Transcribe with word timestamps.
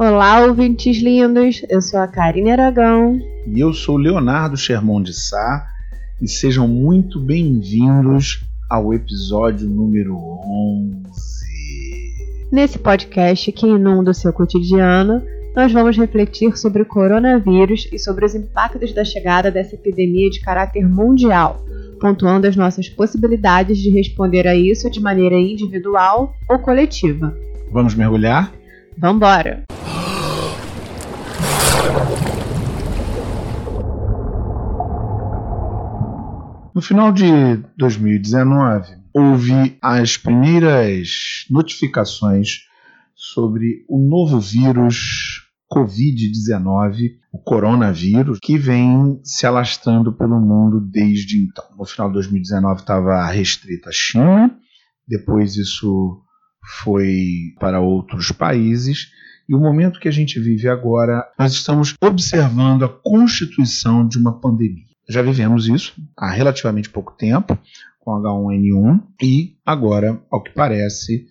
Olá, 0.00 0.46
ouvintes 0.46 0.98
lindos. 0.98 1.60
Eu 1.68 1.82
sou 1.82 1.98
a 1.98 2.06
Karine 2.06 2.52
Aragão. 2.52 3.18
E 3.48 3.58
eu 3.58 3.72
sou 3.72 3.96
Leonardo 3.96 4.56
Sherman 4.56 5.02
de 5.02 5.12
Sá. 5.12 5.66
E 6.22 6.28
sejam 6.28 6.68
muito 6.68 7.18
bem-vindos 7.18 8.44
ao 8.70 8.94
episódio 8.94 9.66
número 9.66 10.14
11. 10.14 11.02
Nesse 12.52 12.78
podcast 12.78 13.50
que 13.50 13.66
inunda 13.66 14.12
o 14.12 14.14
seu 14.14 14.32
cotidiano, 14.32 15.20
nós 15.56 15.72
vamos 15.72 15.98
refletir 15.98 16.56
sobre 16.56 16.82
o 16.82 16.86
coronavírus 16.86 17.88
e 17.92 17.98
sobre 17.98 18.24
os 18.24 18.36
impactos 18.36 18.94
da 18.94 19.04
chegada 19.04 19.50
dessa 19.50 19.74
epidemia 19.74 20.30
de 20.30 20.38
caráter 20.38 20.88
mundial, 20.88 21.60
pontuando 22.00 22.46
as 22.46 22.54
nossas 22.54 22.88
possibilidades 22.88 23.78
de 23.78 23.90
responder 23.90 24.46
a 24.46 24.54
isso 24.54 24.88
de 24.88 25.00
maneira 25.00 25.34
individual 25.34 26.32
ou 26.48 26.60
coletiva. 26.60 27.36
Vamos 27.72 27.96
mergulhar? 27.96 28.52
Vambora! 28.96 29.64
No 36.78 36.82
final 36.82 37.10
de 37.10 37.26
2019, 37.76 38.98
houve 39.12 39.76
as 39.82 40.16
primeiras 40.16 41.44
notificações 41.50 42.60
sobre 43.16 43.84
o 43.88 43.98
novo 43.98 44.38
vírus 44.38 45.42
Covid-19, 45.74 47.16
o 47.32 47.38
coronavírus, 47.42 48.38
que 48.40 48.56
vem 48.56 49.20
se 49.24 49.44
alastrando 49.44 50.12
pelo 50.12 50.38
mundo 50.38 50.80
desde 50.80 51.42
então. 51.42 51.64
No 51.76 51.84
final 51.84 52.10
de 52.10 52.14
2019 52.14 52.82
estava 52.82 53.26
restrita 53.26 53.88
à 53.88 53.92
China, 53.92 54.56
depois 55.04 55.56
isso 55.56 56.22
foi 56.84 57.54
para 57.58 57.80
outros 57.80 58.30
países. 58.30 59.08
E 59.48 59.54
o 59.56 59.58
momento 59.58 59.98
que 59.98 60.06
a 60.06 60.12
gente 60.12 60.38
vive 60.38 60.68
agora, 60.68 61.26
nós 61.36 61.54
estamos 61.54 61.96
observando 62.00 62.84
a 62.84 62.88
constituição 62.88 64.06
de 64.06 64.16
uma 64.16 64.40
pandemia. 64.40 64.87
Já 65.08 65.22
vivemos 65.22 65.66
isso 65.66 65.94
há 66.16 66.30
relativamente 66.30 66.90
pouco 66.90 67.12
tempo 67.12 67.58
com 68.00 68.12
H1N1 68.12 69.00
e 69.22 69.56
agora, 69.64 70.20
ao 70.30 70.42
que 70.42 70.50
parece, 70.50 71.26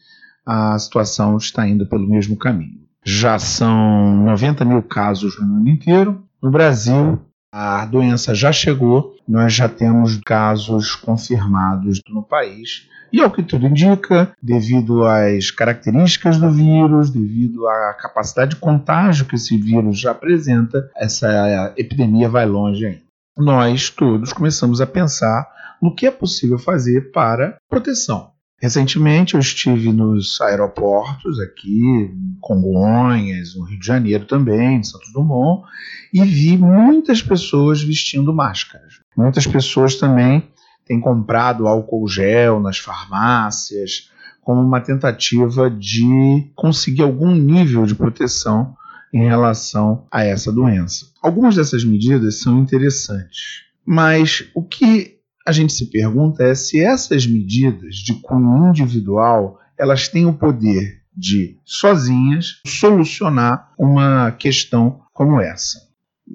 a 0.46 0.78
situação 0.80 1.38
está 1.38 1.68
indo 1.68 1.86
pelo 1.86 2.08
mesmo 2.08 2.36
caminho. 2.36 2.80
Já 3.04 3.38
são 3.38 4.16
90 4.26 4.66
mil 4.66 4.82
casos 4.82 5.40
no 5.40 5.48
mundo 5.48 5.70
inteiro. 5.70 6.24
No 6.42 6.50
Brasil, 6.50 7.20
a 7.52 7.86
doença 7.86 8.36
já 8.36 8.52
chegou, 8.52 9.16
nós 9.28 9.54
já 9.54 9.70
temos 9.70 10.18
casos 10.26 10.96
confirmados 10.96 12.02
no 12.10 12.24
país. 12.24 12.88
E 13.12 13.22
ao 13.22 13.32
que 13.32 13.42
tudo 13.42 13.66
indica, 13.66 14.32
devido 14.42 15.06
às 15.06 15.50
características 15.52 16.38
do 16.38 16.52
vírus, 16.52 17.10
devido 17.10 17.68
à 17.68 17.94
capacidade 17.94 18.56
de 18.56 18.58
contágio 18.58 19.26
que 19.26 19.36
esse 19.36 19.58
vírus 19.58 20.00
já 20.00 20.12
apresenta, 20.12 20.90
essa 20.96 21.74
epidemia 21.78 22.28
vai 22.28 22.46
longe 22.46 22.86
ainda 22.86 23.07
nós 23.38 23.90
todos 23.90 24.34
começamos 24.34 24.82
a 24.82 24.88
pensar 24.88 25.48
no 25.82 25.94
que 25.94 26.08
é 26.08 26.12
possível 26.12 26.58
fazer 26.58 27.12
para 27.12 27.58
proteção. 27.70 28.32
Recentemente 28.60 29.36
eu 29.36 29.40
estive 29.40 29.94
nos 29.94 30.42
aeroportos 30.42 31.40
aqui, 31.40 31.80
em 31.80 32.38
Congonhas, 32.42 33.56
no 33.56 33.64
Rio 33.66 33.80
de 33.80 33.86
Janeiro 33.86 34.26
também, 34.26 34.78
em 34.78 34.84
Santos 34.84 35.14
Dumont, 35.14 35.64
e 36.12 36.24
vi 36.24 36.58
muitas 36.58 37.22
pessoas 37.22 37.84
vestindo 37.84 38.34
máscaras. 38.34 38.96
Muitas 39.16 39.46
pessoas 39.46 39.96
também 39.96 40.50
têm 40.88 41.00
comprado 41.00 41.68
álcool 41.68 42.08
gel 42.08 42.60
nas 42.60 42.80
farmácias, 42.80 44.10
como 44.42 44.62
uma 44.62 44.82
tentativa 44.82 45.70
de 45.70 46.50
conseguir 46.56 47.04
algum 47.04 47.36
nível 47.36 47.86
de 47.86 47.94
proteção 47.94 48.76
em 49.14 49.28
relação 49.28 50.06
a 50.12 50.24
essa 50.24 50.52
doença. 50.52 51.08
Algumas 51.22 51.56
dessas 51.56 51.84
medidas 51.84 52.42
são 52.42 52.60
interessantes, 52.60 53.64
mas 53.86 54.50
o 54.54 54.64
que 54.64 55.18
a 55.46 55.52
gente 55.52 55.72
se 55.72 55.86
pergunta 55.90 56.44
é 56.44 56.54
se 56.54 56.80
essas 56.80 57.26
medidas 57.26 57.96
de 57.96 58.16
cunho 58.16 58.70
individual 58.70 59.60
elas 59.78 60.08
têm 60.08 60.26
o 60.26 60.34
poder 60.34 61.02
de 61.16 61.58
sozinhas 61.64 62.62
solucionar 62.66 63.72
uma 63.78 64.32
questão 64.32 65.02
como 65.14 65.40
essa. 65.40 65.80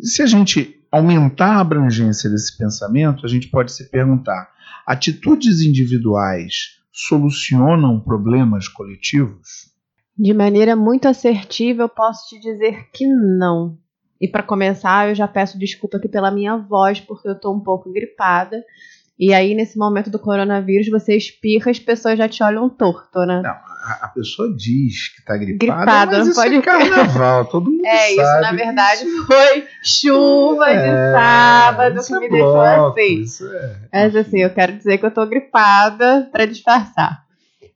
Se 0.01 0.23
a 0.23 0.27
gente 0.27 0.81
aumentar 0.91 1.57
a 1.57 1.61
abrangência 1.61 2.29
desse 2.29 2.57
pensamento, 2.57 3.25
a 3.25 3.29
gente 3.29 3.49
pode 3.49 3.73
se 3.73 3.91
perguntar: 3.91 4.49
atitudes 4.87 5.61
individuais 5.61 6.81
solucionam 6.93 8.01
problemas 8.01 8.69
coletivos? 8.69 9.72
De 10.19 10.35
maneira 10.35 10.77
muito 10.77 11.09
assertiva, 11.09 11.83
eu 11.83 11.89
posso 11.89 12.29
te 12.29 12.39
dizer 12.39 12.89
que 12.93 13.07
não. 13.07 13.79
E 14.21 14.29
para 14.29 14.43
começar, 14.43 15.09
eu 15.09 15.15
já 15.15 15.27
peço 15.27 15.59
desculpa 15.59 15.97
aqui 15.97 16.09
pela 16.09 16.31
minha 16.31 16.57
voz, 16.57 17.01
porque 17.01 17.29
eu 17.29 17.39
tô 17.39 17.53
um 17.53 17.61
pouco 17.61 17.93
gripada. 17.93 18.63
E 19.19 19.33
aí, 19.33 19.55
nesse 19.55 19.79
momento 19.79 20.11
do 20.11 20.19
coronavírus, 20.19 20.89
você 20.89 21.17
espirra, 21.17 21.71
as 21.71 21.79
pessoas 21.79 22.19
já 22.19 22.29
te 22.29 22.43
olham 22.43 22.69
torto, 22.69 23.21
né? 23.27 23.41
Não, 23.43 23.51
a, 23.51 23.99
a 24.03 24.09
pessoa 24.09 24.53
diz 24.57 25.15
que 25.15 25.25
tá 25.25 25.37
gripada, 25.37 25.81
gripada 25.81 26.19
mas 26.19 26.29
isso 26.29 26.41
pode... 26.41 26.57
é 26.57 26.63
carnaval, 26.63 27.45
todo 27.45 27.71
mundo 27.71 27.87
é, 27.87 27.91
sabe. 27.91 28.03
É, 28.03 28.13
isso 28.13 28.41
na 28.41 28.53
verdade 28.53 29.05
foi 29.27 29.69
chuva 29.83 30.71
é, 30.71 30.83
de 30.83 31.13
sábado 31.13 32.05
que 32.05 32.19
me 32.19 32.27
é 32.27 32.31
deixou 32.31 32.53
bloco, 32.53 33.01
assim. 33.01 33.25
É, 33.93 34.05
mas 34.05 34.17
assim, 34.17 34.41
eu 34.41 34.51
quero 34.51 34.77
dizer 34.77 34.99
que 34.99 35.07
eu 35.07 35.11
tô 35.11 35.27
gripada 35.27 36.29
para 36.33 36.47
disfarçar. 36.47 37.22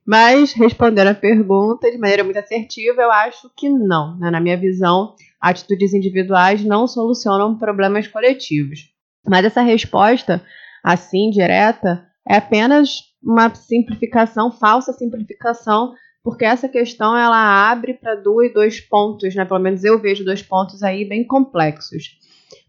Mas, 0.07 0.53
respondendo 0.53 1.09
a 1.09 1.13
pergunta 1.13 1.91
de 1.91 1.97
maneira 1.97 2.23
muito 2.23 2.39
assertiva, 2.39 3.01
eu 3.01 3.11
acho 3.11 3.51
que 3.57 3.67
não. 3.67 4.17
Né? 4.17 4.31
Na 4.31 4.39
minha 4.39 4.55
visão, 4.55 5.13
atitudes 5.41 5.93
individuais 5.93 6.63
não 6.63 6.87
solucionam 6.87 7.57
problemas 7.57 8.07
coletivos. 8.07 8.89
Mas 9.27 9.43
essa 9.43 9.61
resposta, 9.61 10.41
assim, 10.81 11.29
direta, 11.29 12.07
é 12.25 12.37
apenas 12.37 13.01
uma 13.21 13.53
simplificação, 13.53 14.49
falsa 14.49 14.93
simplificação, 14.93 15.93
porque 16.23 16.45
essa 16.45 16.69
questão 16.69 17.17
ela 17.17 17.69
abre 17.69 17.93
para 17.93 18.15
dois, 18.15 18.53
dois 18.53 18.79
pontos, 18.79 19.35
né? 19.35 19.43
Pelo 19.43 19.59
menos 19.59 19.83
eu 19.83 19.99
vejo 19.99 20.23
dois 20.23 20.41
pontos 20.41 20.83
aí 20.83 21.03
bem 21.03 21.27
complexos. 21.27 22.17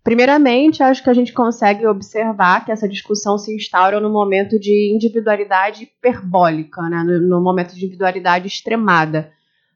Primeiramente, 0.03 0.82
acho 0.82 1.03
que 1.03 1.10
a 1.10 1.14
gente 1.14 1.32
consegue 1.32 1.86
observar 1.86 2.64
que 2.64 2.72
essa 2.72 2.88
discussão 2.88 3.36
se 3.36 3.54
instaura 3.54 4.00
no 4.00 4.10
momento 4.10 4.59
de 4.59 4.92
individualidade 4.94 5.84
hiperbólica, 5.84 6.82
né? 6.88 7.03
no, 7.03 7.20
no 7.20 7.42
momento 7.42 7.75
de 7.75 7.84
individualidade 7.84 8.47
extremada, 8.47 9.31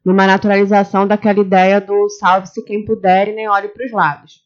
numa 0.04 0.26
naturalização 0.26 1.06
daquela 1.06 1.40
ideia 1.40 1.80
do 1.80 2.08
salve-se 2.08 2.64
quem 2.64 2.84
puder 2.84 3.28
e 3.28 3.34
nem 3.34 3.48
olhe 3.48 3.68
para 3.68 3.84
os 3.84 3.92
lados. 3.92 4.42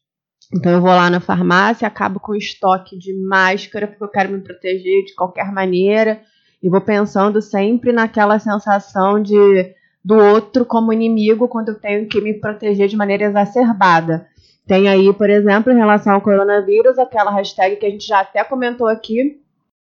Então 0.53 0.71
eu 0.71 0.81
vou 0.81 0.89
lá 0.89 1.09
na 1.09 1.19
farmácia, 1.19 1.87
acabo 1.87 2.19
com 2.19 2.35
estoque 2.35 2.97
de 2.97 3.13
máscara 3.13 3.87
porque 3.87 4.03
eu 4.03 4.09
quero 4.09 4.31
me 4.31 4.39
proteger 4.39 5.03
de 5.03 5.13
qualquer 5.13 5.51
maneira 5.51 6.21
e 6.61 6.69
vou 6.69 6.81
pensando 6.81 7.41
sempre 7.41 7.91
naquela 7.91 8.39
sensação 8.39 9.21
de 9.21 9.75
do 10.03 10.15
outro 10.15 10.65
como 10.65 10.93
inimigo 10.93 11.49
quando 11.49 11.69
eu 11.69 11.75
tenho 11.79 12.07
que 12.07 12.21
me 12.21 12.33
proteger 12.33 12.87
de 12.87 12.95
maneira 12.95 13.25
exacerbada. 13.25 14.25
Tem 14.67 14.89
aí, 14.89 15.13
por 15.13 15.29
exemplo, 15.29 15.71
em 15.71 15.77
relação 15.77 16.13
ao 16.13 16.21
coronavírus, 16.21 16.99
aquela 16.99 17.31
hashtag 17.31 17.77
que 17.77 17.85
a 17.85 17.89
gente 17.89 18.05
já 18.05 18.19
até 18.19 18.43
comentou 18.43 18.87
aqui, 18.87 19.39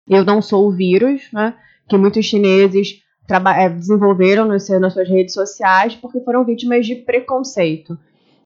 eu 0.09 0.25
não 0.25 0.41
sou 0.41 0.69
o 0.69 0.73
vírus, 0.73 1.23
né? 1.33 1.55
Que 1.89 1.97
muitos 1.97 2.25
chineses 2.25 3.03
é, 3.29 3.69
desenvolveram 3.69 4.47
nas 4.47 4.65
suas 4.65 5.09
redes 5.09 5.35
sociais 5.35 5.97
porque 5.97 6.21
foram 6.21 6.45
vítimas 6.45 6.87
de 6.87 6.95
preconceito. 6.95 7.99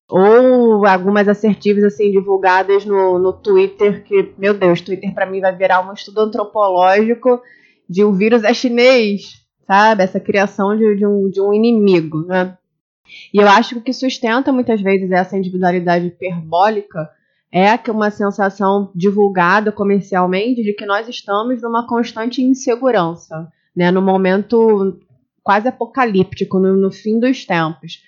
Ou 0.09 0.87
algumas 0.87 1.28
assertivas 1.28 1.84
assim 1.84 2.11
divulgadas 2.11 2.84
no, 2.84 3.19
no 3.19 3.33
Twitter, 3.33 4.03
que, 4.03 4.33
meu 4.39 4.55
Deus, 4.55 4.81
Twitter 4.81 5.15
para 5.15 5.27
mim 5.27 5.41
vai 5.41 5.55
virar 5.55 5.87
um 5.87 5.93
estudo 5.93 6.22
antropológico 6.22 7.41
de 7.89 8.03
o 8.03 8.12
vírus 8.12 8.43
é 8.43 8.55
chinês, 8.55 9.45
sabe? 9.67 10.03
Essa 10.03 10.19
criação 10.19 10.77
de, 10.77 10.97
de, 10.97 11.07
um, 11.07 11.28
de 11.28 11.41
um 11.41 11.53
inimigo, 11.53 12.25
né? 12.27 12.57
E 13.32 13.38
eu 13.38 13.48
acho 13.48 13.75
que 13.75 13.81
o 13.81 13.82
que 13.82 13.93
sustenta 13.93 14.53
muitas 14.53 14.80
vezes 14.80 15.10
essa 15.10 15.36
individualidade 15.36 16.07
hiperbólica 16.07 17.10
é 17.53 17.74
uma 17.91 18.10
sensação 18.10 18.91
divulgada 18.95 19.72
comercialmente 19.72 20.62
de 20.62 20.72
que 20.72 20.86
nós 20.86 21.09
estamos 21.09 21.60
numa 21.60 21.86
constante 21.86 22.41
insegurança, 22.42 23.48
né, 23.74 23.91
no 23.91 24.01
momento 24.01 24.98
quase 25.42 25.68
apocalíptico, 25.68 26.59
no, 26.59 26.77
no 26.77 26.92
fim 26.92 27.18
dos 27.18 27.45
tempos. 27.45 28.04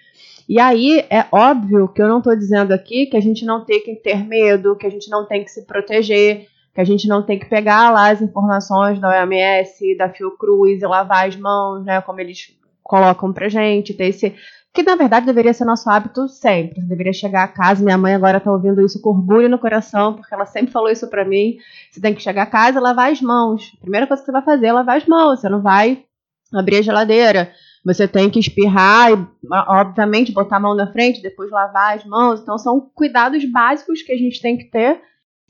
E 0.48 0.60
aí 0.60 1.04
é 1.10 1.26
óbvio 1.32 1.88
que 1.88 2.00
eu 2.00 2.08
não 2.08 2.18
estou 2.18 2.36
dizendo 2.36 2.72
aqui 2.72 3.06
que 3.06 3.16
a 3.16 3.20
gente 3.20 3.44
não 3.44 3.64
tem 3.64 3.82
que 3.82 3.96
ter 3.96 4.24
medo, 4.24 4.76
que 4.76 4.86
a 4.86 4.90
gente 4.90 5.10
não 5.10 5.26
tem 5.26 5.42
que 5.42 5.50
se 5.50 5.66
proteger, 5.66 6.46
que 6.74 6.80
a 6.80 6.84
gente 6.84 7.08
não 7.08 7.22
tem 7.22 7.38
que 7.38 7.46
pegar 7.46 7.90
lá 7.90 8.10
as 8.10 8.22
informações 8.22 8.98
da 8.98 9.08
OMS, 9.08 9.96
da 9.96 10.08
Fiocruz 10.08 10.80
e 10.80 10.86
lavar 10.86 11.28
as 11.28 11.36
mãos, 11.36 11.84
né, 11.84 12.00
como 12.00 12.20
eles 12.20 12.56
colocam 12.82 13.32
pra 13.32 13.48
gente, 13.48 13.94
ter 13.94 14.06
esse 14.06 14.34
que 14.72 14.82
na 14.82 14.96
verdade 14.96 15.26
deveria 15.26 15.52
ser 15.52 15.64
nosso 15.64 15.88
hábito 15.90 16.28
sempre. 16.28 16.80
Você 16.80 16.86
deveria 16.86 17.12
chegar 17.12 17.44
a 17.44 17.48
casa, 17.48 17.84
minha 17.84 17.98
mãe 17.98 18.14
agora 18.14 18.40
tá 18.40 18.50
ouvindo 18.50 18.80
isso 18.84 19.00
com 19.00 19.10
orgulho 19.10 19.48
no 19.48 19.58
coração, 19.58 20.14
porque 20.14 20.32
ela 20.32 20.46
sempre 20.46 20.72
falou 20.72 20.90
isso 20.90 21.08
para 21.08 21.24
mim. 21.24 21.58
Você 21.90 22.00
tem 22.00 22.14
que 22.14 22.22
chegar 22.22 22.44
a 22.44 22.46
casa 22.46 22.78
e 22.78 22.82
lavar 22.82 23.12
as 23.12 23.20
mãos. 23.20 23.72
A 23.76 23.80
primeira 23.82 24.06
coisa 24.06 24.22
que 24.22 24.26
você 24.26 24.32
vai 24.32 24.42
fazer 24.42 24.66
é 24.66 24.72
lavar 24.72 24.96
as 24.96 25.06
mãos. 25.06 25.40
Você 25.40 25.48
não 25.48 25.60
vai 25.60 26.04
abrir 26.52 26.76
a 26.76 26.82
geladeira, 26.82 27.52
Você 27.84 28.06
tem 28.06 28.30
que 28.30 28.38
espirrar 28.38 29.10
e, 29.10 29.26
obviamente, 29.66 30.32
botar 30.32 30.56
a 30.56 30.60
mão 30.60 30.74
na 30.74 30.90
frente, 30.92 31.20
depois 31.20 31.50
lavar 31.50 31.96
as 31.96 32.04
mãos. 32.04 32.40
Então, 32.40 32.56
são 32.56 32.80
cuidados 32.94 33.44
básicos 33.44 34.02
que 34.02 34.12
a 34.12 34.16
gente 34.16 34.40
tem 34.40 34.56
que 34.56 34.70
ter. 34.70 35.00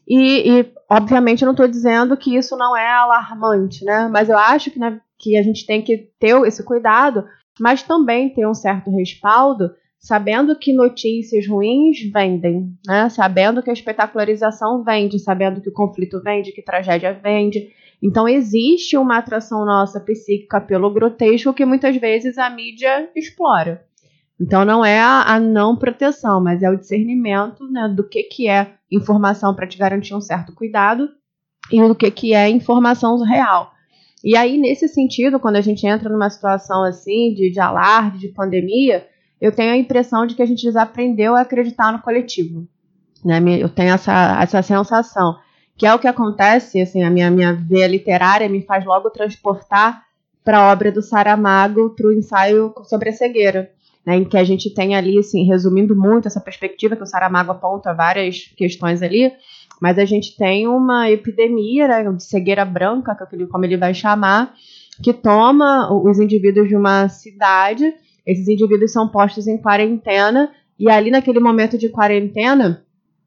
E, 0.08 0.50
e 0.50 0.72
obviamente, 0.88 1.42
eu 1.42 1.46
não 1.46 1.52
estou 1.52 1.68
dizendo 1.68 2.16
que 2.16 2.34
isso 2.34 2.56
não 2.56 2.76
é 2.76 2.90
alarmante, 2.90 3.84
né? 3.84 4.08
Mas 4.10 4.28
eu 4.28 4.38
acho 4.38 4.70
que, 4.70 4.78
né, 4.78 5.00
que 5.18 5.36
a 5.36 5.42
gente 5.42 5.64
tem 5.66 5.82
que 5.82 6.10
ter 6.18 6.34
esse 6.46 6.62
cuidado, 6.64 7.25
mas 7.60 7.82
também 7.82 8.28
ter 8.31 8.46
um 8.46 8.54
certo 8.54 8.90
respaldo, 8.90 9.70
sabendo 9.99 10.56
que 10.56 10.72
notícias 10.72 11.46
ruins 11.46 11.99
vendem, 12.12 12.72
né? 12.87 13.08
Sabendo 13.08 13.62
que 13.62 13.70
a 13.70 13.72
espetacularização 13.72 14.82
vende, 14.82 15.19
sabendo 15.19 15.60
que 15.60 15.69
o 15.69 15.72
conflito 15.72 16.20
vende, 16.22 16.52
que 16.52 16.62
tragédia 16.62 17.12
vende. 17.12 17.70
Então 18.02 18.28
existe 18.28 18.96
uma 18.96 19.19
atração 19.19 19.64
nossa 19.64 20.00
psíquica 20.00 20.60
pelo 20.60 20.93
grotesco 20.93 21.54
que 21.54 21.64
muitas 21.64 21.96
vezes 21.96 22.37
a 22.37 22.50
mídia 22.50 23.08
explora. 23.14 23.84
Então 24.40 24.64
não 24.64 24.84
é 24.84 25.00
a, 25.00 25.38
não 25.38 25.76
proteção, 25.76 26.43
mas 26.43 26.64
é 26.64 26.70
o 26.70 26.76
discernimento 26.76 27.64
né, 27.70 27.88
do 27.88 28.02
que, 28.02 28.25
que 28.25 28.49
é 28.49 28.75
informação 28.90 29.54
para 29.54 29.69
te 29.69 29.78
garantir 29.78 30.14
um 30.14 30.20
certo 30.20 30.52
cuidado 30.52 31.08
e 31.70 31.81
do 31.81 31.94
que, 31.94 32.10
que 32.10 32.34
é 32.34 32.49
informação 32.49 33.22
real. 33.22 33.72
E 34.24 34.36
aí, 34.36 34.56
nesse 34.56 34.88
sentido, 34.88 35.40
quando 35.40 35.56
a 35.56 35.60
gente 35.60 35.86
entra 35.86 36.08
numa 36.08 36.30
situação 36.30 36.84
assim 36.84 37.34
de, 37.34 37.50
de 37.50 37.60
alarde, 37.60 38.19
de 38.19 38.28
pandemia, 38.28 39.06
eu 39.40 39.50
tenho 39.50 39.72
a 39.72 39.76
impressão 39.76 40.26
de 40.26 40.34
que 40.34 40.42
a 40.42 40.46
gente 40.46 40.62
desaprendeu 40.62 41.34
a 41.34 41.40
acreditar 41.40 41.92
no 41.92 42.00
coletivo. 42.00 42.66
Né? 43.24 43.40
Eu 43.60 43.69
tenho 43.69 43.92
essa, 43.92 44.40
essa 44.40 44.62
sensação 44.62 45.36
que 45.76 45.86
é 45.86 45.94
o 45.94 45.98
que 45.98 46.06
acontece, 46.06 46.80
assim, 46.80 47.02
a 47.02 47.10
minha, 47.10 47.30
minha 47.30 47.52
veia 47.54 47.86
literária 47.86 48.48
me 48.48 48.62
faz 48.62 48.84
logo 48.84 49.10
transportar 49.10 50.04
para 50.44 50.58
a 50.58 50.72
obra 50.72 50.92
do 50.92 51.02
Saramago, 51.02 51.90
para 51.90 52.06
o 52.06 52.12
ensaio 52.12 52.72
sobre 52.84 53.08
a 53.08 53.12
cegueira, 53.12 53.70
né, 54.04 54.16
em 54.16 54.25
que 54.25 54.36
a 54.36 54.44
gente 54.44 54.72
tem 54.75 54.94
ali, 54.94 55.18
assim, 55.18 55.44
resumindo 55.44 55.96
muito 55.96 56.28
essa 56.28 56.40
perspectiva, 56.40 56.96
que 56.96 57.02
o 57.02 57.06
Saramago 57.06 57.52
aponta 57.52 57.94
várias 57.94 58.52
questões 58.56 59.02
ali, 59.02 59.32
mas 59.82 59.99
a 59.99 60.05
gente 60.05 60.37
tem 60.37 60.69
uma 60.69 61.11
epidemia 61.11 61.88
né, 61.88 62.12
de 62.12 62.23
cegueira 62.23 62.64
branca, 62.64 63.17
como 63.50 63.64
ele 63.64 63.76
vai 63.76 63.93
chamar, 63.93 64.55
que 65.02 65.12
toma 65.12 65.93
os 65.93 66.20
indivíduos 66.20 66.69
de 66.69 66.76
uma 66.76 67.08
cidade, 67.08 67.93
esses 68.25 68.46
indivíduos 68.46 68.93
são 68.93 69.08
postos 69.08 69.49
em 69.49 69.58
quarentena, 69.58 70.52
e 70.79 70.88
ali 70.88 71.11
naquele 71.11 71.40
momento 71.40 71.76
de 71.76 71.88
quarentena, 71.88 72.84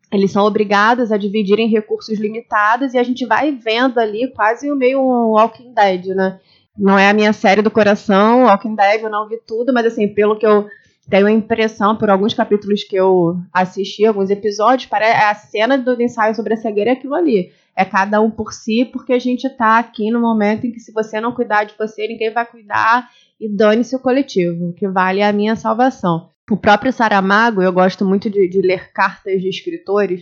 eles 0.10 0.32
são 0.32 0.46
obrigados 0.46 1.12
a 1.12 1.18
dividirem 1.18 1.68
recursos 1.68 2.18
limitados. 2.18 2.94
E 2.94 2.98
a 2.98 3.04
gente 3.04 3.26
vai 3.26 3.52
vendo 3.52 4.00
ali 4.00 4.32
quase 4.34 4.74
meio 4.76 5.02
um 5.02 5.32
Walking 5.32 5.74
Dead, 5.74 6.16
né? 6.16 6.40
Não 6.78 6.98
é 6.98 7.10
a 7.10 7.14
minha 7.14 7.34
série 7.34 7.62
do 7.62 7.70
coração, 7.70 8.44
Walking 8.44 8.76
Dead, 8.76 9.02
eu 9.02 9.10
não 9.10 9.28
vi 9.28 9.42
tudo, 9.46 9.74
mas 9.74 9.86
assim, 9.88 10.08
pelo 10.08 10.38
que 10.38 10.48
eu 10.48 10.68
tenho 11.10 11.28
a 11.28 11.32
impressão, 11.32 11.96
por 11.96 12.10
alguns 12.10 12.34
capítulos 12.34 12.84
que 12.84 12.96
eu 12.96 13.38
assisti, 13.54 14.06
alguns 14.06 14.30
episódios, 14.30 14.90
para 14.90 15.30
a 15.30 15.36
cena 15.36 15.78
do 15.78 16.02
ensaio 16.02 16.34
sobre 16.34 16.54
a 16.54 16.58
cegueira 16.58 16.92
é 16.92 16.94
aquilo 16.94 17.14
ali. 17.14 17.52
É 17.76 17.86
cada 17.86 18.22
um 18.22 18.32
por 18.32 18.54
si, 18.54 18.86
porque 18.86 19.14
a 19.14 19.20
gente 19.20 19.46
está 19.46 19.78
aqui 19.78 20.10
no 20.10 20.20
momento 20.20 20.66
em 20.66 20.72
que 20.72 20.80
se 20.80 20.92
você 20.92 21.22
não 21.22 21.34
cuidar 21.34 21.66
de 21.66 21.76
você, 21.78 22.08
ninguém 22.08 22.32
vai 22.32 22.46
cuidar 22.46 23.10
e 23.40 23.50
dane-se 23.50 23.96
o 23.96 24.00
coletivo, 24.00 24.74
que 24.74 24.88
vale 24.88 25.20
é 25.20 25.28
a 25.28 25.34
minha 25.34 25.56
salvação. 25.56 26.30
O 26.50 26.58
próprio 26.58 26.92
Saramago, 26.92 27.62
eu 27.62 27.72
gosto 27.72 28.06
muito 28.06 28.30
de, 28.30 28.48
de 28.48 28.62
ler 28.62 28.92
cartas 28.92 29.42
de 29.42 29.50
escritores, 29.50 30.22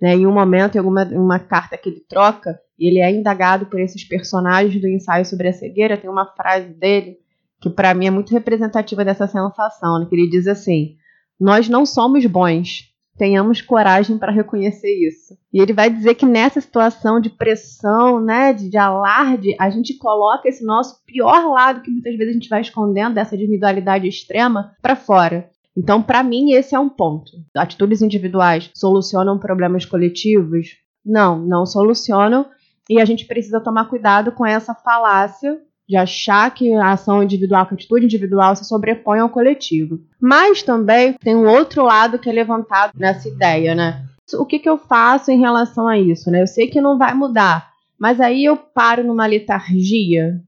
né, 0.00 0.14
em 0.14 0.26
um 0.26 0.32
momento, 0.32 0.74
em 0.74 0.78
alguma 0.78 1.04
uma 1.04 1.38
carta 1.38 1.76
que 1.76 1.88
ele 1.88 2.04
troca, 2.08 2.58
e 2.78 2.86
ele 2.86 2.98
é 2.98 3.10
indagado 3.10 3.66
por 3.66 3.80
esses 3.80 4.04
personagens 4.04 4.80
do 4.80 4.88
ensaio 4.88 5.24
sobre 5.24 5.48
a 5.48 5.52
cegueira, 5.52 5.96
tem 5.96 6.10
uma 6.10 6.26
frase 6.26 6.68
dele 6.68 7.18
que 7.60 7.70
para 7.70 7.94
mim 7.94 8.06
é 8.06 8.10
muito 8.10 8.32
representativa 8.32 9.04
dessa 9.04 9.26
sensação, 9.26 9.98
né, 9.98 10.06
que 10.08 10.14
ele 10.14 10.28
diz 10.28 10.46
assim: 10.46 10.96
Nós 11.40 11.68
não 11.68 11.84
somos 11.84 12.24
bons, 12.26 12.84
tenhamos 13.16 13.60
coragem 13.60 14.16
para 14.16 14.32
reconhecer 14.32 14.94
isso. 15.06 15.36
E 15.52 15.60
ele 15.60 15.72
vai 15.72 15.90
dizer 15.90 16.14
que 16.14 16.24
nessa 16.24 16.60
situação 16.60 17.20
de 17.20 17.30
pressão, 17.30 18.20
né, 18.20 18.52
de, 18.52 18.70
de, 18.70 18.76
alarde, 18.76 19.56
a 19.58 19.68
gente 19.68 19.98
coloca 19.98 20.48
esse 20.48 20.64
nosso 20.64 21.04
pior 21.04 21.50
lado 21.50 21.82
que 21.82 21.90
muitas 21.90 22.16
vezes 22.16 22.30
a 22.30 22.38
gente 22.38 22.48
vai 22.48 22.60
escondendo 22.60 23.14
dessa 23.14 23.34
individualidade 23.34 24.06
extrema 24.06 24.72
para 24.80 24.94
fora. 24.94 25.50
Então, 25.76 26.02
para 26.02 26.22
mim, 26.22 26.52
esse 26.52 26.74
é 26.74 26.78
um 26.78 26.88
ponto. 26.88 27.30
Atitudes 27.56 28.02
individuais 28.02 28.70
solucionam 28.74 29.38
problemas 29.38 29.84
coletivos? 29.84 30.76
Não, 31.04 31.38
não 31.38 31.66
solucionam. 31.66 32.46
E 32.90 33.00
a 33.00 33.04
gente 33.04 33.26
precisa 33.26 33.60
tomar 33.60 33.88
cuidado 33.88 34.32
com 34.32 34.46
essa 34.46 34.74
falácia 34.74 35.60
de 35.88 35.96
achar 35.96 36.52
que 36.52 36.72
a 36.74 36.92
ação 36.92 37.22
individual, 37.22 37.64
que 37.64 37.72
a 37.72 37.76
atitude 37.76 38.04
individual 38.04 38.54
se 38.54 38.64
sobrepõe 38.64 39.20
ao 39.20 39.30
coletivo. 39.30 39.98
Mas 40.20 40.62
também 40.62 41.14
tem 41.14 41.34
um 41.34 41.48
outro 41.48 41.82
lado 41.82 42.18
que 42.18 42.28
é 42.28 42.32
levantado 42.32 42.92
nessa 42.94 43.26
ideia, 43.26 43.74
né? 43.74 44.04
O 44.34 44.44
que, 44.44 44.58
que 44.58 44.68
eu 44.68 44.76
faço 44.76 45.30
em 45.30 45.40
relação 45.40 45.88
a 45.88 45.98
isso? 45.98 46.30
Né? 46.30 46.42
Eu 46.42 46.46
sei 46.46 46.68
que 46.68 46.82
não 46.82 46.98
vai 46.98 47.14
mudar, 47.14 47.70
mas 47.98 48.20
aí 48.20 48.44
eu 48.44 48.58
paro 48.58 49.02
numa 49.02 49.24
letargia. 49.24 50.38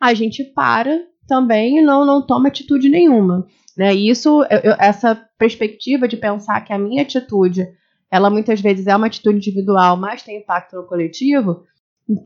A 0.00 0.14
gente 0.14 0.44
para 0.44 1.00
também 1.26 1.78
e 1.78 1.82
não, 1.82 2.04
não 2.04 2.22
toma 2.22 2.46
atitude 2.46 2.88
nenhuma. 2.88 3.44
Né? 3.76 3.92
Isso, 3.92 4.44
eu, 4.44 4.76
essa 4.78 5.20
perspectiva 5.36 6.06
de 6.06 6.16
pensar 6.16 6.60
que 6.60 6.72
a 6.72 6.78
minha 6.78 7.02
atitude, 7.02 7.66
ela 8.08 8.30
muitas 8.30 8.60
vezes 8.60 8.86
é 8.86 8.94
uma 8.94 9.08
atitude 9.08 9.38
individual, 9.38 9.96
mas 9.96 10.22
tem 10.22 10.38
impacto 10.38 10.76
no 10.76 10.86
coletivo, 10.86 11.64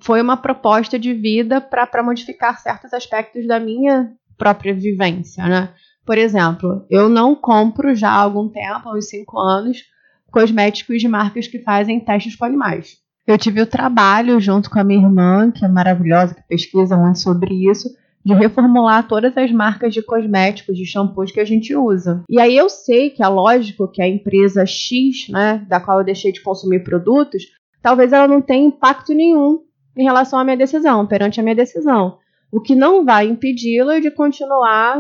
foi 0.03 0.21
uma 0.21 0.37
proposta 0.37 0.99
de 0.99 1.13
vida 1.13 1.61
para 1.61 2.03
modificar 2.03 2.59
certos 2.61 2.93
aspectos 2.93 3.47
da 3.47 3.61
minha 3.61 4.13
própria 4.37 4.75
vivência, 4.75 5.47
né? 5.47 5.71
Por 6.05 6.17
exemplo, 6.17 6.87
eu 6.89 7.09
não 7.09 7.35
compro 7.35 7.95
já 7.95 8.09
há 8.09 8.21
algum 8.21 8.49
tempo, 8.49 8.89
há 8.89 8.95
uns 8.95 9.09
cinco 9.09 9.39
anos, 9.39 9.83
cosméticos 10.31 11.01
de 11.01 11.09
marcas 11.09 11.47
que 11.47 11.59
fazem 11.59 12.01
testes 12.01 12.35
com 12.35 12.45
animais. 12.45 12.97
Eu 13.27 13.37
tive 13.37 13.61
o 13.61 13.67
trabalho, 13.67 14.41
junto 14.41 14.71
com 14.71 14.79
a 14.79 14.85
minha 14.85 15.07
irmã, 15.07 15.51
que 15.51 15.65
é 15.65 15.69
maravilhosa, 15.69 16.35
que 16.35 16.43
pesquisa 16.49 16.97
muito 16.97 17.19
sobre 17.19 17.55
isso, 17.71 17.91
de 18.25 18.33
reformular 18.33 19.07
todas 19.07 19.37
as 19.37 19.53
marcas 19.53 19.93
de 19.93 20.03
cosméticos, 20.03 20.77
de 20.77 20.87
shampoos 20.87 21.31
que 21.31 21.41
a 21.41 21.45
gente 21.45 21.75
usa. 21.75 22.25
E 22.29 22.41
aí 22.41 22.57
eu 22.57 22.71
sei 22.71 23.11
que 23.11 23.23
é 23.23 23.29
lógico 23.29 23.87
que 23.89 24.01
a 24.01 24.09
empresa 24.09 24.65
X, 24.65 25.29
né, 25.29 25.65
da 25.69 25.79
qual 25.79 25.99
eu 25.99 26.05
deixei 26.05 26.33
de 26.33 26.43
consumir 26.43 26.83
produtos, 26.83 27.45
talvez 27.83 28.13
ela 28.13 28.27
não 28.27 28.41
tenha 28.41 28.67
impacto 28.67 29.13
nenhum 29.13 29.61
em 29.99 30.05
relação 30.05 30.39
à 30.39 30.45
minha 30.45 30.57
decisão, 30.57 31.05
perante 31.07 31.41
a 31.41 31.43
minha 31.43 31.57
decisão. 31.57 32.19
O 32.53 32.61
que 32.61 32.75
não 32.75 33.05
vai 33.05 33.27
impedi-la 33.27 33.99
de 33.99 34.11
continuar 34.11 34.97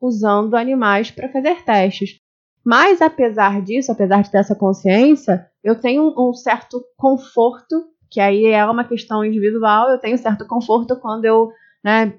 usando 0.00 0.54
animais 0.54 1.10
para 1.10 1.28
fazer 1.28 1.64
testes. 1.64 2.20
Mas 2.64 3.02
apesar 3.02 3.60
disso, 3.60 3.90
apesar 3.90 4.22
de 4.22 4.30
ter 4.30 4.38
essa 4.38 4.54
consciência, 4.54 5.46
eu 5.64 5.74
tenho 5.74 6.14
um 6.16 6.32
certo 6.32 6.82
conforto, 6.96 7.86
que 8.08 8.20
aí 8.20 8.46
é 8.46 8.64
uma 8.64 8.84
questão 8.84 9.24
individual, 9.24 9.90
eu 9.90 9.98
tenho 9.98 10.16
certo 10.16 10.46
conforto 10.46 10.96
quando 10.96 11.24
eu 11.24 11.50
né, 11.82 12.14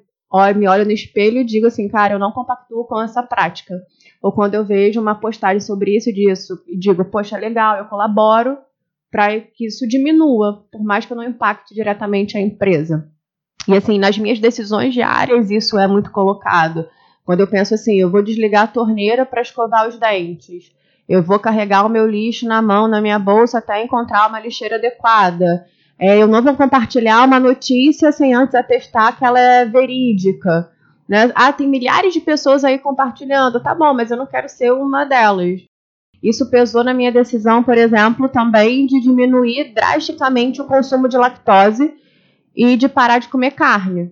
me 0.56 0.68
olho 0.68 0.86
no 0.86 0.92
espelho 0.92 1.40
e 1.40 1.46
digo 1.46 1.68
assim, 1.68 1.88
cara, 1.88 2.14
eu 2.14 2.20
não 2.20 2.32
compactuo 2.32 2.86
com 2.86 3.02
essa 3.02 3.24
prática. 3.24 3.82
Ou 4.22 4.32
quando 4.32 4.56
eu 4.56 4.66
vejo 4.66 5.00
uma 5.00 5.16
postagem 5.16 5.62
sobre 5.62 5.96
isso 5.96 6.10
e 6.10 6.14
disso, 6.14 6.62
e 6.68 6.78
digo, 6.78 7.06
poxa, 7.06 7.38
legal, 7.38 7.78
eu 7.78 7.86
colaboro 7.86 8.58
para 9.12 9.40
que 9.40 9.66
isso 9.68 9.88
diminua, 9.88 10.66
por 10.72 10.84
mais 10.84 11.06
que 11.06 11.16
não 11.16 11.24
impacte 11.24 11.74
diretamente 11.74 12.38
a 12.38 12.42
empresa. 12.42 13.10
E 13.68 13.74
assim, 13.76 14.00
nas 14.00 14.18
minhas 14.18 14.40
decisões 14.40 14.94
diárias, 14.94 15.52
isso 15.52 15.78
é 15.78 15.88
muito 15.88 16.12
colocado. 16.12 16.88
Quando 17.26 17.42
eu 17.42 17.48
penso 17.48 17.74
assim, 17.74 17.96
eu 17.96 18.10
vou 18.10 18.24
desligar 18.24 18.64
a 18.64 18.68
torneira 18.68 19.26
para 19.26 19.42
escovar 19.42 19.88
os 19.88 20.00
dentes. 20.00 20.72
Eu 21.08 21.22
vou 21.22 21.40
carregar 21.40 21.86
o 21.86 21.90
meu 21.90 22.08
lixo 22.08 22.46
na 22.46 22.62
mão, 22.62 22.88
na 22.88 23.02
minha 23.02 23.20
bolsa, 23.20 23.58
até 23.58 23.84
encontrar 23.84 24.28
uma 24.28 24.40
lixeira 24.40 24.76
adequada. 24.76 25.66
É, 26.00 26.22
eu 26.22 26.28
não 26.28 26.42
vou 26.42 26.56
compartilhar 26.56 27.26
uma 27.26 27.40
notícia 27.40 28.12
sem 28.12 28.34
antes 28.34 28.56
atestar 28.56 29.18
que 29.18 29.26
ela 29.26 29.40
é 29.40 29.66
verídica. 29.66 30.70
Né? 31.08 31.32
Ah, 31.36 31.52
tem 31.52 31.68
milhares 31.68 32.14
de 32.14 32.22
pessoas 32.22 32.64
aí 32.64 32.78
compartilhando. 32.78 33.62
Tá 33.62 33.74
bom, 33.74 33.94
mas 33.94 34.12
eu 34.12 34.18
não 34.18 34.26
quero 34.26 34.48
ser 34.48 34.72
uma 34.72 35.06
delas. 35.06 35.62
Isso 36.22 36.50
pesou 36.50 36.84
na 36.84 36.94
minha 36.94 37.12
decisão, 37.12 37.64
por 37.64 37.78
exemplo, 37.78 38.28
também 38.28 38.86
de 38.86 39.00
diminuir 39.02 39.74
drasticamente 39.74 40.62
o 40.62 40.66
consumo 40.66 41.08
de 41.08 41.18
lactose 41.18 41.94
e 42.56 42.76
de 42.76 42.90
parar 42.90 43.20
de 43.20 43.28
comer 43.28 43.52
carne. 43.52 44.12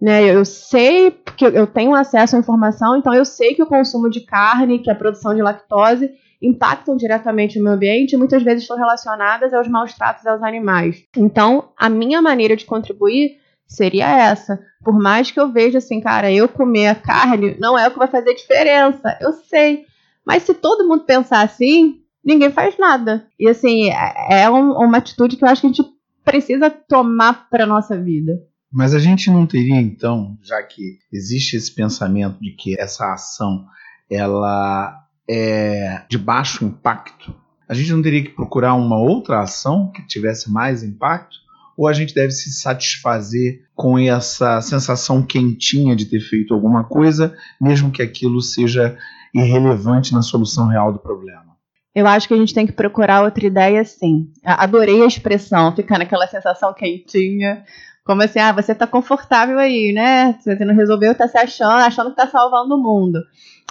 Né? 0.00 0.24
Eu 0.24 0.44
sei, 0.44 1.10
porque 1.10 1.46
eu 1.46 1.66
tenho 1.66 1.94
acesso 1.94 2.36
à 2.36 2.38
informação, 2.38 2.96
então 2.96 3.14
eu 3.14 3.24
sei 3.24 3.54
que 3.54 3.62
o 3.62 3.66
consumo 3.66 4.10
de 4.10 4.20
carne, 4.20 4.80
que 4.80 4.90
a 4.90 4.94
produção 4.94 5.34
de 5.34 5.40
lactose, 5.40 6.10
impactam 6.42 6.96
diretamente 6.96 7.58
o 7.58 7.62
meio 7.62 7.76
ambiente 7.76 8.12
e 8.12 8.16
muitas 8.18 8.42
vezes 8.42 8.62
estão 8.62 8.76
relacionadas 8.76 9.54
aos 9.54 9.66
maus 9.66 9.94
tratos 9.94 10.26
aos 10.26 10.42
animais. 10.42 11.04
Então, 11.16 11.70
a 11.76 11.88
minha 11.88 12.20
maneira 12.20 12.54
de 12.54 12.66
contribuir 12.66 13.38
seria 13.66 14.06
essa. 14.06 14.60
Por 14.82 14.98
mais 15.00 15.30
que 15.30 15.40
eu 15.40 15.50
veja 15.50 15.78
assim, 15.78 16.00
cara, 16.00 16.30
eu 16.30 16.48
comer 16.48 17.00
carne 17.00 17.56
não 17.58 17.78
é 17.78 17.88
o 17.88 17.90
que 17.90 17.98
vai 17.98 18.08
fazer 18.08 18.34
diferença. 18.34 19.16
Eu 19.20 19.32
sei. 19.32 19.86
Mas 20.26 20.44
se 20.44 20.54
todo 20.54 20.86
mundo 20.86 21.04
pensar 21.04 21.42
assim, 21.42 22.00
ninguém 22.24 22.50
faz 22.50 22.78
nada. 22.78 23.26
E 23.38 23.48
assim, 23.48 23.90
é, 23.90 24.42
é 24.42 24.50
um, 24.50 24.72
uma 24.72 24.98
atitude 24.98 25.36
que 25.36 25.44
eu 25.44 25.48
acho 25.48 25.60
que 25.60 25.66
a 25.66 25.70
gente 25.70 25.84
precisa 26.24 26.70
tomar 26.70 27.48
para 27.50 27.66
nossa 27.66 28.00
vida. 28.00 28.32
Mas 28.72 28.94
a 28.94 28.98
gente 28.98 29.30
não 29.30 29.46
teria 29.46 29.76
então, 29.76 30.36
já 30.42 30.60
que 30.62 30.98
existe 31.12 31.56
esse 31.56 31.72
pensamento 31.72 32.40
de 32.40 32.50
que 32.52 32.78
essa 32.80 33.12
ação 33.12 33.66
ela 34.10 35.00
é 35.28 36.02
de 36.08 36.18
baixo 36.18 36.64
impacto, 36.64 37.34
a 37.68 37.74
gente 37.74 37.92
não 37.92 38.02
teria 38.02 38.22
que 38.22 38.30
procurar 38.30 38.74
uma 38.74 38.98
outra 38.98 39.40
ação 39.40 39.90
que 39.90 40.06
tivesse 40.06 40.50
mais 40.50 40.82
impacto? 40.82 41.36
Ou 41.76 41.88
a 41.88 41.92
gente 41.92 42.14
deve 42.14 42.30
se 42.30 42.52
satisfazer 42.52 43.62
com 43.74 43.98
essa 43.98 44.60
sensação 44.60 45.22
quentinha 45.22 45.96
de 45.96 46.04
ter 46.04 46.20
feito 46.20 46.54
alguma 46.54 46.84
coisa, 46.84 47.36
mesmo 47.60 47.90
que 47.90 48.02
aquilo 48.02 48.40
seja 48.40 48.96
irrelevante 49.34 50.12
na 50.12 50.22
solução 50.22 50.68
real 50.68 50.92
do 50.92 50.98
problema? 50.98 51.54
Eu 51.94 52.06
acho 52.06 52.26
que 52.26 52.34
a 52.34 52.36
gente 52.36 52.54
tem 52.54 52.66
que 52.66 52.72
procurar 52.72 53.22
outra 53.22 53.46
ideia, 53.46 53.84
sim. 53.84 54.32
Adorei 54.44 55.02
a 55.02 55.06
expressão, 55.06 55.74
ficar 55.74 55.98
naquela 55.98 56.26
sensação 56.26 56.72
quentinha. 56.74 57.64
Como 58.04 58.22
assim, 58.22 58.40
ah, 58.40 58.52
você 58.52 58.74
tá 58.74 58.86
confortável 58.86 59.58
aí, 59.58 59.92
né? 59.92 60.36
Você 60.40 60.64
não 60.64 60.74
resolveu, 60.74 61.14
tá 61.14 61.28
se 61.28 61.38
achando, 61.38 61.82
achando 61.82 62.10
que 62.10 62.16
tá 62.16 62.26
salvando 62.26 62.74
o 62.74 62.82
mundo. 62.82 63.20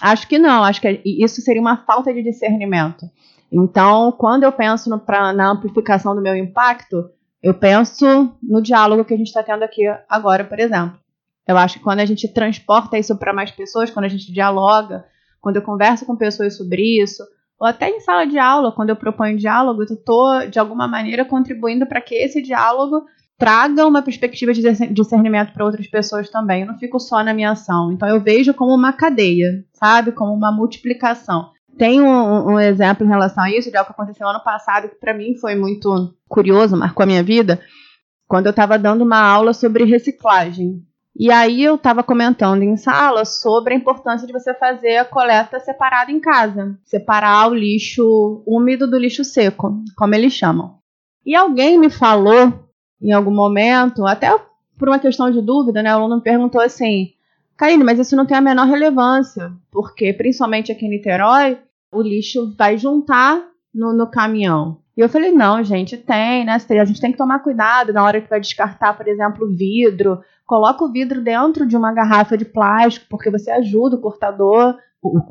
Acho 0.01 0.27
que 0.27 0.39
não, 0.39 0.63
acho 0.63 0.81
que 0.81 1.01
isso 1.05 1.41
seria 1.41 1.61
uma 1.61 1.77
falta 1.85 2.13
de 2.13 2.23
discernimento. 2.23 3.05
Então, 3.51 4.11
quando 4.11 4.43
eu 4.43 4.51
penso 4.51 4.89
no, 4.89 4.99
pra, 4.99 5.31
na 5.31 5.51
amplificação 5.51 6.15
do 6.15 6.21
meu 6.21 6.35
impacto, 6.35 7.09
eu 7.41 7.53
penso 7.53 8.33
no 8.41 8.61
diálogo 8.61 9.05
que 9.05 9.13
a 9.13 9.17
gente 9.17 9.27
está 9.27 9.43
tendo 9.43 9.63
aqui 9.63 9.83
agora, 10.09 10.43
por 10.43 10.59
exemplo. 10.59 10.97
Eu 11.47 11.57
acho 11.57 11.77
que 11.77 11.83
quando 11.83 11.99
a 11.99 12.05
gente 12.05 12.27
transporta 12.27 12.97
isso 12.97 13.15
para 13.17 13.33
mais 13.33 13.51
pessoas, 13.51 13.91
quando 13.91 14.05
a 14.05 14.09
gente 14.09 14.31
dialoga, 14.31 15.05
quando 15.43 15.57
eu 15.57 15.61
converso 15.61 16.05
com 16.05 16.15
pessoas 16.15 16.55
sobre 16.55 17.03
isso, 17.03 17.21
ou 17.59 17.67
até 17.67 17.89
em 17.89 17.99
sala 17.99 18.25
de 18.25 18.39
aula, 18.39 18.71
quando 18.71 18.91
eu 18.91 18.95
proponho 18.95 19.37
diálogo, 19.37 19.83
eu 19.83 19.93
estou, 19.93 20.47
de 20.47 20.57
alguma 20.57 20.87
maneira, 20.87 21.25
contribuindo 21.25 21.85
para 21.85 21.99
que 21.99 22.15
esse 22.15 22.41
diálogo 22.41 23.03
traga 23.37 23.85
uma 23.85 24.01
perspectiva 24.01 24.53
de 24.53 24.61
discernimento 24.93 25.51
para 25.51 25.65
outras 25.65 25.85
pessoas 25.85 26.29
também. 26.29 26.61
Eu 26.61 26.67
não 26.67 26.77
fico 26.77 26.97
só 26.97 27.21
na 27.21 27.33
minha 27.33 27.51
ação. 27.51 27.91
Então, 27.91 28.07
eu 28.07 28.21
vejo 28.21 28.53
como 28.53 28.73
uma 28.73 28.93
cadeia, 28.93 29.65
sabe? 29.73 30.13
Como 30.13 30.33
uma 30.33 30.49
multiplicação. 30.49 31.49
Tem 31.77 32.01
um, 32.01 32.53
um, 32.53 32.59
exemplo 32.59 33.05
em 33.05 33.09
relação 33.09 33.43
a 33.43 33.51
isso, 33.51 33.69
de 33.69 33.75
algo 33.75 33.87
que 33.87 34.01
aconteceu 34.01 34.25
ano 34.25 34.43
passado, 34.45 34.87
que 34.87 34.95
para 34.95 35.13
mim 35.13 35.35
foi 35.35 35.55
muito 35.55 36.15
curioso, 36.29 36.77
marcou 36.77 37.03
a 37.03 37.07
minha 37.07 37.23
vida, 37.23 37.59
quando 38.29 38.45
eu 38.45 38.51
estava 38.51 38.79
dando 38.79 39.01
uma 39.01 39.19
aula 39.19 39.53
sobre 39.53 39.83
reciclagem. 39.83 40.81
E 41.15 41.31
aí 41.31 41.63
eu 41.63 41.75
estava 41.75 42.01
comentando 42.03 42.63
em 42.63 42.75
sala 42.75 43.23
sobre 43.23 43.73
a 43.73 43.77
importância 43.77 44.25
de 44.25 44.33
você 44.33 44.51
fazer 44.53 44.97
a 44.97 45.05
coleta 45.05 45.59
separada 45.59 46.11
em 46.11 46.19
casa, 46.19 46.75
separar 46.83 47.49
o 47.49 47.53
lixo 47.53 48.43
úmido 48.47 48.89
do 48.89 48.97
lixo 48.97 49.23
seco, 49.23 49.83
como 49.95 50.15
eles 50.15 50.33
chamam. 50.33 50.79
E 51.23 51.35
alguém 51.35 51.77
me 51.77 51.89
falou 51.89 52.67
em 52.99 53.11
algum 53.11 53.33
momento, 53.33 54.05
até 54.07 54.35
por 54.77 54.87
uma 54.87 54.97
questão 54.97 55.29
de 55.29 55.41
dúvida, 55.41 55.83
né? 55.83 55.93
O 55.93 55.99
aluno 55.99 56.15
me 56.15 56.23
perguntou 56.23 56.59
assim: 56.59 57.11
Karine, 57.55 57.83
mas 57.83 57.99
isso 57.99 58.15
não 58.15 58.25
tem 58.25 58.37
a 58.37 58.41
menor 58.41 58.65
relevância, 58.65 59.51
porque 59.71 60.13
principalmente 60.13 60.71
aqui 60.71 60.85
em 60.85 60.89
Niterói, 60.89 61.59
o 61.91 62.01
lixo 62.01 62.55
vai 62.57 62.77
juntar 62.77 63.39
no, 63.73 63.93
no 63.93 64.07
caminhão. 64.07 64.79
E 64.95 65.01
eu 65.01 65.09
falei, 65.09 65.31
não, 65.31 65.63
gente, 65.63 65.97
tem, 65.97 66.45
né? 66.45 66.53
A 66.53 66.85
gente 66.85 67.01
tem 67.01 67.11
que 67.11 67.17
tomar 67.17 67.39
cuidado 67.39 67.91
na 67.91 68.03
hora 68.03 68.21
que 68.21 68.29
vai 68.29 68.39
descartar, 68.39 68.95
por 68.95 69.07
exemplo, 69.07 69.47
vidro. 69.47 70.21
Coloca 70.53 70.85
o 70.85 70.91
vidro 70.91 71.19
dentro 71.19 71.65
de 71.65 71.75
uma 71.75 71.91
garrafa 71.91 72.37
de 72.37 72.45
plástico, 72.45 73.07
porque 73.09 73.31
você 73.31 73.49
ajuda 73.49 73.95
o 73.95 73.99
cortador, 73.99 74.77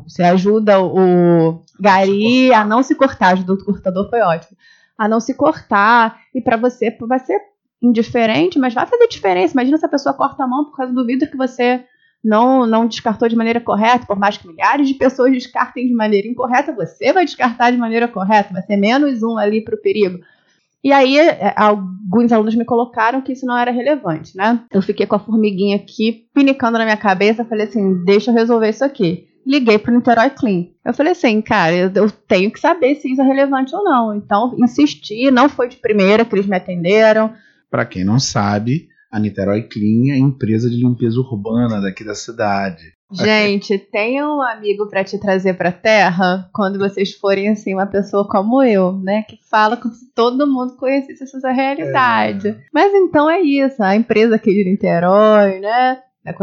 você 0.05 0.21
ajuda 0.25 0.81
o 0.83 1.63
gari 1.79 2.53
a 2.53 2.65
não 2.65 2.83
se 2.83 2.97
cortar. 2.97 3.35
Ajuda 3.35 3.53
o 3.53 3.65
cortador 3.65 4.11
foi 4.11 4.21
ótimo. 4.21 4.59
A 4.99 5.07
não 5.07 5.21
se 5.21 5.33
cortar. 5.35 6.19
E 6.35 6.41
para 6.41 6.57
você 6.57 6.91
vai 7.03 7.21
ser 7.21 7.41
indiferente, 7.81 8.59
mas 8.59 8.75
vai 8.75 8.85
fazer 8.85 9.07
diferença. 9.07 9.55
Imagina 9.55 9.79
se 9.79 9.87
a 9.87 9.89
pessoa 9.89 10.13
corta 10.13 10.43
a 10.43 10.49
mão 10.49 10.65
por 10.65 10.77
causa 10.77 10.93
do 10.93 11.07
vidro 11.07 11.31
que 11.31 11.37
você 11.37 11.85
não, 12.25 12.67
não 12.67 12.89
descartou 12.89 13.29
de 13.29 13.37
maneira 13.37 13.61
correta, 13.61 14.05
por 14.05 14.19
mais 14.19 14.37
que 14.37 14.49
milhares 14.49 14.89
de 14.89 14.95
pessoas 14.95 15.31
descartem 15.31 15.87
de 15.87 15.95
maneira 15.95 16.27
incorreta, 16.27 16.73
você 16.73 17.13
vai 17.13 17.25
descartar 17.25 17.71
de 17.71 17.77
maneira 17.77 18.09
correta, 18.09 18.53
vai 18.53 18.63
ser 18.63 18.77
menos 18.77 19.23
um 19.23 19.39
ali 19.39 19.63
para 19.63 19.77
o 19.77 19.81
perigo. 19.81 20.19
E 20.85 20.93
aí, 20.93 21.19
é, 21.19 21.55
alguns 21.57 22.33
alunos 22.33 22.57
me 22.57 22.65
colocaram 22.65 23.23
que 23.23 23.33
isso 23.33 23.47
não 23.47 23.57
era 23.57 23.71
relevante, 23.71 24.37
né? 24.37 24.65
Eu 24.71 24.83
fiquei 24.83 25.07
com 25.07 25.15
a 25.15 25.21
formiguinha 25.21 25.77
aqui, 25.77 26.27
pinicando 26.35 26.79
na 26.79 26.85
minha 26.85 26.97
cabeça, 26.97 27.45
falei 27.45 27.67
assim: 27.67 28.03
deixa 28.05 28.31
eu 28.31 28.35
resolver 28.35 28.69
isso 28.69 28.85
aqui. 28.85 29.29
Liguei 29.47 29.79
para 29.79 29.93
o 29.93 29.97
Niterói 29.97 30.31
Clean. 30.31 30.67
Eu 30.85 30.95
falei 30.95 31.13
assim, 31.13 31.43
cara, 31.43 31.75
eu, 31.75 31.91
eu 31.95 32.11
tenho 32.11 32.51
que 32.51 32.61
saber 32.61 32.95
se 32.97 33.11
isso 33.11 33.21
é 33.21 33.25
relevante 33.25 33.75
ou 33.75 33.83
não. 33.83 34.15
Então, 34.15 34.55
insisti, 34.59 35.31
não 35.31 35.49
foi 35.49 35.69
de 35.69 35.77
primeira 35.77 36.25
que 36.25 36.35
eles 36.35 36.47
me 36.47 36.57
atenderam. 36.57 37.33
Para 37.69 37.85
quem 37.85 38.05
não 38.05 38.21
sabe, 38.21 38.89
a 39.11 39.19
Niterói 39.19 39.63
Clean 39.63 40.13
é 40.13 40.15
a 40.15 40.19
empresa 40.19 40.71
de 40.71 40.77
limpeza 40.77 41.19
urbana 41.19 41.81
daqui 41.81 42.05
da 42.05 42.15
cidade. 42.15 42.83
Gente, 43.13 43.79
tem 43.79 44.23
um 44.23 44.41
amigo 44.41 44.89
para 44.89 45.05
te 45.05 45.19
trazer 45.19 45.55
para 45.55 45.71
terra 45.71 46.49
quando 46.53 46.79
vocês 46.79 47.13
forem 47.13 47.49
assim 47.49 47.75
uma 47.75 47.87
pessoa 47.87 48.27
como 48.27 48.63
eu, 48.63 48.93
né, 48.93 49.23
que 49.29 49.39
fala 49.51 49.77
como 49.77 49.95
se 49.95 50.13
todo 50.15 50.47
mundo 50.47 50.77
conhecesse 50.77 51.25
essa 51.37 51.51
realidade. 51.51 52.49
É. 52.49 52.57
Mas 52.73 52.93
então 52.95 53.31
é 53.31 53.41
isso, 53.41 53.83
a 53.83 53.95
empresa 53.95 54.37
aqui 54.37 54.53
de 54.55 54.65
Niterói, 54.71 55.61
né, 55.61 55.99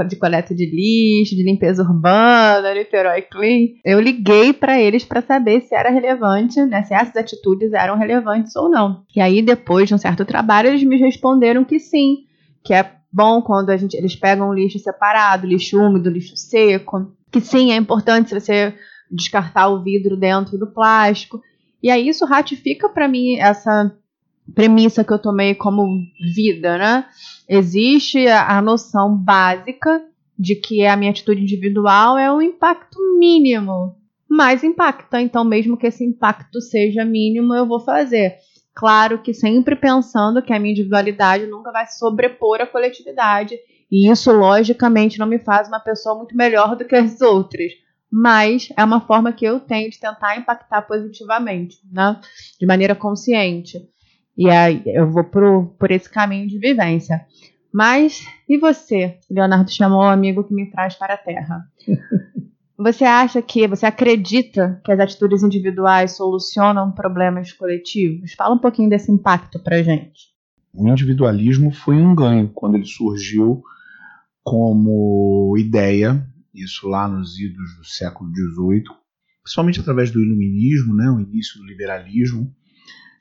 de 0.08 0.16
coleta 0.18 0.54
de 0.54 0.66
lixo, 0.66 1.36
de 1.36 1.44
limpeza 1.44 1.82
urbana, 1.82 2.74
Niterói 2.74 3.22
Clean. 3.24 3.68
Eu 3.84 4.00
liguei 4.00 4.54
para 4.54 4.80
eles 4.80 5.06
para 5.06 5.22
saber 5.22 5.62
se 5.62 5.74
era 5.74 5.90
relevante, 5.90 6.62
né, 6.66 6.84
se 6.84 6.94
essas 6.94 7.16
atitudes 7.16 7.74
eram 7.74 7.98
relevantes 7.98 8.56
ou 8.56 8.70
não. 8.70 9.04
E 9.16 9.22
aí 9.22 9.42
depois 9.42 9.88
de 9.88 9.96
um 9.96 9.98
certo 9.98 10.26
trabalho 10.26 10.70
eles 10.70 10.84
me 10.84 10.98
responderam 10.98 11.64
que 11.64 11.80
sim, 11.80 12.18
que 12.64 12.74
é 12.74 12.99
bom 13.12 13.42
quando 13.42 13.70
a 13.70 13.78
gente, 13.78 13.96
eles 13.96 14.16
pegam 14.16 14.54
lixo 14.54 14.80
separado, 14.80 15.48
lixo 15.48 15.80
úmido, 15.80 16.10
lixo 16.10 16.38
seco, 16.38 17.12
que 17.32 17.42
sim, 17.42 17.72
é 17.72 17.75
importante 17.75 18.34
você 18.34 18.74
descartar 19.10 19.68
o 19.70 19.84
vidro 19.84 20.16
dentro 20.16 20.58
do 20.58 20.68
plástico. 20.68 21.42
E 21.82 21.89
aí 21.89 22.08
isso 22.08 22.25
ratifica 22.25 22.89
para 22.89 23.08
mim 23.08 23.38
essa 23.38 23.92
premissa 24.54 25.04
que 25.04 25.13
eu 25.13 25.20
tomei 25.20 25.56
como 25.56 25.88
vida, 26.36 26.78
né? 26.78 27.06
Existe 27.48 28.28
a, 28.28 28.58
a 28.58 28.62
noção 28.62 29.16
básica 29.16 30.04
de 30.38 30.56
que 30.56 30.86
a 30.86 30.96
minha 30.96 31.12
atitude 31.12 31.42
individual 31.42 32.18
é 32.18 32.32
um 32.32 32.42
impacto 32.42 32.98
mínimo, 33.18 33.96
mas 34.30 34.63
impacta. 34.63 35.22
Então, 35.22 35.44
mesmo 35.44 35.78
que 35.78 35.88
esse 35.88 36.04
impacto 36.04 36.62
seja 36.62 37.04
mínimo, 37.04 37.54
eu 37.54 37.66
vou 37.66 37.80
fazer. 37.80 38.36
Claro 38.79 39.21
que 39.21 39.33
sempre 39.33 39.75
pensando 39.75 40.41
que 40.41 40.53
a 40.53 40.57
minha 40.57 40.71
individualidade 40.71 41.45
nunca 41.45 41.69
vai 41.69 41.86
se 41.86 42.00
sobrepor 42.00 42.62
à 42.62 42.65
coletividade. 42.65 43.53
E 43.91 44.09
isso, 44.09 44.31
logicamente, 44.31 45.19
não 45.19 45.27
me 45.27 45.38
faz 45.38 45.67
uma 45.67 45.81
pessoa 45.81 46.15
muito 46.15 46.33
melhor 46.33 46.77
do 46.77 46.86
que 46.86 46.95
as 46.95 47.19
outras. 47.19 47.74
Mas 48.09 48.69
é 48.77 48.81
uma 48.81 49.01
forma 49.01 49.33
que 49.33 49.43
eu 49.43 49.59
tenho 49.59 49.89
de 49.89 50.00
tentar 50.00 50.38
impactar 50.38 50.83
positivamente, 50.83 51.77
né? 51.91 52.21
De 52.57 52.65
maneira 52.65 52.95
consciente. 52.95 53.86
E 54.38 54.50
aí 54.50 54.81
eu 54.86 55.12
vou 55.12 55.25
por, 55.25 55.75
por 55.77 55.91
esse 55.91 56.09
caminho 56.09 56.48
de 56.48 56.57
vivência. 56.57 57.25
Mas, 57.74 58.25
e 58.48 58.57
você? 58.57 59.19
Leonardo 59.29 59.69
chamou 59.69 60.03
o 60.03 60.03
amigo 60.03 60.45
que 60.45 60.53
me 60.53 60.71
traz 60.71 60.95
para 60.95 61.15
a 61.15 61.17
Terra. 61.17 61.65
Você 62.79 63.03
acha 63.03 63.41
que, 63.41 63.67
você 63.67 63.86
acredita 63.86 64.81
que 64.86 64.91
as 64.93 65.01
atitudes 65.01 65.43
individuais 65.43 66.15
solucionam 66.15 66.93
problemas 66.93 67.51
coletivos? 67.51 68.31
Fala 68.38 68.55
um 68.55 68.57
pouquinho 68.57 68.89
desse 68.89 69.12
impacto 69.12 69.59
pra 69.59 69.83
gente. 69.83 70.29
O 70.74 70.88
individualismo 70.88 71.74
foi 71.74 71.98
um 71.98 72.15
ganho 72.15 72.48
quando 72.48 72.75
ele 72.75 72.86
surgiu 72.86 73.62
como 74.41 75.57
ideia, 75.57 76.25
isso 76.53 76.88
lá 76.88 77.05
nos 77.05 77.38
idos 77.38 77.75
do 77.75 77.83
século 77.83 78.31
XVIII, 78.31 78.83
principalmente 79.43 79.81
através 79.81 80.09
do 80.09 80.21
iluminismo, 80.21 80.95
né, 80.95 81.09
o 81.09 81.19
início 81.19 81.59
do 81.59 81.65
liberalismo. 81.65 82.50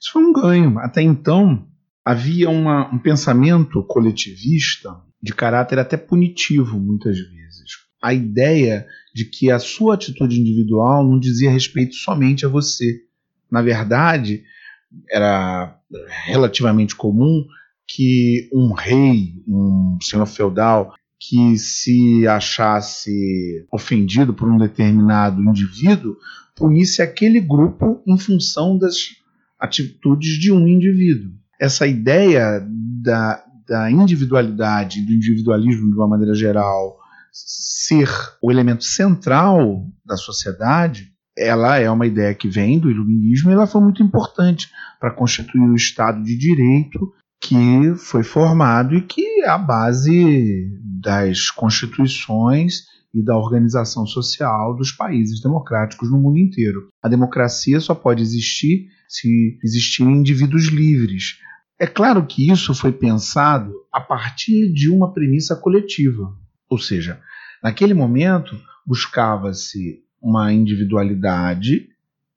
Isso 0.00 0.12
foi 0.12 0.22
um 0.22 0.32
ganho. 0.32 0.78
Até 0.78 1.02
então, 1.02 1.66
havia 2.04 2.48
uma, 2.48 2.94
um 2.94 2.98
pensamento 3.00 3.82
coletivista 3.82 5.00
de 5.20 5.34
caráter 5.34 5.80
até 5.80 5.96
punitivo, 5.96 6.78
muitas 6.78 7.18
vezes. 7.18 7.88
A 8.00 8.14
ideia 8.14 8.86
de 9.18 9.25
que 9.25 9.50
a 9.50 9.58
sua 9.58 9.94
atitude 9.94 10.40
individual 10.40 11.04
não 11.04 11.18
dizia 11.18 11.50
respeito 11.50 11.96
somente 11.96 12.46
a 12.46 12.48
você. 12.48 13.00
Na 13.50 13.60
verdade, 13.60 14.44
era 15.10 15.76
relativamente 16.25 16.94
comum 16.94 17.44
que 17.84 18.48
um 18.54 18.72
rei, 18.72 19.42
um 19.48 19.98
senhor 20.00 20.25
feudal, 20.25 20.94
que 21.18 21.58
se 21.58 22.28
achasse 22.28 23.66
ofendido 23.72 24.32
por 24.32 24.48
um 24.48 24.56
determinado 24.56 25.42
indivíduo, 25.42 26.16
punisse 26.54 27.02
aquele 27.02 27.40
grupo 27.40 28.00
em 28.06 28.16
função 28.16 28.78
das 28.78 28.94
atitudes 29.58 30.38
de 30.38 30.52
um 30.52 30.68
indivíduo. 30.68 31.32
Essa 31.60 31.88
ideia 31.88 32.64
da, 33.02 33.44
da 33.66 33.90
individualidade, 33.90 35.04
do 35.04 35.12
individualismo 35.12 35.90
de 35.90 35.96
uma 35.96 36.06
maneira 36.06 36.34
geral, 36.37 36.98
ser 37.32 38.08
o 38.42 38.50
elemento 38.50 38.85
central 38.85 39.87
da 40.04 40.16
sociedade, 40.16 41.12
ela 41.37 41.78
é 41.78 41.90
uma 41.90 42.06
ideia 42.06 42.35
que 42.35 42.49
vem 42.49 42.78
do 42.78 42.90
iluminismo 42.90 43.50
e 43.50 43.54
ela 43.54 43.66
foi 43.66 43.80
muito 43.80 44.02
importante 44.02 44.68
para 44.99 45.12
constituir 45.12 45.68
o 45.68 45.76
Estado 45.76 46.23
de 46.23 46.37
Direito 46.37 47.12
que 47.40 47.94
foi 47.97 48.25
formado 48.25 48.97
e 48.97 49.02
que 49.02 49.42
é 49.42 49.49
a 49.49 49.56
base 49.56 50.68
das 51.00 51.50
constituições 51.50 52.82
e 53.14 53.23
da 53.23 53.37
organização 53.37 54.06
social 54.06 54.76
dos 54.76 54.92
países 54.92 55.40
democráticos 55.40 56.11
no 56.11 56.18
mundo 56.18 56.38
inteiro. 56.38 56.88
A 57.02 57.08
democracia 57.08 57.80
só 57.80 57.94
pode 57.94 58.23
existir 58.23 58.88
se 59.08 59.58
existirem 59.62 60.16
indivíduos 60.16 60.66
livres. 60.66 61.38
É 61.80 61.87
claro 61.87 62.26
que 62.26 62.50
isso 62.50 62.75
foi 62.75 62.92
pensado 62.92 63.73
a 63.92 64.00
partir 64.00 64.73
de 64.73 64.90
uma 64.90 65.12
premissa 65.12 65.54
coletiva, 65.54 66.37
ou 66.68 66.78
seja, 66.78 67.20
naquele 67.62 67.94
momento 67.94 68.60
buscava-se 68.87 70.02
uma 70.20 70.52
individualidade 70.52 71.88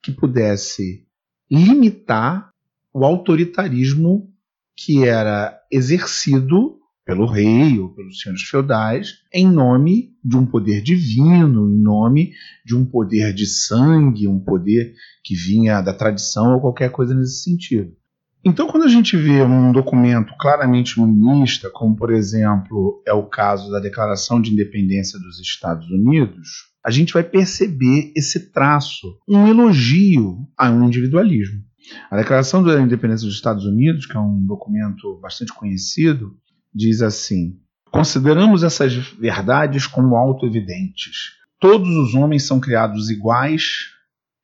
que 0.01 0.11
pudesse 0.11 1.05
limitar 1.49 2.49
o 2.93 3.05
autoritarismo 3.05 4.29
que 4.75 5.05
era 5.05 5.59
exercido 5.71 6.79
pelo 7.05 7.25
rei 7.25 7.79
ou 7.79 7.89
pelos 7.89 8.21
senhores 8.21 8.43
feudais 8.43 9.17
em 9.33 9.49
nome 9.49 10.15
de 10.23 10.37
um 10.37 10.45
poder 10.45 10.81
divino, 10.81 11.69
em 11.69 11.81
nome 11.81 12.33
de 12.65 12.75
um 12.75 12.85
poder 12.85 13.33
de 13.33 13.45
sangue, 13.45 14.27
um 14.27 14.39
poder 14.39 14.93
que 15.23 15.35
vinha 15.35 15.81
da 15.81 15.93
tradição 15.93 16.53
ou 16.53 16.61
qualquer 16.61 16.91
coisa 16.91 17.13
nesse 17.13 17.43
sentido. 17.43 17.95
Então, 18.43 18.67
quando 18.67 18.83
a 18.83 18.87
gente 18.87 19.15
vê 19.15 19.43
um 19.43 19.71
documento 19.71 20.33
claramente 20.39 20.97
iluminista, 20.97 21.69
como 21.69 21.95
por 21.95 22.11
exemplo 22.11 23.01
é 23.05 23.13
o 23.13 23.27
caso 23.27 23.71
da 23.71 23.79
Declaração 23.79 24.41
de 24.41 24.51
Independência 24.51 25.19
dos 25.19 25.39
Estados 25.39 25.87
Unidos, 25.91 26.71
a 26.83 26.89
gente 26.89 27.13
vai 27.13 27.23
perceber 27.23 28.11
esse 28.15 28.51
traço, 28.51 29.19
um 29.27 29.47
elogio 29.47 30.39
a 30.57 30.71
um 30.71 30.85
individualismo. 30.85 31.61
A 32.09 32.17
Declaração 32.17 32.63
da 32.63 32.81
Independência 32.81 33.27
dos 33.27 33.35
Estados 33.35 33.65
Unidos, 33.65 34.07
que 34.07 34.17
é 34.17 34.19
um 34.19 34.43
documento 34.45 35.19
bastante 35.21 35.53
conhecido, 35.53 36.35
diz 36.73 37.01
assim: 37.01 37.59
Consideramos 37.91 38.63
essas 38.63 38.95
verdades 38.95 39.85
como 39.85 40.15
auto-evidentes. 40.15 41.33
Todos 41.59 41.89
os 41.89 42.15
homens 42.15 42.47
são 42.47 42.59
criados 42.59 43.11
iguais, 43.11 43.90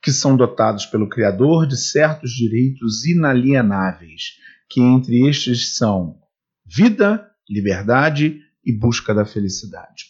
que 0.02 0.12
são 0.12 0.38
dotados 0.38 0.86
pelo 0.86 1.10
Criador 1.10 1.68
de 1.68 1.78
certos 1.78 2.32
direitos 2.32 3.06
inalienáveis, 3.06 4.38
que 4.70 4.82
entre 4.82 5.28
estes 5.28 5.76
são 5.76 6.18
vida, 6.66 7.26
liberdade 7.50 8.42
e 8.66 8.74
busca 8.74 9.14
da 9.14 9.26
felicidade. 9.26 10.06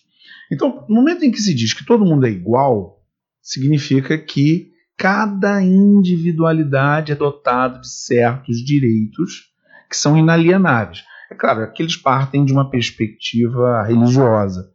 Então, 0.52 0.86
no 0.90 0.96
momento 0.96 1.24
em 1.24 1.32
que 1.32 1.42
se 1.42 1.54
diz 1.54 1.74
que 1.74 1.86
todo 1.86 2.06
mundo 2.06 2.26
é 2.26 2.32
igual, 2.32 3.04
significa 3.42 4.18
que 4.18 4.72
cada 4.98 5.62
individualidade 5.62 7.12
é 7.12 7.16
dotada 7.16 7.80
de 7.80 7.90
certos 7.90 8.58
direitos 8.58 9.52
que 9.90 9.96
são 9.96 10.18
inalienáveis. 10.18 11.04
É 11.30 11.36
claro, 11.36 11.62
aqui 11.62 11.84
eles 11.84 11.96
partem 11.96 12.44
de 12.44 12.52
uma 12.52 12.70
perspectiva 12.70 13.84
religiosa, 13.84 14.72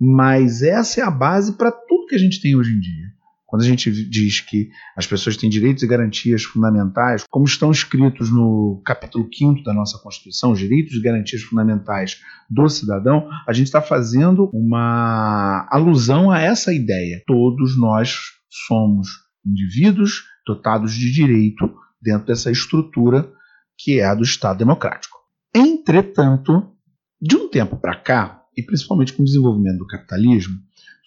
mas 0.00 0.62
essa 0.62 1.00
é 1.00 1.04
a 1.04 1.10
base 1.10 1.56
para 1.56 1.70
tudo 1.70 2.06
que 2.06 2.14
a 2.14 2.18
gente 2.18 2.40
tem 2.40 2.56
hoje 2.56 2.72
em 2.72 2.80
dia. 2.80 3.06
Quando 3.54 3.62
a 3.62 3.68
gente 3.68 3.88
diz 4.10 4.40
que 4.40 4.68
as 4.96 5.06
pessoas 5.06 5.36
têm 5.36 5.48
direitos 5.48 5.84
e 5.84 5.86
garantias 5.86 6.42
fundamentais, 6.42 7.22
como 7.30 7.44
estão 7.44 7.70
escritos 7.70 8.28
no 8.28 8.82
capítulo 8.84 9.28
5 9.32 9.62
da 9.62 9.72
nossa 9.72 9.96
Constituição, 9.98 10.50
os 10.50 10.58
direitos 10.58 10.96
e 10.96 11.00
garantias 11.00 11.42
fundamentais 11.42 12.20
do 12.50 12.68
cidadão, 12.68 13.30
a 13.46 13.52
gente 13.52 13.66
está 13.66 13.80
fazendo 13.80 14.50
uma 14.52 15.68
alusão 15.70 16.32
a 16.32 16.40
essa 16.40 16.74
ideia. 16.74 17.22
Todos 17.28 17.78
nós 17.78 18.16
somos 18.66 19.06
indivíduos 19.46 20.24
dotados 20.44 20.92
de 20.92 21.12
direito 21.12 21.72
dentro 22.02 22.26
dessa 22.26 22.50
estrutura 22.50 23.32
que 23.78 24.00
é 24.00 24.04
a 24.04 24.16
do 24.16 24.24
Estado 24.24 24.58
democrático. 24.58 25.16
Entretanto, 25.54 26.72
de 27.22 27.36
um 27.36 27.48
tempo 27.48 27.76
para 27.76 27.94
cá, 27.94 28.42
e 28.56 28.64
principalmente 28.64 29.12
com 29.12 29.22
o 29.22 29.24
desenvolvimento 29.24 29.78
do 29.78 29.86
capitalismo, 29.86 30.58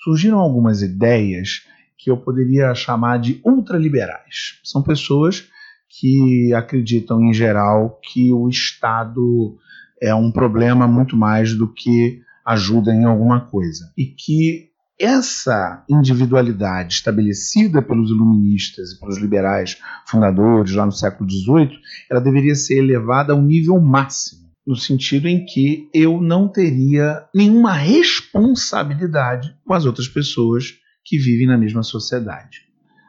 surgiram 0.01 0.39
algumas 0.39 0.81
ideias 0.81 1.67
que 1.97 2.11
eu 2.11 2.17
poderia 2.17 2.73
chamar 2.75 3.17
de 3.17 3.41
ultraliberais. 3.43 4.59
São 4.63 4.83
pessoas 4.83 5.47
que 5.89 6.53
acreditam, 6.53 7.23
em 7.23 7.33
geral, 7.33 7.99
que 8.03 8.31
o 8.31 8.47
Estado 8.47 9.57
é 10.01 10.13
um 10.13 10.31
problema 10.31 10.87
muito 10.87 11.15
mais 11.15 11.53
do 11.53 11.73
que 11.73 12.21
ajuda 12.45 12.93
em 12.93 13.03
alguma 13.03 13.41
coisa. 13.41 13.91
E 13.97 14.05
que 14.05 14.67
essa 14.99 15.83
individualidade 15.89 16.95
estabelecida 16.95 17.81
pelos 17.81 18.09
iluministas 18.09 18.91
e 18.91 18.99
pelos 18.99 19.17
liberais 19.17 19.77
fundadores 20.07 20.73
lá 20.73 20.85
no 20.85 20.91
século 20.91 21.29
XVIII, 21.29 21.79
ela 22.09 22.19
deveria 22.19 22.55
ser 22.55 22.79
elevada 22.79 23.33
ao 23.33 23.41
nível 23.41 23.79
máximo, 23.79 24.47
no 24.65 24.75
sentido 24.75 25.27
em 25.27 25.45
que 25.45 25.87
eu 25.93 26.19
não 26.19 26.47
teria 26.47 27.23
nenhuma 27.33 27.73
responsabilidade 27.73 29.55
com 29.65 29.73
as 29.73 29.85
outras 29.85 30.07
pessoas 30.07 30.73
que 31.07 31.17
vivem 31.17 31.47
na 31.47 31.57
mesma 31.57 31.83
sociedade. 31.83 32.67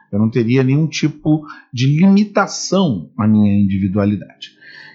Eu 0.09 0.17
não 0.17 0.29
teria 0.29 0.63
nenhum 0.63 0.87
tipo 0.87 1.45
de 1.71 1.85
limitação 1.99 3.11
à 3.17 3.27
minha 3.27 3.53
individualidade. 3.53 4.51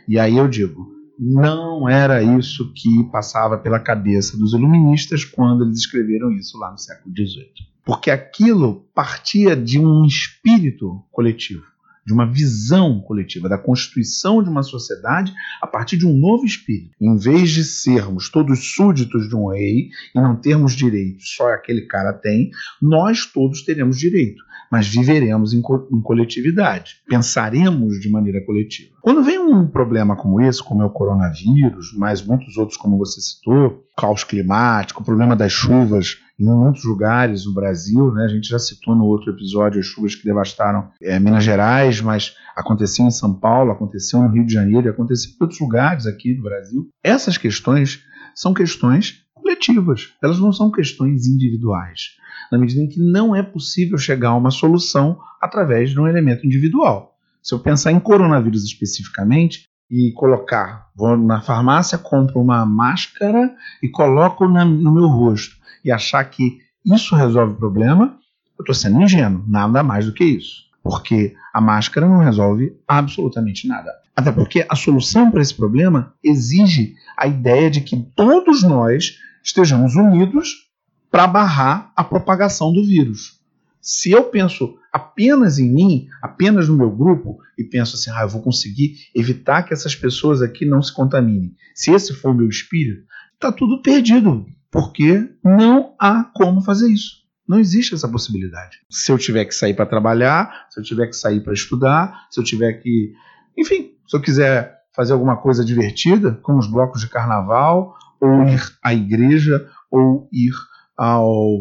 E 0.09 0.19
aí 0.19 0.37
eu 0.39 0.49
digo, 0.49 0.91
não 1.19 1.87
era 1.89 2.23
isso 2.23 2.73
que 2.73 3.05
passava 3.13 3.59
pela 3.59 3.79
cabeça 3.79 4.39
dos 4.39 4.55
iluministas 4.55 5.23
quando 5.23 5.65
eles 5.65 5.81
escreveram 5.81 6.33
isso 6.33 6.59
lá 6.59 6.73
no 6.73 6.79
século 6.79 7.15
XVIII. 7.15 7.69
Porque 7.85 8.11
aquilo 8.11 8.89
partia 8.95 9.55
de 9.55 9.79
um 9.79 10.07
espírito 10.07 11.05
coletivo, 11.13 11.65
de 12.07 12.13
uma 12.13 12.31
visão 12.31 13.01
coletiva, 13.01 13.49
da 13.49 13.59
constituição 13.59 14.43
de 14.43 14.49
uma 14.49 14.63
sociedade 14.63 15.33
a 15.61 15.67
partir 15.67 15.97
de 15.97 16.07
um 16.07 16.17
novo 16.17 16.45
espírito. 16.45 16.95
Em 17.01 17.17
vez 17.17 17.51
de 17.51 17.65
sermos 17.65 18.31
todos 18.31 18.75
súditos 18.75 19.29
de 19.29 19.35
um 19.35 19.49
rei 19.49 19.89
e 20.15 20.21
não 20.21 20.37
termos 20.37 20.75
direitos, 20.75 21.35
só 21.37 21.49
aquele 21.49 21.83
cara 21.83 22.13
tem, 22.13 22.51
nós 22.81 23.27
todos 23.27 23.63
teremos 23.63 23.99
direito 23.99 24.43
mas 24.71 24.89
viveremos 24.89 25.53
em, 25.53 25.63
co 25.63 25.87
em 25.93 26.01
coletividade, 26.01 26.97
pensaremos 27.09 28.01
de 28.01 28.11
maneira 28.11 28.45
coletiva. 28.45 28.91
Quando 29.01 29.23
vem 29.23 29.39
um 29.39 29.69
problema 29.69 30.17
como 30.17 30.41
esse, 30.41 30.61
como 30.61 30.83
é 30.83 30.85
o 30.85 30.91
coronavírus, 30.91 31.95
mas 31.97 32.21
muitos 32.21 32.57
outros, 32.57 32.77
como 32.77 32.99
você 32.99 33.21
citou, 33.21 33.85
caos 33.97 34.25
climático, 34.25 35.01
o 35.01 35.05
problema 35.05 35.37
das 35.37 35.53
chuvas 35.53 36.17
em 36.39 36.45
muitos 36.45 36.85
lugares 36.85 37.47
no 37.47 37.53
Brasil, 37.53 38.13
né? 38.13 38.25
a 38.25 38.29
gente 38.29 38.49
já 38.49 38.59
citou 38.59 38.95
no 38.95 39.05
outro 39.05 39.33
episódio 39.33 39.81
as 39.81 39.87
chuvas 39.87 40.15
que 40.15 40.25
devastaram 40.25 40.91
é, 41.01 41.19
Minas 41.19 41.45
Gerais, 41.45 42.01
mas 42.01 42.35
aconteceu 42.57 43.07
em 43.07 43.11
São 43.11 43.33
Paulo, 43.33 43.71
aconteceu 43.71 44.21
no 44.21 44.29
Rio 44.29 44.45
de 44.45 44.53
Janeiro, 44.53 44.91
aconteceu 44.91 45.31
em 45.31 45.37
outros 45.41 45.61
lugares 45.61 46.07
aqui 46.07 46.35
do 46.35 46.43
Brasil. 46.43 46.89
Essas 47.03 47.39
questões 47.39 48.03
são 48.35 48.53
questões 48.53 49.23
coletivas, 49.35 50.13
elas 50.23 50.39
não 50.39 50.53
são 50.53 50.71
questões 50.71 51.27
individuais 51.27 52.17
na 52.51 52.59
medida 52.59 52.83
em 52.83 52.89
que 52.89 53.01
não 53.01 53.35
é 53.35 53.43
possível 53.43 53.99
chegar 53.99 54.31
a 54.31 54.37
uma 54.37 54.51
solução 54.51 55.19
através 55.41 55.91
de 55.91 56.01
um 56.01 56.07
elemento 56.07 56.47
individual. 56.47 57.17
Se 57.43 57.55
eu 57.55 57.59
pensar 57.59 57.93
em 57.93 58.01
coronavírus 58.01 58.65
especificamente 58.65 59.65
e 59.91 60.13
colocar, 60.13 60.89
vou 60.97 61.17
na 61.17 61.41
farmácia, 61.41 61.99
compro 61.99 62.41
uma 62.41 62.65
máscara 62.65 63.55
e 63.83 63.89
coloco 63.89 64.49
na, 64.49 64.65
no 64.65 64.93
meu 64.93 65.07
rosto 65.07 65.57
e 65.85 65.93
achar 65.93 66.25
que 66.25 66.59
isso 66.85 67.15
resolve 67.15 67.55
o 67.55 67.57
problema, 67.57 68.19
eu 68.59 68.63
estou 68.63 68.75
sendo 68.75 69.03
ingênuo, 69.03 69.45
nada 69.47 69.83
mais 69.83 70.07
do 70.07 70.13
que 70.13 70.25
isso. 70.25 70.65
Porque 70.83 71.35
a 71.53 71.61
máscara 71.61 72.09
não 72.09 72.19
resolve 72.19 72.77
absolutamente 72.87 73.67
nada. 73.67 73.91
Até 74.17 74.31
porque 74.31 74.65
a 74.69 74.77
solução 74.77 75.31
para 75.31 75.43
esse 75.43 75.55
problema 75.55 76.15
exige 76.23 76.95
a 77.17 77.27
ideia 77.27 77.71
de 77.71 77.81
que 77.81 77.97
todos 78.15 78.63
nós 78.63 79.19
estejamos 79.43 79.97
unidos 79.97 80.69
para 81.11 81.27
barrar 81.27 81.93
a 81.97 82.05
propagação 82.05 82.73
do 82.73 82.85
vírus. 82.85 83.41
Se 83.81 84.11
eu 84.11 84.25
penso 84.25 84.77
apenas 84.93 85.59
em 85.59 85.69
mim, 85.73 86.09
apenas 86.23 86.69
no 86.69 86.77
meu 86.77 86.91
grupo, 86.91 87.39
e 87.59 87.65
penso 87.65 87.97
assim, 87.97 88.11
ah, 88.11 88.23
eu 88.23 88.29
vou 88.29 88.41
conseguir 88.41 88.97
evitar 89.15 89.63
que 89.63 89.75
essas 89.75 89.95
pessoas 89.95 90.41
aqui 90.41 90.65
não 90.65 90.83
se 90.83 90.93
contaminem. 90.93 91.55
Se 91.75 91.93
esse 91.93 92.15
for 92.15 92.31
o 92.31 92.35
meu 92.35 92.49
espírito, 92.49 93.05
está 93.35 93.53
tudo 93.53 93.83
perdido, 93.83 94.47
porque 94.75 95.31
não 95.45 95.95
há 96.01 96.25
como 96.35 96.61
fazer 96.61 96.93
isso. 96.93 97.23
Não 97.49 97.61
existe 97.61 97.95
essa 97.95 98.09
possibilidade. 98.09 98.79
Se 98.91 99.13
eu 99.13 99.17
tiver 99.17 99.45
que 99.45 99.55
sair 99.55 99.73
para 99.73 99.87
trabalhar, 99.87 100.67
se 100.69 100.81
eu 100.81 100.85
tiver 100.85 101.07
que 101.07 101.15
sair 101.15 101.41
para 101.45 101.53
estudar, 101.53 102.27
se 102.29 102.41
eu 102.41 102.45
tiver 102.45 102.73
que. 102.73 103.13
Enfim, 103.57 103.93
se 104.09 104.17
eu 104.17 104.21
quiser 104.21 104.75
fazer 104.93 105.13
alguma 105.13 105.37
coisa 105.37 105.65
divertida, 105.65 106.41
como 106.43 106.59
os 106.59 106.67
blocos 106.67 107.01
de 107.01 107.09
carnaval, 107.09 107.95
ou 108.21 108.43
ir 108.49 108.61
à 108.83 108.93
igreja, 108.93 109.65
ou 109.89 110.29
ir 110.33 110.53
ao 110.97 111.61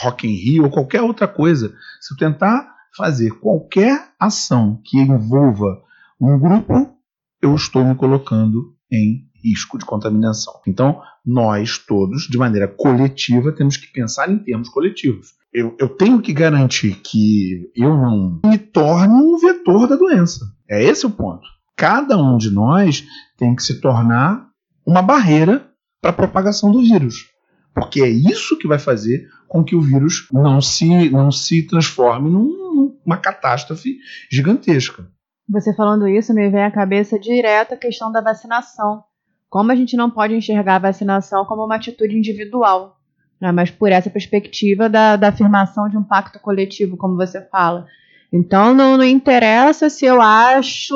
Rock 0.00 0.28
in 0.28 0.34
Rio 0.34 0.64
ou 0.64 0.70
qualquer 0.70 1.02
outra 1.02 1.26
coisa, 1.26 1.74
se 2.00 2.14
eu 2.14 2.18
tentar 2.18 2.72
fazer 2.96 3.30
qualquer 3.40 4.12
ação 4.18 4.80
que 4.84 4.96
envolva 4.96 5.82
um 6.20 6.38
grupo, 6.38 6.96
eu 7.42 7.52
estou 7.56 7.84
me 7.84 7.96
colocando 7.96 8.76
em 8.92 9.27
risco 9.48 9.78
de 9.78 9.84
contaminação. 9.84 10.54
Então, 10.66 11.00
nós 11.24 11.78
todos, 11.78 12.22
de 12.28 12.38
maneira 12.38 12.68
coletiva, 12.68 13.52
temos 13.52 13.76
que 13.76 13.92
pensar 13.92 14.30
em 14.30 14.38
termos 14.38 14.68
coletivos. 14.68 15.34
Eu, 15.52 15.74
eu 15.78 15.88
tenho 15.88 16.20
que 16.20 16.32
garantir 16.32 16.96
que 16.96 17.70
eu 17.74 17.96
não 17.96 18.40
me 18.44 18.58
torne 18.58 19.14
um 19.14 19.38
vetor 19.38 19.88
da 19.88 19.96
doença. 19.96 20.44
É 20.68 20.82
esse 20.82 21.06
o 21.06 21.10
ponto. 21.10 21.46
cada 21.76 22.16
um 22.16 22.36
de 22.36 22.50
nós 22.50 23.04
tem 23.36 23.54
que 23.54 23.62
se 23.62 23.80
tornar 23.80 24.48
uma 24.84 25.00
barreira 25.00 25.70
para 26.00 26.10
a 26.10 26.14
propagação 26.14 26.70
do 26.70 26.80
vírus. 26.80 27.26
Porque 27.74 28.02
é 28.02 28.08
isso 28.08 28.58
que 28.58 28.66
vai 28.66 28.78
fazer 28.78 29.28
com 29.46 29.64
que 29.64 29.76
o 29.76 29.80
vírus 29.80 30.28
não 30.32 30.60
se, 30.60 31.10
não 31.10 31.30
se 31.30 31.66
transforme 31.66 32.30
numa 32.30 33.16
catástrofe 33.16 33.98
gigantesca. 34.30 35.08
Você 35.48 35.74
falando 35.74 36.06
isso, 36.06 36.34
me 36.34 36.50
vem 36.50 36.64
à 36.64 36.70
cabeça 36.70 37.18
direto 37.18 37.72
a 37.72 37.76
questão 37.76 38.12
da 38.12 38.20
vacinação. 38.20 39.02
Como 39.48 39.72
a 39.72 39.74
gente 39.74 39.96
não 39.96 40.10
pode 40.10 40.34
enxergar 40.34 40.76
a 40.76 40.80
vacinação 40.80 41.44
como 41.44 41.64
uma 41.64 41.76
atitude 41.76 42.16
individual, 42.16 42.98
né, 43.40 43.50
mas 43.52 43.70
por 43.70 43.90
essa 43.90 44.10
perspectiva 44.10 44.88
da, 44.88 45.16
da 45.16 45.28
afirmação 45.28 45.88
de 45.88 45.96
um 45.96 46.02
pacto 46.02 46.38
coletivo, 46.38 46.96
como 46.96 47.16
você 47.16 47.40
fala. 47.40 47.86
Então 48.32 48.74
não, 48.74 48.96
não 48.96 49.04
interessa 49.04 49.88
se 49.88 50.04
eu 50.04 50.20
acho 50.20 50.94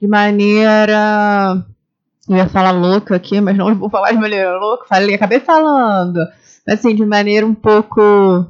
de 0.00 0.06
maneira. 0.06 1.64
Eu 2.28 2.36
ia 2.36 2.48
falar 2.48 2.72
louca 2.72 3.16
aqui, 3.16 3.40
mas 3.40 3.56
não 3.56 3.74
vou 3.74 3.88
falar 3.88 4.12
de 4.12 4.18
maneira 4.18 4.58
louca. 4.58 4.86
Falei, 4.86 5.14
acabei 5.14 5.40
falando. 5.40 6.18
Assim, 6.68 6.94
de 6.94 7.06
maneira 7.06 7.46
um 7.46 7.54
pouco. 7.54 8.46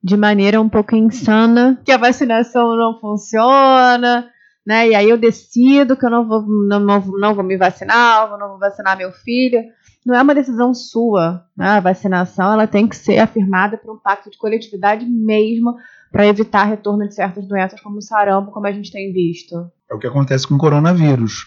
De 0.00 0.16
maneira 0.16 0.60
um 0.60 0.68
pouco 0.68 0.94
insana, 0.94 1.80
que 1.84 1.90
a 1.90 1.96
vacinação 1.96 2.76
não 2.76 3.00
funciona, 3.00 4.30
né? 4.68 4.86
E 4.86 4.94
aí 4.94 5.08
eu 5.08 5.16
decido 5.16 5.96
que 5.96 6.04
eu 6.04 6.10
não 6.10 6.28
vou, 6.28 6.42
não, 6.42 6.78
não, 6.78 7.00
não 7.00 7.34
vou 7.34 7.42
me 7.42 7.56
vacinar, 7.56 8.30
eu 8.30 8.36
não 8.36 8.50
vou 8.50 8.58
vacinar 8.58 8.98
meu 8.98 9.10
filho. 9.10 9.62
Não 10.04 10.14
é 10.14 10.20
uma 10.20 10.34
decisão 10.34 10.74
sua, 10.74 11.42
né? 11.56 11.68
A 11.70 11.80
vacinação 11.80 12.52
ela 12.52 12.66
tem 12.66 12.86
que 12.86 12.94
ser 12.94 13.18
afirmada 13.18 13.78
por 13.78 13.94
um 13.94 13.98
pacto 13.98 14.30
de 14.30 14.36
coletividade 14.36 15.06
mesmo, 15.06 15.74
para 16.12 16.26
evitar 16.26 16.64
retorno 16.64 17.08
de 17.08 17.14
certas 17.14 17.48
doenças 17.48 17.80
como 17.80 17.96
o 17.96 18.02
sarampo, 18.02 18.52
como 18.52 18.66
a 18.66 18.72
gente 18.72 18.92
tem 18.92 19.10
visto. 19.10 19.70
É 19.90 19.94
o 19.94 19.98
que 19.98 20.06
acontece 20.06 20.46
com 20.46 20.56
o 20.56 20.58
coronavírus. 20.58 21.46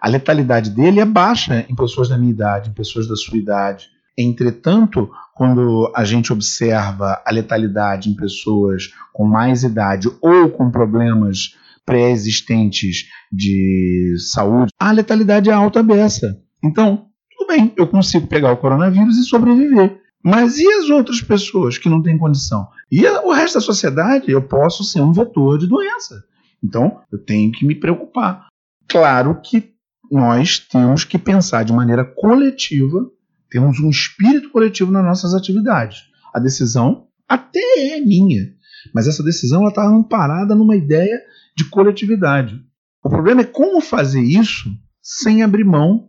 A 0.00 0.08
letalidade 0.08 0.70
dele 0.70 0.98
é 0.98 1.04
baixa 1.04 1.64
em 1.68 1.76
pessoas 1.76 2.08
da 2.08 2.18
minha 2.18 2.32
idade, 2.32 2.70
em 2.70 2.74
pessoas 2.74 3.06
da 3.06 3.14
sua 3.14 3.38
idade. 3.38 3.86
Entretanto, 4.16 5.08
quando 5.32 5.92
a 5.94 6.04
gente 6.04 6.32
observa 6.32 7.22
a 7.24 7.32
letalidade 7.32 8.10
em 8.10 8.16
pessoas 8.16 8.92
com 9.12 9.24
mais 9.24 9.62
idade 9.62 10.08
ou 10.20 10.50
com 10.50 10.72
problemas 10.72 11.56
pré-existentes 11.88 13.06
de 13.32 14.14
saúde, 14.30 14.70
a 14.78 14.92
letalidade 14.92 15.48
é 15.48 15.52
alta 15.54 15.82
beça. 15.82 16.38
Então, 16.62 17.06
tudo 17.34 17.48
bem, 17.48 17.72
eu 17.78 17.86
consigo 17.86 18.26
pegar 18.26 18.52
o 18.52 18.58
coronavírus 18.58 19.16
e 19.16 19.24
sobreviver. 19.24 19.98
Mas 20.22 20.58
e 20.58 20.70
as 20.70 20.90
outras 20.90 21.22
pessoas 21.22 21.78
que 21.78 21.88
não 21.88 22.02
têm 22.02 22.18
condição? 22.18 22.68
E 22.92 23.06
o 23.06 23.32
resto 23.32 23.54
da 23.54 23.62
sociedade, 23.62 24.30
eu 24.30 24.42
posso 24.42 24.84
ser 24.84 25.00
um 25.00 25.14
vetor 25.14 25.58
de 25.58 25.66
doença. 25.66 26.22
Então, 26.62 27.00
eu 27.10 27.18
tenho 27.18 27.50
que 27.52 27.64
me 27.64 27.74
preocupar. 27.74 28.48
Claro 28.86 29.40
que 29.42 29.70
nós 30.10 30.58
temos 30.58 31.04
que 31.04 31.16
pensar 31.16 31.62
de 31.62 31.72
maneira 31.72 32.04
coletiva, 32.04 33.10
temos 33.50 33.80
um 33.80 33.88
espírito 33.88 34.50
coletivo 34.50 34.92
nas 34.92 35.04
nossas 35.04 35.32
atividades. 35.32 36.02
A 36.34 36.38
decisão 36.38 37.06
até 37.26 37.96
é 37.96 38.00
minha, 38.00 38.52
mas 38.94 39.06
essa 39.06 39.22
decisão 39.22 39.66
está 39.68 39.86
amparada 39.86 40.54
numa 40.54 40.76
ideia 40.76 41.20
de 41.56 41.64
coletividade. 41.64 42.60
O 43.02 43.08
problema 43.08 43.42
é 43.42 43.44
como 43.44 43.80
fazer 43.80 44.20
isso 44.20 44.70
sem 45.02 45.42
abrir 45.42 45.64
mão 45.64 46.08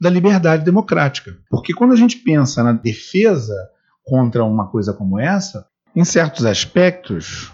da 0.00 0.08
liberdade 0.08 0.64
democrática. 0.64 1.36
Porque 1.50 1.74
quando 1.74 1.92
a 1.92 1.96
gente 1.96 2.16
pensa 2.16 2.62
na 2.62 2.72
defesa 2.72 3.54
contra 4.02 4.44
uma 4.44 4.68
coisa 4.68 4.92
como 4.92 5.18
essa, 5.18 5.66
em 5.94 6.04
certos 6.04 6.46
aspectos, 6.46 7.52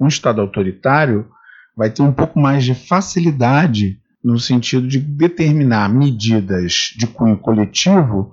um 0.00 0.08
Estado 0.08 0.40
autoritário 0.40 1.28
vai 1.76 1.90
ter 1.90 2.02
um 2.02 2.12
pouco 2.12 2.38
mais 2.38 2.64
de 2.64 2.74
facilidade 2.74 4.00
no 4.22 4.38
sentido 4.38 4.88
de 4.88 4.98
determinar 4.98 5.88
medidas 5.88 6.92
de 6.96 7.06
cunho 7.06 7.38
coletivo 7.38 8.32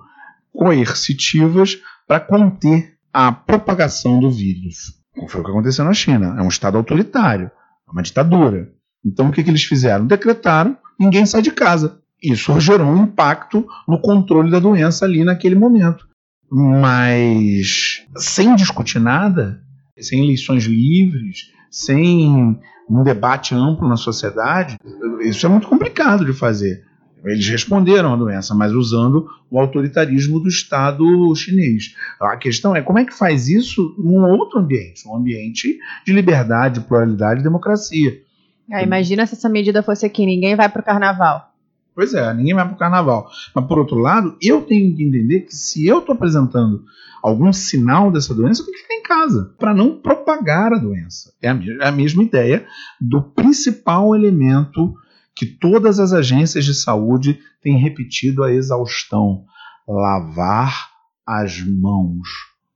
coercitivas 0.52 1.78
para 2.06 2.20
conter 2.20 2.94
a 3.12 3.30
propagação 3.30 4.18
do 4.18 4.30
vírus. 4.30 5.03
Foi 5.28 5.40
o 5.40 5.44
que 5.44 5.50
aconteceu 5.50 5.84
na 5.84 5.94
China. 5.94 6.34
É 6.38 6.42
um 6.42 6.48
Estado 6.48 6.76
autoritário, 6.76 7.50
é 7.88 7.90
uma 7.90 8.02
ditadura. 8.02 8.72
Então 9.04 9.28
o 9.28 9.32
que, 9.32 9.42
que 9.42 9.50
eles 9.50 9.64
fizeram? 9.64 10.06
Decretaram: 10.06 10.76
ninguém 10.98 11.26
sai 11.26 11.42
de 11.42 11.50
casa. 11.50 11.98
Isso 12.22 12.58
gerou 12.58 12.86
um 12.86 13.04
impacto 13.04 13.66
no 13.86 14.00
controle 14.00 14.50
da 14.50 14.58
doença 14.58 15.04
ali 15.04 15.24
naquele 15.24 15.54
momento. 15.54 16.08
Mas 16.50 18.04
sem 18.16 18.54
discutir 18.54 18.98
nada, 18.98 19.60
sem 19.98 20.24
eleições 20.24 20.64
livres, 20.64 21.50
sem 21.70 22.58
um 22.88 23.02
debate 23.02 23.54
amplo 23.54 23.88
na 23.88 23.96
sociedade, 23.96 24.76
isso 25.20 25.44
é 25.44 25.48
muito 25.48 25.68
complicado 25.68 26.24
de 26.24 26.32
fazer. 26.32 26.84
Eles 27.24 27.48
responderam 27.48 28.12
à 28.12 28.16
doença, 28.16 28.54
mas 28.54 28.72
usando 28.72 29.26
o 29.50 29.58
autoritarismo 29.58 30.38
do 30.38 30.48
Estado 30.48 31.04
chinês. 31.34 31.94
A 32.20 32.36
questão 32.36 32.76
é 32.76 32.82
como 32.82 32.98
é 32.98 33.04
que 33.04 33.14
faz 33.14 33.48
isso 33.48 33.94
num 33.98 34.24
outro 34.24 34.58
ambiente, 34.58 35.08
um 35.08 35.16
ambiente 35.16 35.78
de 36.06 36.12
liberdade, 36.12 36.80
pluralidade 36.80 37.40
e 37.40 37.44
democracia. 37.44 38.20
Ah, 38.70 38.82
imagina 38.82 39.26
se 39.26 39.34
essa 39.34 39.48
medida 39.48 39.82
fosse 39.82 40.04
aqui, 40.04 40.24
ninguém 40.26 40.56
vai 40.56 40.68
para 40.68 40.80
o 40.80 40.84
carnaval. 40.84 41.52
Pois 41.94 42.12
é, 42.12 42.34
ninguém 42.34 42.54
vai 42.54 42.64
para 42.64 42.74
o 42.74 42.78
carnaval. 42.78 43.30
Mas, 43.54 43.66
por 43.66 43.78
outro 43.78 43.98
lado, 43.98 44.36
eu 44.42 44.62
tenho 44.62 44.94
que 44.94 45.04
entender 45.04 45.40
que 45.42 45.54
se 45.54 45.86
eu 45.86 46.00
estou 46.00 46.14
apresentando 46.14 46.84
algum 47.22 47.52
sinal 47.52 48.10
dessa 48.10 48.34
doença, 48.34 48.60
eu 48.60 48.66
tenho 48.66 48.76
que 48.76 48.82
ficar 48.82 48.94
em 48.94 49.02
casa, 49.02 49.54
para 49.58 49.72
não 49.72 49.96
propagar 49.98 50.72
a 50.72 50.78
doença. 50.78 51.32
É 51.40 51.48
a, 51.48 51.58
é 51.80 51.88
a 51.88 51.92
mesma 51.92 52.22
ideia 52.22 52.66
do 53.00 53.22
principal 53.22 54.14
elemento 54.14 54.94
que 55.34 55.46
todas 55.46 55.98
as 55.98 56.12
agências 56.12 56.64
de 56.64 56.74
saúde 56.74 57.40
têm 57.62 57.78
repetido 57.78 58.44
a 58.44 58.52
exaustão: 58.52 59.44
lavar 59.86 60.90
as 61.26 61.60
mãos 61.60 62.28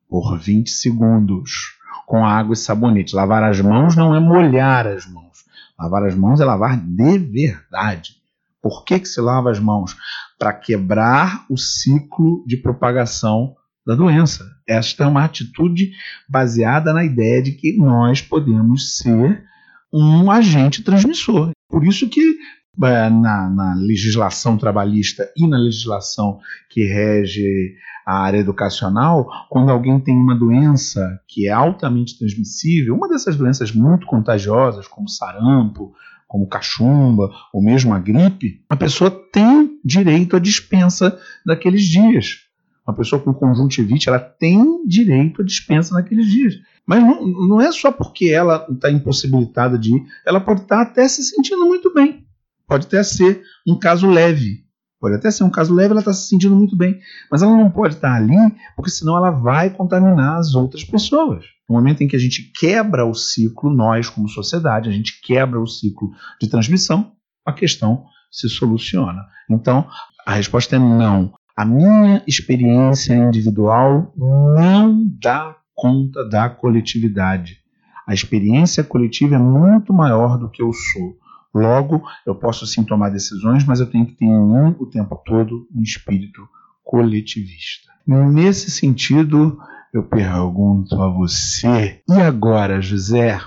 por 0.08 0.38
20 0.38 0.70
segundos 0.70 1.78
com 2.06 2.24
água 2.24 2.54
e 2.54 2.56
sabonete. 2.56 3.14
Lavar 3.14 3.44
as 3.44 3.60
mãos 3.60 3.94
não 3.94 4.14
é 4.14 4.20
molhar 4.20 4.86
as 4.86 5.06
mãos. 5.06 5.44
Lavar 5.78 6.04
as 6.04 6.14
mãos 6.14 6.40
é 6.40 6.44
lavar 6.44 6.80
de 6.80 7.18
verdade. 7.18 8.16
Por 8.60 8.84
que, 8.84 8.98
que 8.98 9.06
se 9.06 9.20
lava 9.20 9.50
as 9.50 9.60
mãos? 9.60 9.96
Para 10.38 10.52
quebrar 10.52 11.44
o 11.48 11.56
ciclo 11.56 12.44
de 12.46 12.56
propagação 12.56 13.54
da 13.86 13.94
doença. 13.94 14.44
Esta 14.66 15.04
é 15.04 15.06
uma 15.06 15.24
atitude 15.24 15.92
baseada 16.28 16.92
na 16.92 17.04
ideia 17.04 17.42
de 17.42 17.52
que 17.52 17.76
nós 17.76 18.20
podemos 18.20 18.96
ser 18.96 19.44
um 19.92 20.30
agente 20.30 20.82
transmissor. 20.82 21.52
Por 21.68 21.84
isso 21.84 22.08
que 22.08 22.38
é, 22.84 23.10
na, 23.10 23.50
na, 23.50 23.74
legislação 23.74 24.56
trabalhista 24.56 25.28
e 25.36 25.46
na 25.46 25.58
legislação 25.58 26.38
que 26.70 26.84
rege 26.84 27.74
a 28.06 28.22
área 28.22 28.38
educacional, 28.38 29.28
quando 29.50 29.70
alguém 29.70 30.00
tem 30.00 30.16
uma 30.16 30.34
doença 30.34 31.20
que 31.28 31.46
é 31.46 31.50
altamente 31.50 32.18
transmissível, 32.18 32.94
uma 32.94 33.08
dessas 33.08 33.36
doenças 33.36 33.72
muito 33.72 34.06
contagiosas, 34.06 34.86
como 34.86 35.08
sarampo, 35.08 35.92
como 36.26 36.46
cachumba 36.46 37.28
ou 37.52 37.62
mesmo 37.62 37.92
a 37.92 37.98
gripe, 37.98 38.62
a 38.68 38.76
pessoa 38.76 39.10
tem 39.10 39.78
direito 39.84 40.36
à 40.36 40.38
dispensa 40.38 41.18
daqueles 41.44 41.82
dias. 41.82 42.47
Uma 42.88 42.94
pessoa 42.94 43.20
com 43.20 43.34
conjuntivite, 43.34 44.08
ela 44.08 44.18
tem 44.18 44.82
direito 44.86 45.42
à 45.42 45.44
dispensa 45.44 45.94
naqueles 45.94 46.26
dias. 46.26 46.54
Mas 46.86 47.02
não, 47.02 47.26
não 47.26 47.60
é 47.60 47.70
só 47.70 47.92
porque 47.92 48.30
ela 48.30 48.66
está 48.70 48.90
impossibilitada 48.90 49.78
de 49.78 49.94
ir, 49.94 50.06
ela 50.24 50.40
pode 50.40 50.62
estar 50.62 50.76
tá 50.76 50.82
até 50.90 51.06
se 51.06 51.22
sentindo 51.22 51.66
muito 51.66 51.92
bem. 51.92 52.24
Pode 52.66 52.86
até 52.86 53.02
ser 53.02 53.42
um 53.66 53.78
caso 53.78 54.08
leve. 54.08 54.64
Pode 54.98 55.16
até 55.16 55.30
ser 55.30 55.44
um 55.44 55.50
caso 55.50 55.74
leve, 55.74 55.90
ela 55.90 56.00
está 56.00 56.14
se 56.14 56.28
sentindo 56.28 56.56
muito 56.56 56.74
bem. 56.74 56.98
Mas 57.30 57.42
ela 57.42 57.54
não 57.54 57.70
pode 57.70 57.96
estar 57.96 58.08
tá 58.08 58.16
ali, 58.16 58.36
porque 58.74 58.90
senão 58.90 59.18
ela 59.18 59.30
vai 59.30 59.68
contaminar 59.68 60.38
as 60.38 60.54
outras 60.54 60.82
pessoas. 60.82 61.44
No 61.68 61.76
momento 61.76 62.00
em 62.00 62.08
que 62.08 62.16
a 62.16 62.18
gente 62.18 62.50
quebra 62.58 63.04
o 63.04 63.12
ciclo, 63.12 63.68
nós, 63.68 64.08
como 64.08 64.26
sociedade, 64.30 64.88
a 64.88 64.92
gente 64.92 65.20
quebra 65.20 65.60
o 65.60 65.66
ciclo 65.66 66.10
de 66.40 66.48
transmissão, 66.48 67.12
a 67.44 67.52
questão 67.52 68.06
se 68.32 68.48
soluciona. 68.48 69.26
Então, 69.50 69.86
a 70.26 70.32
resposta 70.34 70.76
é 70.76 70.78
não. 70.78 71.34
A 71.58 71.64
minha 71.64 72.22
experiência 72.24 73.12
individual 73.14 74.12
não 74.16 75.04
dá 75.20 75.56
conta 75.74 76.24
da 76.28 76.48
coletividade. 76.48 77.58
A 78.06 78.14
experiência 78.14 78.84
coletiva 78.84 79.34
é 79.34 79.38
muito 79.38 79.92
maior 79.92 80.38
do 80.38 80.48
que 80.48 80.62
eu 80.62 80.72
sou. 80.72 81.16
Logo, 81.52 82.00
eu 82.24 82.36
posso 82.36 82.64
sim 82.64 82.84
tomar 82.84 83.10
decisões, 83.10 83.64
mas 83.64 83.80
eu 83.80 83.90
tenho 83.90 84.06
que 84.06 84.12
ter 84.12 84.24
em 84.24 84.28
mim 84.28 84.76
o 84.78 84.86
tempo 84.86 85.20
todo 85.26 85.66
um 85.74 85.82
espírito 85.82 86.48
coletivista. 86.84 87.90
Nesse 88.06 88.70
sentido, 88.70 89.58
eu 89.92 90.04
pergunto 90.04 90.94
a 91.02 91.08
você, 91.08 92.00
e 92.08 92.20
agora, 92.20 92.80
José? 92.80 93.40